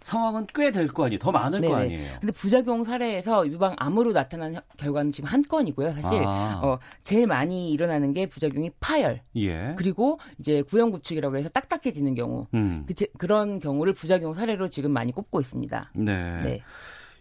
상황은 0.00 0.46
꽤 0.54 0.70
될 0.70 0.86
거 0.86 1.06
아니에요. 1.06 1.18
더 1.18 1.32
많을 1.32 1.60
거 1.60 1.70
네네. 1.70 1.74
아니에요. 1.96 2.12
근데 2.20 2.32
부작용 2.32 2.84
사례에서 2.84 3.44
유방암으로 3.48 4.12
나타난 4.12 4.54
혀- 4.54 4.60
결과는 4.76 5.10
지금 5.10 5.28
한 5.28 5.42
건이고요. 5.42 5.92
사실 5.94 6.22
아. 6.24 6.60
어, 6.62 6.78
제일 7.02 7.26
많이 7.26 7.72
일어나는 7.72 8.12
게 8.12 8.26
부작용이 8.28 8.70
파열. 8.78 9.22
예. 9.36 9.74
그리고 9.76 10.20
이제 10.38 10.62
구형 10.62 10.92
구축이라고 10.92 11.36
해서 11.36 11.48
딱딱해지는 11.48 12.14
경우. 12.14 12.46
음. 12.54 12.84
그, 12.86 12.94
제- 12.94 13.08
그런 13.18 13.58
경우를 13.58 13.92
부작용 13.92 14.34
사례로 14.34 14.68
지금 14.68 14.92
많이 14.92 15.10
꼽고 15.10 15.40
있습니다. 15.40 15.90
네. 15.96 16.40
네. 16.42 16.62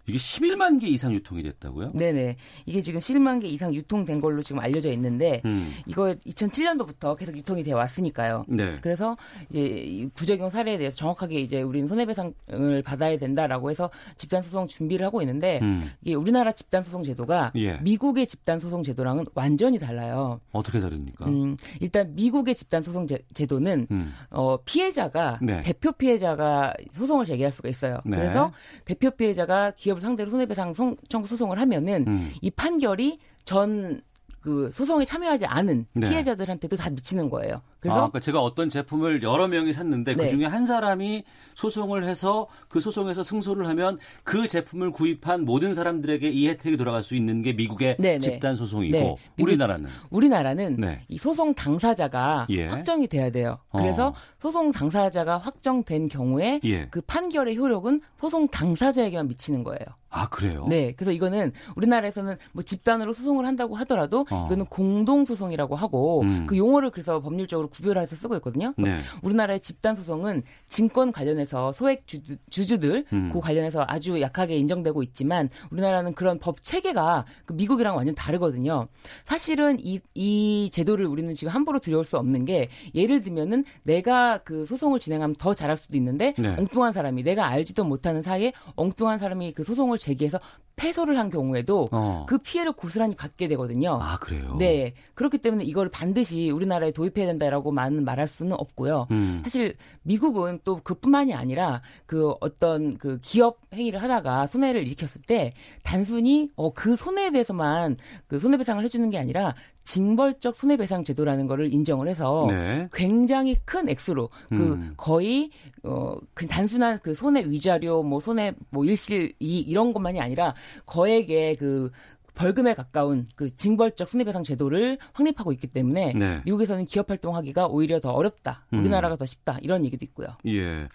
이게 0.07 0.17
11만 0.17 0.79
개 0.79 0.87
이상 0.87 1.13
유통이 1.13 1.43
됐다고요? 1.43 1.91
네네. 1.91 2.37
이게 2.65 2.81
지금 2.81 2.99
11만 3.01 3.41
개 3.41 3.47
이상 3.47 3.73
유통된 3.73 4.21
걸로 4.21 4.41
지금 4.41 4.61
알려져 4.61 4.89
있는데 4.93 5.41
음. 5.43 5.73
이거 5.85 6.15
2007년도부터 6.25 7.17
계속 7.17 7.35
유통이 7.35 7.63
되어 7.63 7.75
왔으니까요. 7.75 8.45
네. 8.47 8.71
그래서 8.81 9.17
이제 9.49 9.59
이 9.59 10.07
부작용 10.13 10.49
사례에 10.49 10.77
대해서 10.77 10.95
정확하게 10.95 11.41
이제 11.41 11.61
우리는 11.61 11.87
손해배상을 11.89 12.81
받아야 12.83 13.17
된다라고 13.17 13.69
해서 13.69 13.89
집단 14.17 14.41
소송 14.43 14.67
준비를 14.67 15.05
하고 15.05 15.21
있는데 15.21 15.59
음. 15.61 15.83
이게 16.01 16.15
우리나라 16.15 16.53
집단 16.53 16.83
소송 16.83 17.03
제도가 17.03 17.51
예. 17.55 17.77
미국의 17.81 18.27
집단 18.27 18.61
소송 18.61 18.83
제도랑은 18.83 19.25
완전히 19.35 19.77
달라요. 19.77 20.39
어떻게 20.53 20.79
다릅니까? 20.79 21.25
음, 21.25 21.57
일단 21.81 22.15
미국의 22.15 22.55
집단 22.55 22.81
소송 22.81 23.07
제, 23.07 23.19
제도는 23.33 23.87
음. 23.91 24.13
어, 24.29 24.55
피해자가 24.63 25.39
네. 25.41 25.59
대표 25.61 25.91
피해자가 25.91 26.73
소송을 26.93 27.25
제기할 27.25 27.51
수가 27.51 27.67
있어요. 27.67 27.99
네. 28.05 28.15
그래서 28.15 28.49
대표 28.85 29.11
피해자가 29.11 29.71
기업을 29.71 29.96
기업을 29.97 30.01
상대로 30.01 30.29
손해배상 30.29 30.73
송- 30.73 30.95
청구 31.09 31.27
소송을 31.27 31.59
하면은 31.59 32.05
음. 32.07 32.31
이 32.41 32.49
판결이 32.51 33.19
전그 33.45 34.71
소송에 34.73 35.03
참여하지 35.05 35.45
않은 35.45 35.85
네. 35.93 36.09
피해자들한테도 36.09 36.75
다 36.75 36.89
미치는 36.89 37.29
거예요. 37.29 37.61
아, 37.77 37.79
그래서 37.79 37.95
그러니까 37.97 38.19
제가 38.19 38.41
어떤 38.41 38.69
제품을 38.69 39.21
여러 39.23 39.47
명이 39.47 39.73
샀는데 39.73 40.15
네. 40.15 40.23
그 40.23 40.29
중에 40.29 40.45
한 40.45 40.65
사람이 40.65 41.23
소송을 41.55 42.05
해서 42.05 42.47
그 42.67 42.79
소송에서 42.79 43.23
승소를 43.23 43.67
하면 43.69 43.99
그 44.23 44.47
제품을 44.47 44.91
구입한 44.91 45.45
모든 45.45 45.73
사람들에게 45.73 46.29
이 46.29 46.47
혜택이 46.47 46.77
돌아갈 46.77 47.03
수 47.03 47.15
있는 47.15 47.41
게 47.41 47.53
미국의 47.53 47.97
네, 47.99 48.13
네. 48.13 48.19
집단 48.19 48.55
소송이고 48.55 48.97
네. 48.97 49.15
우리나라는 49.39 49.89
우리나라는 50.09 50.77
네. 50.77 51.03
이 51.07 51.17
소송 51.17 51.53
당사자가 51.53 52.47
예. 52.49 52.67
확정이 52.67 53.07
돼야 53.07 53.29
돼요. 53.29 53.57
그래서 53.71 54.09
어. 54.09 54.13
소송 54.41 54.71
당사자가 54.71 55.37
확정된 55.37 56.09
경우에 56.09 56.59
예. 56.63 56.87
그 56.87 57.01
판결의 57.01 57.57
효력은 57.57 58.01
소송 58.19 58.47
당사자에게만 58.47 59.27
미치는 59.27 59.63
거예요. 59.63 59.85
아 60.09 60.27
그래요? 60.29 60.65
네, 60.69 60.93
그래서 60.93 61.11
이거는 61.11 61.51
우리나라에서는 61.75 62.37
뭐 62.53 62.63
집단으로 62.63 63.13
소송을 63.13 63.45
한다고 63.45 63.75
하더라도 63.75 64.25
어. 64.31 64.45
이거는 64.45 64.65
공동 64.65 65.25
소송이라고 65.25 65.75
하고 65.75 66.21
음. 66.21 66.45
그 66.47 66.57
용어를 66.57 66.91
그래서 66.91 67.19
법률적으로 67.21 67.66
구별해서 67.67 68.15
쓰고 68.15 68.35
있거든요. 68.37 68.73
네. 68.77 68.97
우리나라의 69.21 69.59
집단 69.59 69.95
소송은 69.95 70.43
증권 70.67 71.11
관련해서 71.11 71.71
소액 71.71 72.07
주주, 72.07 72.37
주주들 72.49 73.05
음. 73.13 73.31
그 73.33 73.39
관련해서 73.39 73.85
아주 73.87 74.19
약하게 74.21 74.57
인정되고 74.57 75.03
있지만 75.03 75.49
우리나라는 75.71 76.13
그런 76.13 76.39
법 76.39 76.63
체계가 76.63 77.25
그 77.45 77.53
미국이랑 77.53 77.95
완전 77.95 78.15
다르거든요. 78.15 78.87
사실은 79.25 79.77
이, 79.79 79.99
이 80.15 80.69
제도를 80.71 81.05
우리는 81.05 81.33
지금 81.33 81.53
함부로 81.53 81.79
들여올 81.79 82.05
수 82.05 82.17
없는 82.17 82.45
게 82.45 82.69
예를 82.95 83.21
들면은 83.21 83.63
내가 83.83 84.39
그 84.39 84.65
소송을 84.65 84.99
진행하면 84.99 85.35
더 85.35 85.53
잘할 85.53 85.77
수도 85.77 85.97
있는데 85.97 86.33
네. 86.37 86.55
엉뚱한 86.57 86.93
사람이 86.93 87.23
내가 87.23 87.47
알지도 87.47 87.83
못하는 87.83 88.21
사이에 88.21 88.53
엉뚱한 88.75 89.19
사람이 89.19 89.53
그 89.53 89.63
소송을 89.63 89.97
제기해서 89.97 90.39
패소를 90.77 91.17
한 91.17 91.29
경우에도 91.29 91.87
어. 91.91 92.25
그 92.29 92.37
피해를 92.37 92.71
고스란히 92.71 93.15
받게 93.15 93.47
되거든요. 93.49 93.97
아 93.99 94.17
그래요? 94.19 94.55
네. 94.59 94.93
그렇기 95.15 95.39
때문에 95.39 95.65
이걸 95.65 95.89
반드시 95.89 96.51
우리나라에 96.51 96.91
도입해야 96.91 97.25
된다라고 97.25 97.56
만 97.71 98.05
말할 98.05 98.27
수는 98.27 98.53
없고요. 98.53 99.07
음. 99.11 99.41
사실 99.43 99.75
미국은 100.03 100.59
또 100.63 100.79
그뿐만이 100.83 101.33
아니라 101.33 101.81
그 102.05 102.33
어떤 102.39 102.97
그 102.97 103.17
기업 103.21 103.59
행위를 103.73 104.01
하다가 104.01 104.47
손해를 104.47 104.87
일으켰을 104.87 105.21
때 105.27 105.53
단순히 105.83 106.47
어 106.55 106.71
그 106.77 106.95
손해에 106.95 107.31
대해서만 107.31 107.97
그 108.27 108.37
손해배상을 108.37 108.83
해주는 108.83 109.09
게 109.09 109.17
아니라 109.17 109.55
징벌적 109.83 110.55
손해배상 110.55 111.03
제도라는 111.03 111.47
거를 111.47 111.73
인정을 111.73 112.07
해서 112.07 112.45
네. 112.49 112.87
굉장히 112.93 113.55
큰 113.65 113.89
액수로 113.89 114.29
그 114.49 114.73
음. 114.73 114.93
거의 114.95 115.49
어그 115.81 116.45
단순한 116.45 116.99
그 117.01 117.15
손해 117.15 117.43
위자료 117.45 118.03
뭐 118.03 118.19
손해 118.19 118.53
뭐 118.69 118.85
일실 118.85 119.33
이익 119.39 119.67
이런 119.67 119.91
것만이 119.91 120.21
아니라 120.21 120.53
거액의 120.85 121.55
그 121.55 121.89
벌금에 122.37 122.73
가까운 122.73 123.27
그 123.35 123.55
징벌적 123.55 124.07
손해배상 124.09 124.43
제도를 124.43 124.97
확립하고 125.13 125.51
있기 125.53 125.67
때문에 125.67 126.13
네. 126.13 126.41
미국에서는 126.45 126.85
기업 126.85 127.09
활동하기가 127.09 127.67
오히려 127.67 127.99
더 127.99 128.11
어렵다. 128.11 128.65
음. 128.73 128.79
우리나라가 128.79 129.15
더 129.15 129.25
쉽다. 129.25 129.57
이런 129.61 129.83
얘기도 129.85 130.05
있고요. 130.05 130.27
예. 130.45 130.87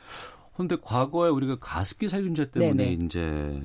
근데 0.54 0.76
과거에 0.80 1.30
우리가 1.30 1.56
가습기 1.60 2.08
살균제 2.08 2.50
때문에 2.50 2.88
네네. 2.88 3.04
이제 3.04 3.60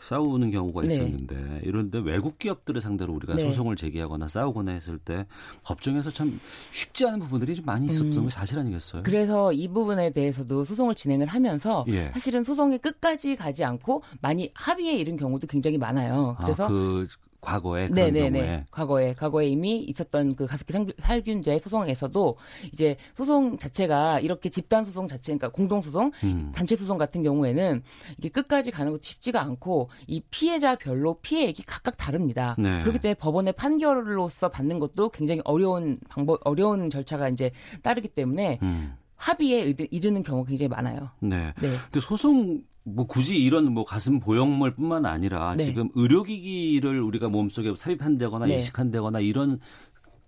싸우는 0.00 0.52
경우가 0.52 0.82
네. 0.82 0.94
있었는데 0.94 1.62
이런데 1.64 1.98
외국 1.98 2.38
기업들을 2.38 2.80
상대로 2.80 3.12
우리가 3.14 3.34
네. 3.34 3.44
소송을 3.44 3.74
제기하거나 3.74 4.28
싸우거나 4.28 4.70
했을 4.72 4.98
때 4.98 5.26
법정에서 5.64 6.10
참 6.12 6.40
쉽지 6.70 7.06
않은 7.06 7.20
부분들이 7.20 7.56
좀 7.56 7.66
많이 7.66 7.86
있었던 7.86 8.16
음. 8.16 8.24
게 8.24 8.30
사실 8.30 8.58
아니겠어요? 8.60 9.02
그래서 9.02 9.52
이 9.52 9.66
부분에 9.66 10.10
대해서도 10.10 10.64
소송을 10.64 10.94
진행을 10.94 11.26
하면서 11.26 11.84
예. 11.88 12.10
사실은 12.12 12.44
소송이 12.44 12.78
끝까지 12.78 13.34
가지 13.34 13.64
않고 13.64 14.02
많이 14.20 14.52
합의에 14.54 14.94
이른 14.94 15.16
경우도 15.16 15.48
굉장히 15.48 15.78
많아요. 15.78 16.36
그래서 16.38 16.64
아, 16.64 16.68
그 16.68 17.08
과거에 17.40 17.88
그런 17.88 18.12
네네네. 18.12 18.38
경우에 18.38 18.64
과거에 18.70 19.12
과거에 19.14 19.48
이미 19.48 19.78
있었던 19.78 20.36
그 20.36 20.46
가습기 20.46 20.72
상- 20.72 20.86
살균제 20.98 21.58
소송에서도 21.58 22.36
이제 22.72 22.96
소송 23.16 23.58
자체가 23.58 24.20
이렇게 24.20 24.50
집단 24.50 24.84
소송 24.84 25.08
자체, 25.08 25.32
그러니까 25.32 25.48
공동 25.48 25.80
소송, 25.82 26.10
음. 26.24 26.50
단체 26.54 26.76
소송 26.76 26.98
같은 26.98 27.22
경우에는 27.22 27.82
이게 28.18 28.28
끝까지 28.28 28.70
가는 28.70 28.92
것도 28.92 29.02
쉽지가 29.02 29.40
않고 29.40 29.88
이 30.06 30.20
피해자별로 30.30 31.14
피해액이 31.22 31.62
각각 31.64 31.96
다릅니다. 31.96 32.54
네. 32.58 32.80
그렇기 32.82 32.98
때문에 32.98 33.14
법원의 33.14 33.54
판결로서 33.54 34.48
받는 34.50 34.78
것도 34.78 35.08
굉장히 35.10 35.40
어려운 35.44 35.98
방법, 36.08 36.40
어려운 36.44 36.90
절차가 36.90 37.28
이제 37.28 37.50
따르기 37.82 38.08
때문에 38.08 38.58
음. 38.62 38.94
합의에 39.20 39.60
이르- 39.66 39.86
이르는 39.90 40.22
경우가 40.22 40.48
굉장히 40.48 40.68
많아요. 40.68 41.10
네. 41.20 41.52
네. 41.60 41.70
근데 41.84 42.00
소송 42.00 42.62
뭐 42.84 43.06
굳이 43.06 43.36
이런 43.36 43.72
뭐 43.72 43.84
가슴 43.84 44.18
보형물뿐만 44.18 45.04
아니라 45.04 45.54
네. 45.56 45.66
지금 45.66 45.90
의료기기를 45.94 47.00
우리가 47.02 47.28
몸속에 47.28 47.74
삽입한다거나 47.76 48.46
네. 48.46 48.54
이식한다거나 48.54 49.20
이런 49.20 49.60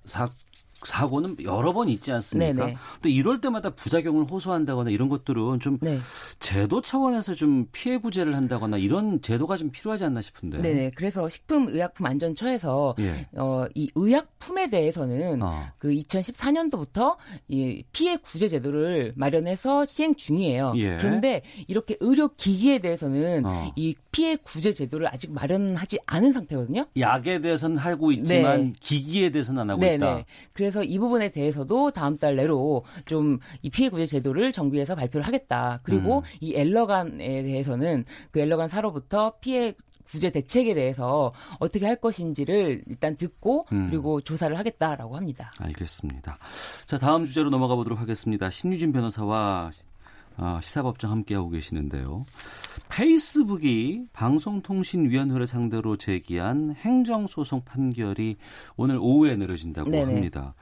사 0.05 0.29
사고는 0.85 1.37
여러 1.45 1.73
번 1.73 1.89
있지 1.89 2.13
않습니까? 2.13 2.67
네네. 2.67 2.77
또 3.03 3.09
이럴 3.09 3.41
때마다 3.41 3.71
부작용을 3.71 4.25
호소한다거나 4.25 4.91
이런 4.91 5.09
것들은 5.09 5.61
좀 5.61 5.79
네. 5.81 5.99
제도 6.41 6.81
차원에서 6.81 7.35
좀 7.35 7.67
피해 7.73 7.99
구제를 7.99 8.35
한다거나 8.37 8.77
이런 8.79 9.21
제도가 9.23 9.57
좀 9.57 9.71
필요하지 9.71 10.05
않나 10.05 10.21
싶은데. 10.21 10.59
네. 10.59 10.91
그래서 10.95 11.29
식품의약품안전처에서 11.29 12.97
예. 13.01 13.29
어, 13.37 13.67
이 13.75 13.89
의약품에 13.95 14.69
대해서는 14.69 15.43
어. 15.43 15.53
그 15.79 15.91
2014년도부터 15.91 17.17
이 17.49 17.85
피해 17.93 18.17
구제 18.17 18.49
제도를 18.49 19.13
마련해서 19.17 19.87
시행 19.87 20.15
중이에요. 20.15 20.75
예. 20.77 20.97
그런데 20.99 21.43
이렇게 21.67 21.97
의료 22.01 22.29
기기에 22.29 22.79
대해서는 22.81 23.45
어. 23.45 23.73
이 23.77 23.95
피해 24.11 24.37
구제 24.37 24.75
제도를 24.75 25.09
아직 25.09 25.33
마련하지 25.33 25.99
않은 26.07 26.33
상태거든요. 26.33 26.87
약에 26.99 27.41
대해서는 27.41 27.79
하고 27.79 28.13
있지만 28.13 28.61
네. 28.61 28.73
기기에 28.79 29.31
대해서는 29.31 29.63
안 29.63 29.71
하고 29.71 29.81
네네. 29.81 29.97
있다. 29.97 30.25
그래서 30.53 30.72
이 30.83 30.99
부분에 30.99 31.31
대해서도 31.31 31.91
다음 31.91 32.17
달 32.19 32.37
내로 32.37 32.85
좀 33.07 33.33
이 33.63 33.71
피해 33.71 33.89
구제 33.89 34.07
제도를 34.07 34.53
정비해서 34.53 34.95
발표를 34.95 35.27
하겠다. 35.27 35.81
그리고 35.83 36.19
음. 36.19 36.23
이 36.41 36.55
엘러간에 36.55 37.43
대해서는 37.43 38.05
그 38.31 38.41
엘러간 38.41 38.69
사로부터 38.69 39.35
피해 39.41 39.75
구제 40.05 40.31
대책에 40.31 40.75
대해서 40.75 41.33
어떻게 41.61 41.87
할 41.87 41.97
것인지를 41.97 42.83
일단 42.87 43.17
듣고 43.17 43.67
음. 43.73 43.89
그리고 43.91 44.21
조사를 44.21 44.57
하겠다라고 44.59 45.17
합니다. 45.17 45.53
알겠습니다. 45.61 46.37
자, 46.87 46.99
다음 46.99 47.25
주제로 47.25 47.51
넘어가 47.51 47.75
보도록 47.77 48.01
하겠습니다. 48.01 48.51
신유진 48.51 48.93
변호사와 48.93 49.71
아, 50.37 50.61
시사법정 50.63 51.11
함께하고 51.11 51.51
계시는데요. 51.51 52.25
페이스북이 52.89 54.07
방송통신위원회를 54.13 55.47
상대로 55.47 55.97
제기한 55.97 56.75
행정소송 56.77 57.63
판결이 57.65 58.37
오늘 58.77 58.99
오후에 59.01 59.37
내려진다고 59.37 59.91
네네. 59.91 60.13
합니다. 60.15 60.55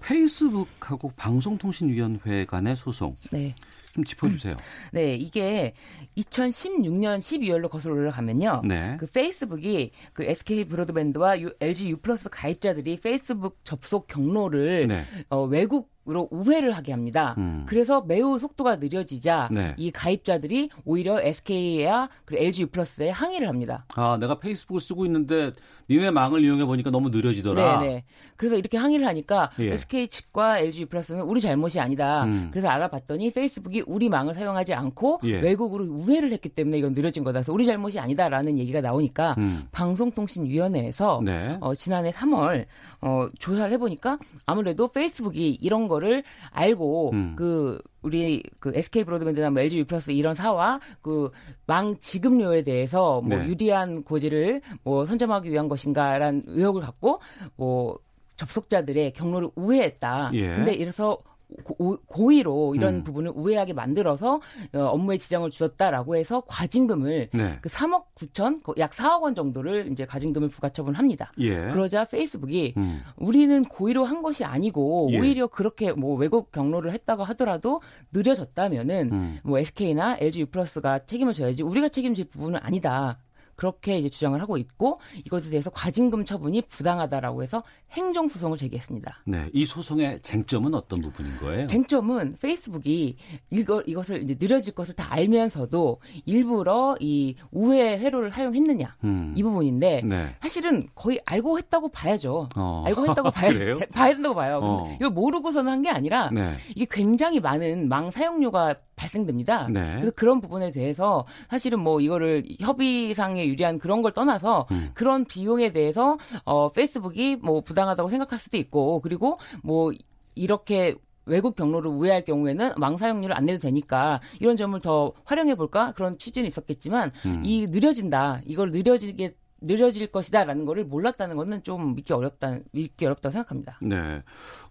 페이스북하고 0.00 1.12
방송통신위원회 1.16 2.44
간의 2.44 2.76
소송 2.76 3.16
네. 3.32 3.54
좀 3.94 4.04
짚어주세요. 4.04 4.54
네, 4.92 5.14
이게 5.16 5.72
2016년 6.18 7.18
12월로 7.18 7.70
거슬러 7.70 7.94
올라가면요. 7.94 8.60
네. 8.64 8.96
그 9.00 9.06
페이스북이 9.06 9.90
그 10.12 10.24
SK 10.24 10.64
브로드밴드와 10.66 11.40
유- 11.40 11.54
LG 11.60 11.88
U 11.90 11.96
플러스 11.96 12.28
가입자들이 12.28 12.98
페이스북 12.98 13.58
접속 13.64 14.06
경로를 14.06 14.86
네. 14.86 15.04
어, 15.30 15.42
외국 15.44 15.95
으로 16.08 16.28
우회를 16.30 16.70
하게 16.72 16.92
합니다. 16.92 17.34
음. 17.36 17.64
그래서 17.66 18.00
매우 18.00 18.38
속도가 18.38 18.76
느려지자 18.76 19.48
네. 19.50 19.74
이 19.76 19.90
가입자들이 19.90 20.70
오히려 20.84 21.20
SK와 21.20 22.08
LG 22.30 22.62
U 22.62 22.66
플러스에 22.68 23.10
항의를 23.10 23.48
합니다. 23.48 23.86
아, 23.96 24.16
내가 24.20 24.38
페이스북을 24.38 24.80
쓰고 24.80 25.04
있는데 25.06 25.50
니네 25.88 26.10
망을 26.10 26.44
이용해 26.44 26.64
보니까 26.64 26.90
너무 26.90 27.10
느려지더라. 27.10 27.80
네네. 27.80 28.04
그래서 28.36 28.56
이렇게 28.56 28.76
항의를 28.76 29.06
하니까 29.06 29.50
예. 29.60 29.72
SK 29.72 30.08
측과 30.08 30.58
LG 30.58 30.86
플러스는 30.86 31.22
우리 31.22 31.40
잘못이 31.40 31.80
아니다. 31.80 32.24
음. 32.24 32.48
그래서 32.50 32.68
알아봤더니 32.68 33.30
페이스북이 33.30 33.84
우리 33.86 34.08
망을 34.08 34.34
사용하지 34.34 34.74
않고 34.74 35.20
예. 35.24 35.40
외국으로 35.40 35.84
우회를 35.84 36.32
했기 36.32 36.48
때문에 36.48 36.78
이건 36.78 36.92
느려진 36.92 37.24
거다. 37.24 37.40
그래서 37.40 37.52
우리 37.52 37.64
잘못이 37.64 37.98
아니다라는 37.98 38.58
얘기가 38.58 38.80
나오니까 38.80 39.34
음. 39.38 39.64
방송통신위원회에서 39.72 41.22
네. 41.24 41.56
어, 41.60 41.74
지난해 41.74 42.10
3월 42.10 42.66
어, 43.00 43.28
조사를 43.38 43.72
해보니까 43.74 44.18
아무래도 44.46 44.88
페이스북이 44.88 45.58
이런 45.60 45.88
거를 45.88 46.22
알고 46.50 47.10
음. 47.12 47.34
그 47.36 47.80
우리 48.06 48.42
그 48.60 48.72
SK 48.74 49.04
브로드밴드나 49.04 49.50
뭐 49.50 49.60
LG 49.60 49.78
U 49.80 49.84
플러스 49.84 50.12
이런 50.12 50.34
사와 50.34 50.80
그 51.02 51.30
망 51.66 51.98
지급료에 51.98 52.62
대해서 52.62 53.20
뭐 53.20 53.38
네. 53.38 53.46
유리한 53.46 54.04
고지를 54.04 54.60
뭐 54.84 55.04
선점하기 55.04 55.50
위한 55.50 55.68
것인가라는 55.68 56.44
의혹을 56.46 56.82
갖고 56.82 57.20
뭐 57.56 57.98
접속자들의 58.36 59.12
경로를 59.14 59.50
우회했다. 59.56 60.30
예. 60.34 60.54
근데 60.54 60.74
이래서 60.74 61.18
고, 61.62 61.96
고의로 62.06 62.74
이런 62.74 62.96
음. 62.96 63.04
부분을 63.04 63.32
우회하게 63.34 63.72
만들어서 63.72 64.40
어, 64.74 64.78
업무에 64.78 65.16
지장을 65.16 65.48
주었다라고 65.50 66.16
해서 66.16 66.42
과징금을 66.48 67.28
네. 67.32 67.58
그 67.60 67.68
3억 67.68 68.04
9천 68.16 68.62
거- 68.64 68.74
약 68.78 68.90
4억 68.92 69.22
원 69.22 69.34
정도를 69.36 69.90
이제 69.92 70.04
과징금을 70.04 70.48
부과처분합니다. 70.48 71.30
예. 71.38 71.54
그러자 71.68 72.04
페이스북이 72.06 72.74
음. 72.76 73.00
우리는 73.16 73.64
고의로 73.64 74.04
한 74.04 74.22
것이 74.22 74.44
아니고 74.44 75.10
예. 75.12 75.18
오히려 75.18 75.46
그렇게 75.46 75.92
뭐 75.92 76.16
왜곡 76.16 76.50
경로를 76.50 76.90
했다고 76.92 77.22
하더라도 77.24 77.80
느려졌다면은 78.12 79.10
음. 79.12 79.38
뭐 79.44 79.58
SK나 79.58 80.16
LG 80.18 80.40
U+가 80.40 80.98
책임을 81.06 81.32
져야지 81.32 81.62
우리가 81.62 81.88
책임질 81.90 82.26
부분은 82.26 82.58
아니다. 82.62 83.18
그렇게 83.56 83.98
이제 83.98 84.08
주장을 84.08 84.40
하고 84.40 84.56
있고 84.58 85.00
이것에 85.24 85.50
대해서 85.50 85.70
과징금 85.70 86.24
처분이 86.24 86.62
부당하다라고 86.68 87.42
해서 87.42 87.62
행정 87.92 88.28
소송을 88.28 88.58
제기했습니다. 88.58 89.22
네, 89.26 89.48
이 89.52 89.64
소송의 89.64 90.20
쟁점은 90.22 90.74
어떤 90.74 91.00
부분인 91.00 91.36
거예요? 91.38 91.66
쟁점은 91.66 92.36
페이스북이 92.40 93.16
이거, 93.50 93.82
이것을 93.86 94.22
이제 94.22 94.36
느려질 94.38 94.74
것을 94.74 94.94
다 94.94 95.06
알면서도 95.10 96.00
일부러 96.26 96.96
이 97.00 97.34
우회 97.50 97.98
회로를 97.98 98.30
사용했느냐 98.30 98.96
음. 99.04 99.32
이 99.36 99.42
부분인데 99.42 100.02
네. 100.04 100.36
사실은 100.42 100.86
거의 100.94 101.18
알고 101.24 101.58
했다고 101.58 101.88
봐야죠. 101.90 102.48
어. 102.56 102.82
알고 102.86 103.06
했다고 103.08 103.30
봐야? 103.32 103.50
봐야 103.92 104.12
된다고 104.12 104.34
봐요. 104.34 104.60
어. 104.62 104.92
이걸 104.96 105.10
모르고서는 105.10 105.72
한 105.72 105.76
게 105.82 105.90
아니라 105.90 106.30
네. 106.32 106.52
이게 106.74 106.86
굉장히 106.90 107.38
많은 107.38 107.88
망 107.88 108.10
사용료가 108.10 108.74
발생됩니다. 108.96 109.68
네. 109.68 109.94
그래서 109.96 110.10
그런 110.16 110.40
부분에 110.40 110.70
대해서 110.70 111.26
사실은 111.48 111.80
뭐 111.80 112.00
이거를 112.00 112.44
협의상에 112.60 113.46
유리한 113.46 113.78
그런 113.78 114.02
걸 114.02 114.12
떠나서 114.12 114.66
음. 114.70 114.90
그런 114.94 115.24
비용에 115.24 115.70
대해서 115.70 116.18
어 116.44 116.70
페이스북이 116.70 117.36
뭐 117.36 117.60
부당하다고 117.60 118.08
생각할 118.08 118.38
수도 118.38 118.56
있고 118.56 119.00
그리고 119.00 119.38
뭐 119.62 119.92
이렇게 120.34 120.94
외국 121.26 121.56
경로를 121.56 121.90
우회할 121.90 122.24
경우에는 122.24 122.72
망 122.78 122.96
사용료를 122.96 123.36
안 123.36 123.46
내도 123.46 123.58
되니까 123.58 124.20
이런 124.40 124.56
점을 124.56 124.78
더 124.80 125.12
활용해 125.24 125.56
볼까 125.56 125.92
그런 125.92 126.18
취지는 126.18 126.48
있었겠지만 126.48 127.10
음. 127.26 127.42
이 127.44 127.66
느려진다 127.66 128.40
이걸 128.46 128.70
느려지게 128.70 129.34
느려질 129.60 130.08
것이다라는 130.08 130.64
거를 130.66 130.84
몰랐다는 130.84 131.36
거는 131.36 131.62
좀 131.62 131.94
믿기 131.94 132.12
어렵다 132.12 132.58
믿기 132.72 133.06
어렵다고 133.06 133.32
생각합니다. 133.32 133.78
네. 133.80 134.22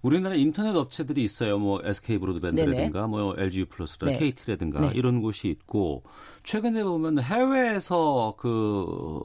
우리나라 0.02 0.36
인터넷 0.36 0.76
업체들이 0.76 1.24
있어요. 1.24 1.58
뭐 1.58 1.82
SK 1.84 2.20
브로드밴드라든가 2.20 3.08
뭐 3.08 3.36
LG 3.38 3.66
플러스라 3.66 4.12
네. 4.12 4.18
KT라든가 4.20 4.82
네. 4.82 4.92
이런 4.94 5.22
곳이 5.22 5.48
있고 5.48 6.04
최근에 6.44 6.84
보면 6.84 7.20
해외에서 7.20 8.36
그 8.38 9.22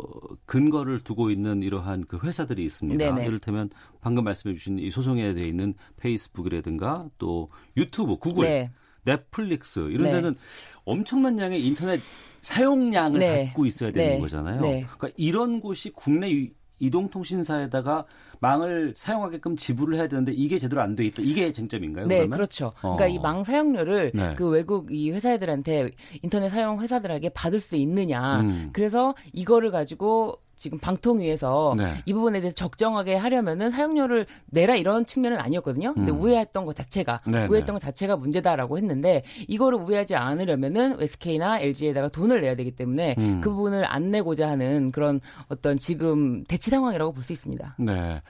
근거를 0.46 1.00
두고 1.00 1.30
있는 1.30 1.62
이러한 1.62 2.06
그 2.08 2.18
회사들이 2.18 2.64
있습니다. 2.64 3.04
네네. 3.04 3.26
이를테면 3.26 3.68
방금 4.00 4.24
말씀해 4.24 4.54
주신 4.54 4.78
이 4.78 4.90
소송에 4.90 5.34
돼 5.34 5.46
있는 5.46 5.74
페이스북이라든가 5.98 7.08
또 7.18 7.50
유튜브, 7.76 8.16
구글, 8.16 8.48
네. 8.48 8.70
넷플릭스 9.04 9.80
이런 9.90 10.04
네. 10.04 10.12
데는 10.12 10.36
엄청난 10.84 11.38
양의 11.38 11.64
인터넷 11.64 12.00
사용량을 12.42 13.18
네. 13.20 13.44
갖고 13.46 13.66
있어야 13.66 13.90
되는 13.90 14.14
네. 14.14 14.20
거잖아요. 14.20 14.60
네. 14.60 14.86
그러니까 14.96 15.08
이런 15.16 15.60
곳이 15.60 15.90
국내 15.90 16.28
이- 16.30 16.50
이동통신사에다가 16.82 18.06
망을 18.40 18.94
사용하게끔 18.96 19.54
지불을 19.56 19.96
해야 19.98 20.08
되는데 20.08 20.32
이게 20.32 20.58
제대로 20.58 20.80
안 20.80 20.96
돼 20.96 21.04
있다. 21.06 21.20
이게 21.22 21.52
쟁점인가요? 21.52 22.06
네, 22.06 22.16
그러면? 22.20 22.36
그렇죠. 22.38 22.68
어. 22.82 22.96
그러니까 22.96 23.06
이 23.08 23.18
망 23.18 23.44
사용료를 23.44 24.12
네. 24.14 24.34
그 24.36 24.48
외국 24.48 24.90
이 24.90 25.10
회사들한테 25.10 25.90
인터넷 26.22 26.48
사용 26.48 26.80
회사들에게 26.80 27.28
받을 27.30 27.60
수 27.60 27.76
있느냐. 27.76 28.40
음. 28.40 28.70
그래서 28.72 29.14
이거를 29.34 29.70
가지고 29.70 30.38
지금 30.60 30.78
방통위에서 30.78 31.72
네. 31.74 31.94
이 32.04 32.12
부분에 32.12 32.40
대해서 32.40 32.54
적정하게 32.54 33.16
하려면은 33.16 33.70
사용료를 33.70 34.26
내라 34.50 34.76
이런 34.76 35.06
측면은 35.06 35.40
아니었거든요. 35.40 35.94
근데 35.94 36.12
음. 36.12 36.20
우회했던 36.20 36.66
것 36.66 36.76
자체가 36.76 37.22
네, 37.26 37.46
우회했던 37.46 37.66
네. 37.66 37.72
것 37.72 37.80
자체가 37.80 38.16
문제다라고 38.16 38.76
했는데 38.76 39.22
이거를 39.48 39.78
우회하지 39.78 40.14
않으려면은 40.16 41.00
SK나 41.00 41.60
LG에다가 41.60 42.08
돈을 42.08 42.42
내야 42.42 42.54
되기 42.54 42.72
때문에 42.72 43.14
음. 43.16 43.40
그 43.40 43.48
부분을 43.50 43.86
안 43.90 44.10
내고자 44.10 44.50
하는 44.50 44.90
그런 44.92 45.20
어떤 45.48 45.78
지금 45.78 46.44
대치 46.44 46.70
상황이라고 46.70 47.12
볼 47.12 47.22
수 47.22 47.32
있습니다. 47.32 47.76
네. 47.78 48.20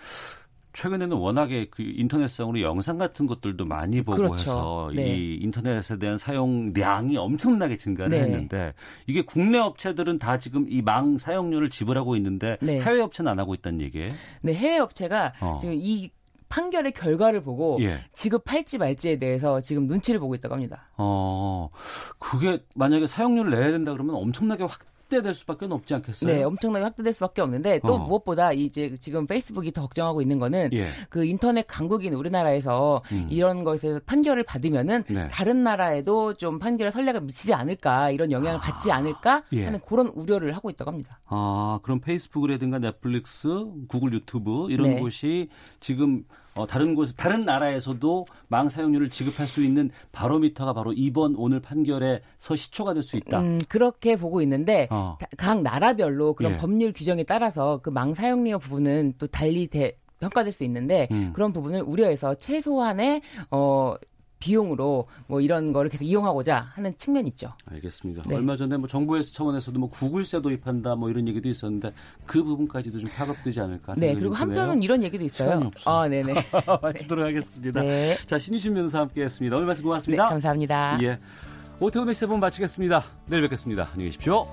최근에는 0.72 1.16
워낙에 1.16 1.68
그 1.70 1.82
인터넷상으로 1.82 2.60
영상 2.60 2.98
같은 2.98 3.26
것들도 3.26 3.64
많이 3.64 4.02
보고 4.02 4.18
그렇죠. 4.18 4.34
해서 4.34 4.90
네. 4.94 5.16
이 5.16 5.34
인터넷에 5.42 5.98
대한 5.98 6.16
사용량이 6.18 7.16
엄청나게 7.16 7.76
증가를 7.76 8.10
네. 8.10 8.20
했는데 8.24 8.72
이게 9.06 9.22
국내 9.22 9.58
업체들은 9.58 10.18
다 10.18 10.38
지금 10.38 10.66
이 10.68 10.82
망 10.82 11.18
사용료를 11.18 11.70
지불하고 11.70 12.16
있는데 12.16 12.56
네. 12.60 12.80
해외 12.80 13.00
업체는 13.00 13.30
안 13.30 13.38
하고 13.38 13.54
있다는 13.54 13.80
얘기예요. 13.82 14.12
네, 14.42 14.54
해외 14.54 14.78
업체가 14.78 15.34
어. 15.40 15.58
지금 15.60 15.74
이 15.76 16.10
판결의 16.48 16.90
결과를 16.92 17.42
보고 17.44 17.78
예. 17.80 18.00
지급할지 18.12 18.78
말지에 18.78 19.20
대해서 19.20 19.60
지금 19.60 19.86
눈치를 19.86 20.18
보고 20.18 20.34
있다고 20.34 20.54
합니다. 20.54 20.88
어, 20.96 21.70
그게 22.18 22.58
만약에 22.74 23.06
사용료를 23.06 23.52
내야 23.52 23.70
된다 23.70 23.92
그러면 23.92 24.16
엄청나게 24.16 24.64
확 24.64 24.80
대될 25.10 25.34
수밖에 25.34 25.66
없지 25.68 25.94
않겠어요? 25.94 26.32
네, 26.32 26.42
엄청나게 26.42 26.84
확대될 26.84 27.12
수밖에 27.12 27.42
없는데 27.42 27.80
또 27.86 27.94
어. 27.94 27.98
무엇보다 27.98 28.52
이제 28.52 28.94
지금 29.00 29.26
페이스북이 29.26 29.72
더 29.72 29.82
걱정하고 29.82 30.22
있는 30.22 30.38
거는 30.38 30.70
예. 30.72 30.88
그 31.10 31.24
인터넷 31.24 31.66
강국인 31.66 32.14
우리나라에서 32.14 33.02
음. 33.12 33.26
이런 33.30 33.64
것에서 33.64 34.00
판결을 34.06 34.44
받으면은 34.44 35.04
네. 35.08 35.28
다른 35.28 35.62
나라에도 35.62 36.34
좀 36.34 36.58
판결에 36.58 36.90
선례가 36.90 37.20
미치지 37.20 37.52
않을까 37.52 38.10
이런 38.10 38.32
영향을 38.32 38.58
받지 38.60 38.90
않을까 38.90 39.42
예. 39.52 39.64
하는 39.64 39.80
그런 39.86 40.06
우려를 40.08 40.56
하고 40.56 40.70
있다고 40.70 40.90
합니다. 40.90 41.20
아, 41.26 41.80
그럼 41.82 42.00
페이스북이라든가 42.00 42.78
넷플릭스, 42.78 43.48
구글 43.88 44.12
유튜브 44.14 44.70
이런 44.70 44.88
네. 44.88 45.00
곳이 45.00 45.48
지금 45.80 46.24
어, 46.54 46.66
다른 46.66 46.94
곳, 46.94 47.08
다른 47.16 47.44
나라에서도 47.44 48.26
망 48.48 48.68
사용료를 48.68 49.10
지급할 49.10 49.46
수 49.46 49.62
있는 49.62 49.90
바로미터가 50.12 50.72
바로 50.72 50.92
이번 50.92 51.34
오늘 51.36 51.60
판결에서 51.60 52.56
시초가 52.56 52.94
될 52.94 53.02
수 53.02 53.16
있다. 53.16 53.40
음, 53.40 53.58
그렇게 53.68 54.16
보고 54.16 54.42
있는데 54.42 54.86
어. 54.90 55.16
다- 55.18 55.26
각 55.38 55.62
나라별로 55.62 56.34
그런 56.34 56.52
예. 56.52 56.56
법률 56.56 56.92
규정에 56.92 57.22
따라서 57.24 57.78
그 57.78 57.90
망 57.90 58.14
사용료 58.14 58.58
부분은 58.58 59.14
또 59.18 59.26
달리 59.26 59.66
대, 59.68 59.96
평가될 60.20 60.52
수 60.52 60.64
있는데 60.64 61.08
음. 61.12 61.30
그런 61.32 61.52
부분을 61.52 61.80
우려해서 61.82 62.34
최소한의 62.34 63.22
어 63.50 63.94
비용으로 64.40 65.06
뭐 65.26 65.40
이런 65.40 65.72
거를 65.72 65.90
계속 65.90 66.04
이용하고자 66.04 66.70
하는 66.74 66.94
측면이 66.98 67.28
있죠. 67.30 67.52
알겠습니다. 67.66 68.24
네. 68.26 68.34
얼마 68.34 68.56
전에 68.56 68.76
뭐 68.76 68.88
정부에서 68.88 69.32
차원에서도 69.32 69.78
뭐 69.78 69.88
구글세 69.90 70.42
도입한다 70.42 70.96
뭐 70.96 71.10
이런 71.10 71.28
얘기도 71.28 71.48
있었는데 71.48 71.92
그 72.26 72.42
부분까지도 72.42 72.98
좀 72.98 73.08
파급되지 73.14 73.60
않을까 73.60 73.94
네, 73.96 74.14
그리고. 74.14 74.34
한편은 74.34 74.82
이런 74.82 75.02
얘기도 75.02 75.24
있어요. 75.24 75.70
아, 75.84 76.08
네네. 76.08 76.34
마치도록 76.82 77.24
하겠습니다. 77.24 77.82
네. 77.82 78.16
자, 78.26 78.38
신희준 78.38 78.74
변호사 78.74 79.00
함께했습니다. 79.00 79.54
오늘 79.54 79.66
말씀 79.66 79.84
고맙습니다. 79.84 80.24
네, 80.24 80.30
감사합니다. 80.30 80.98
예. 81.02 81.18
오태훈의 81.78 82.14
시사본 82.14 82.40
마치겠습니다. 82.40 83.02
내일 83.26 83.42
뵙겠습니다. 83.42 83.88
안녕히 83.92 84.06
계십시오. 84.10 84.46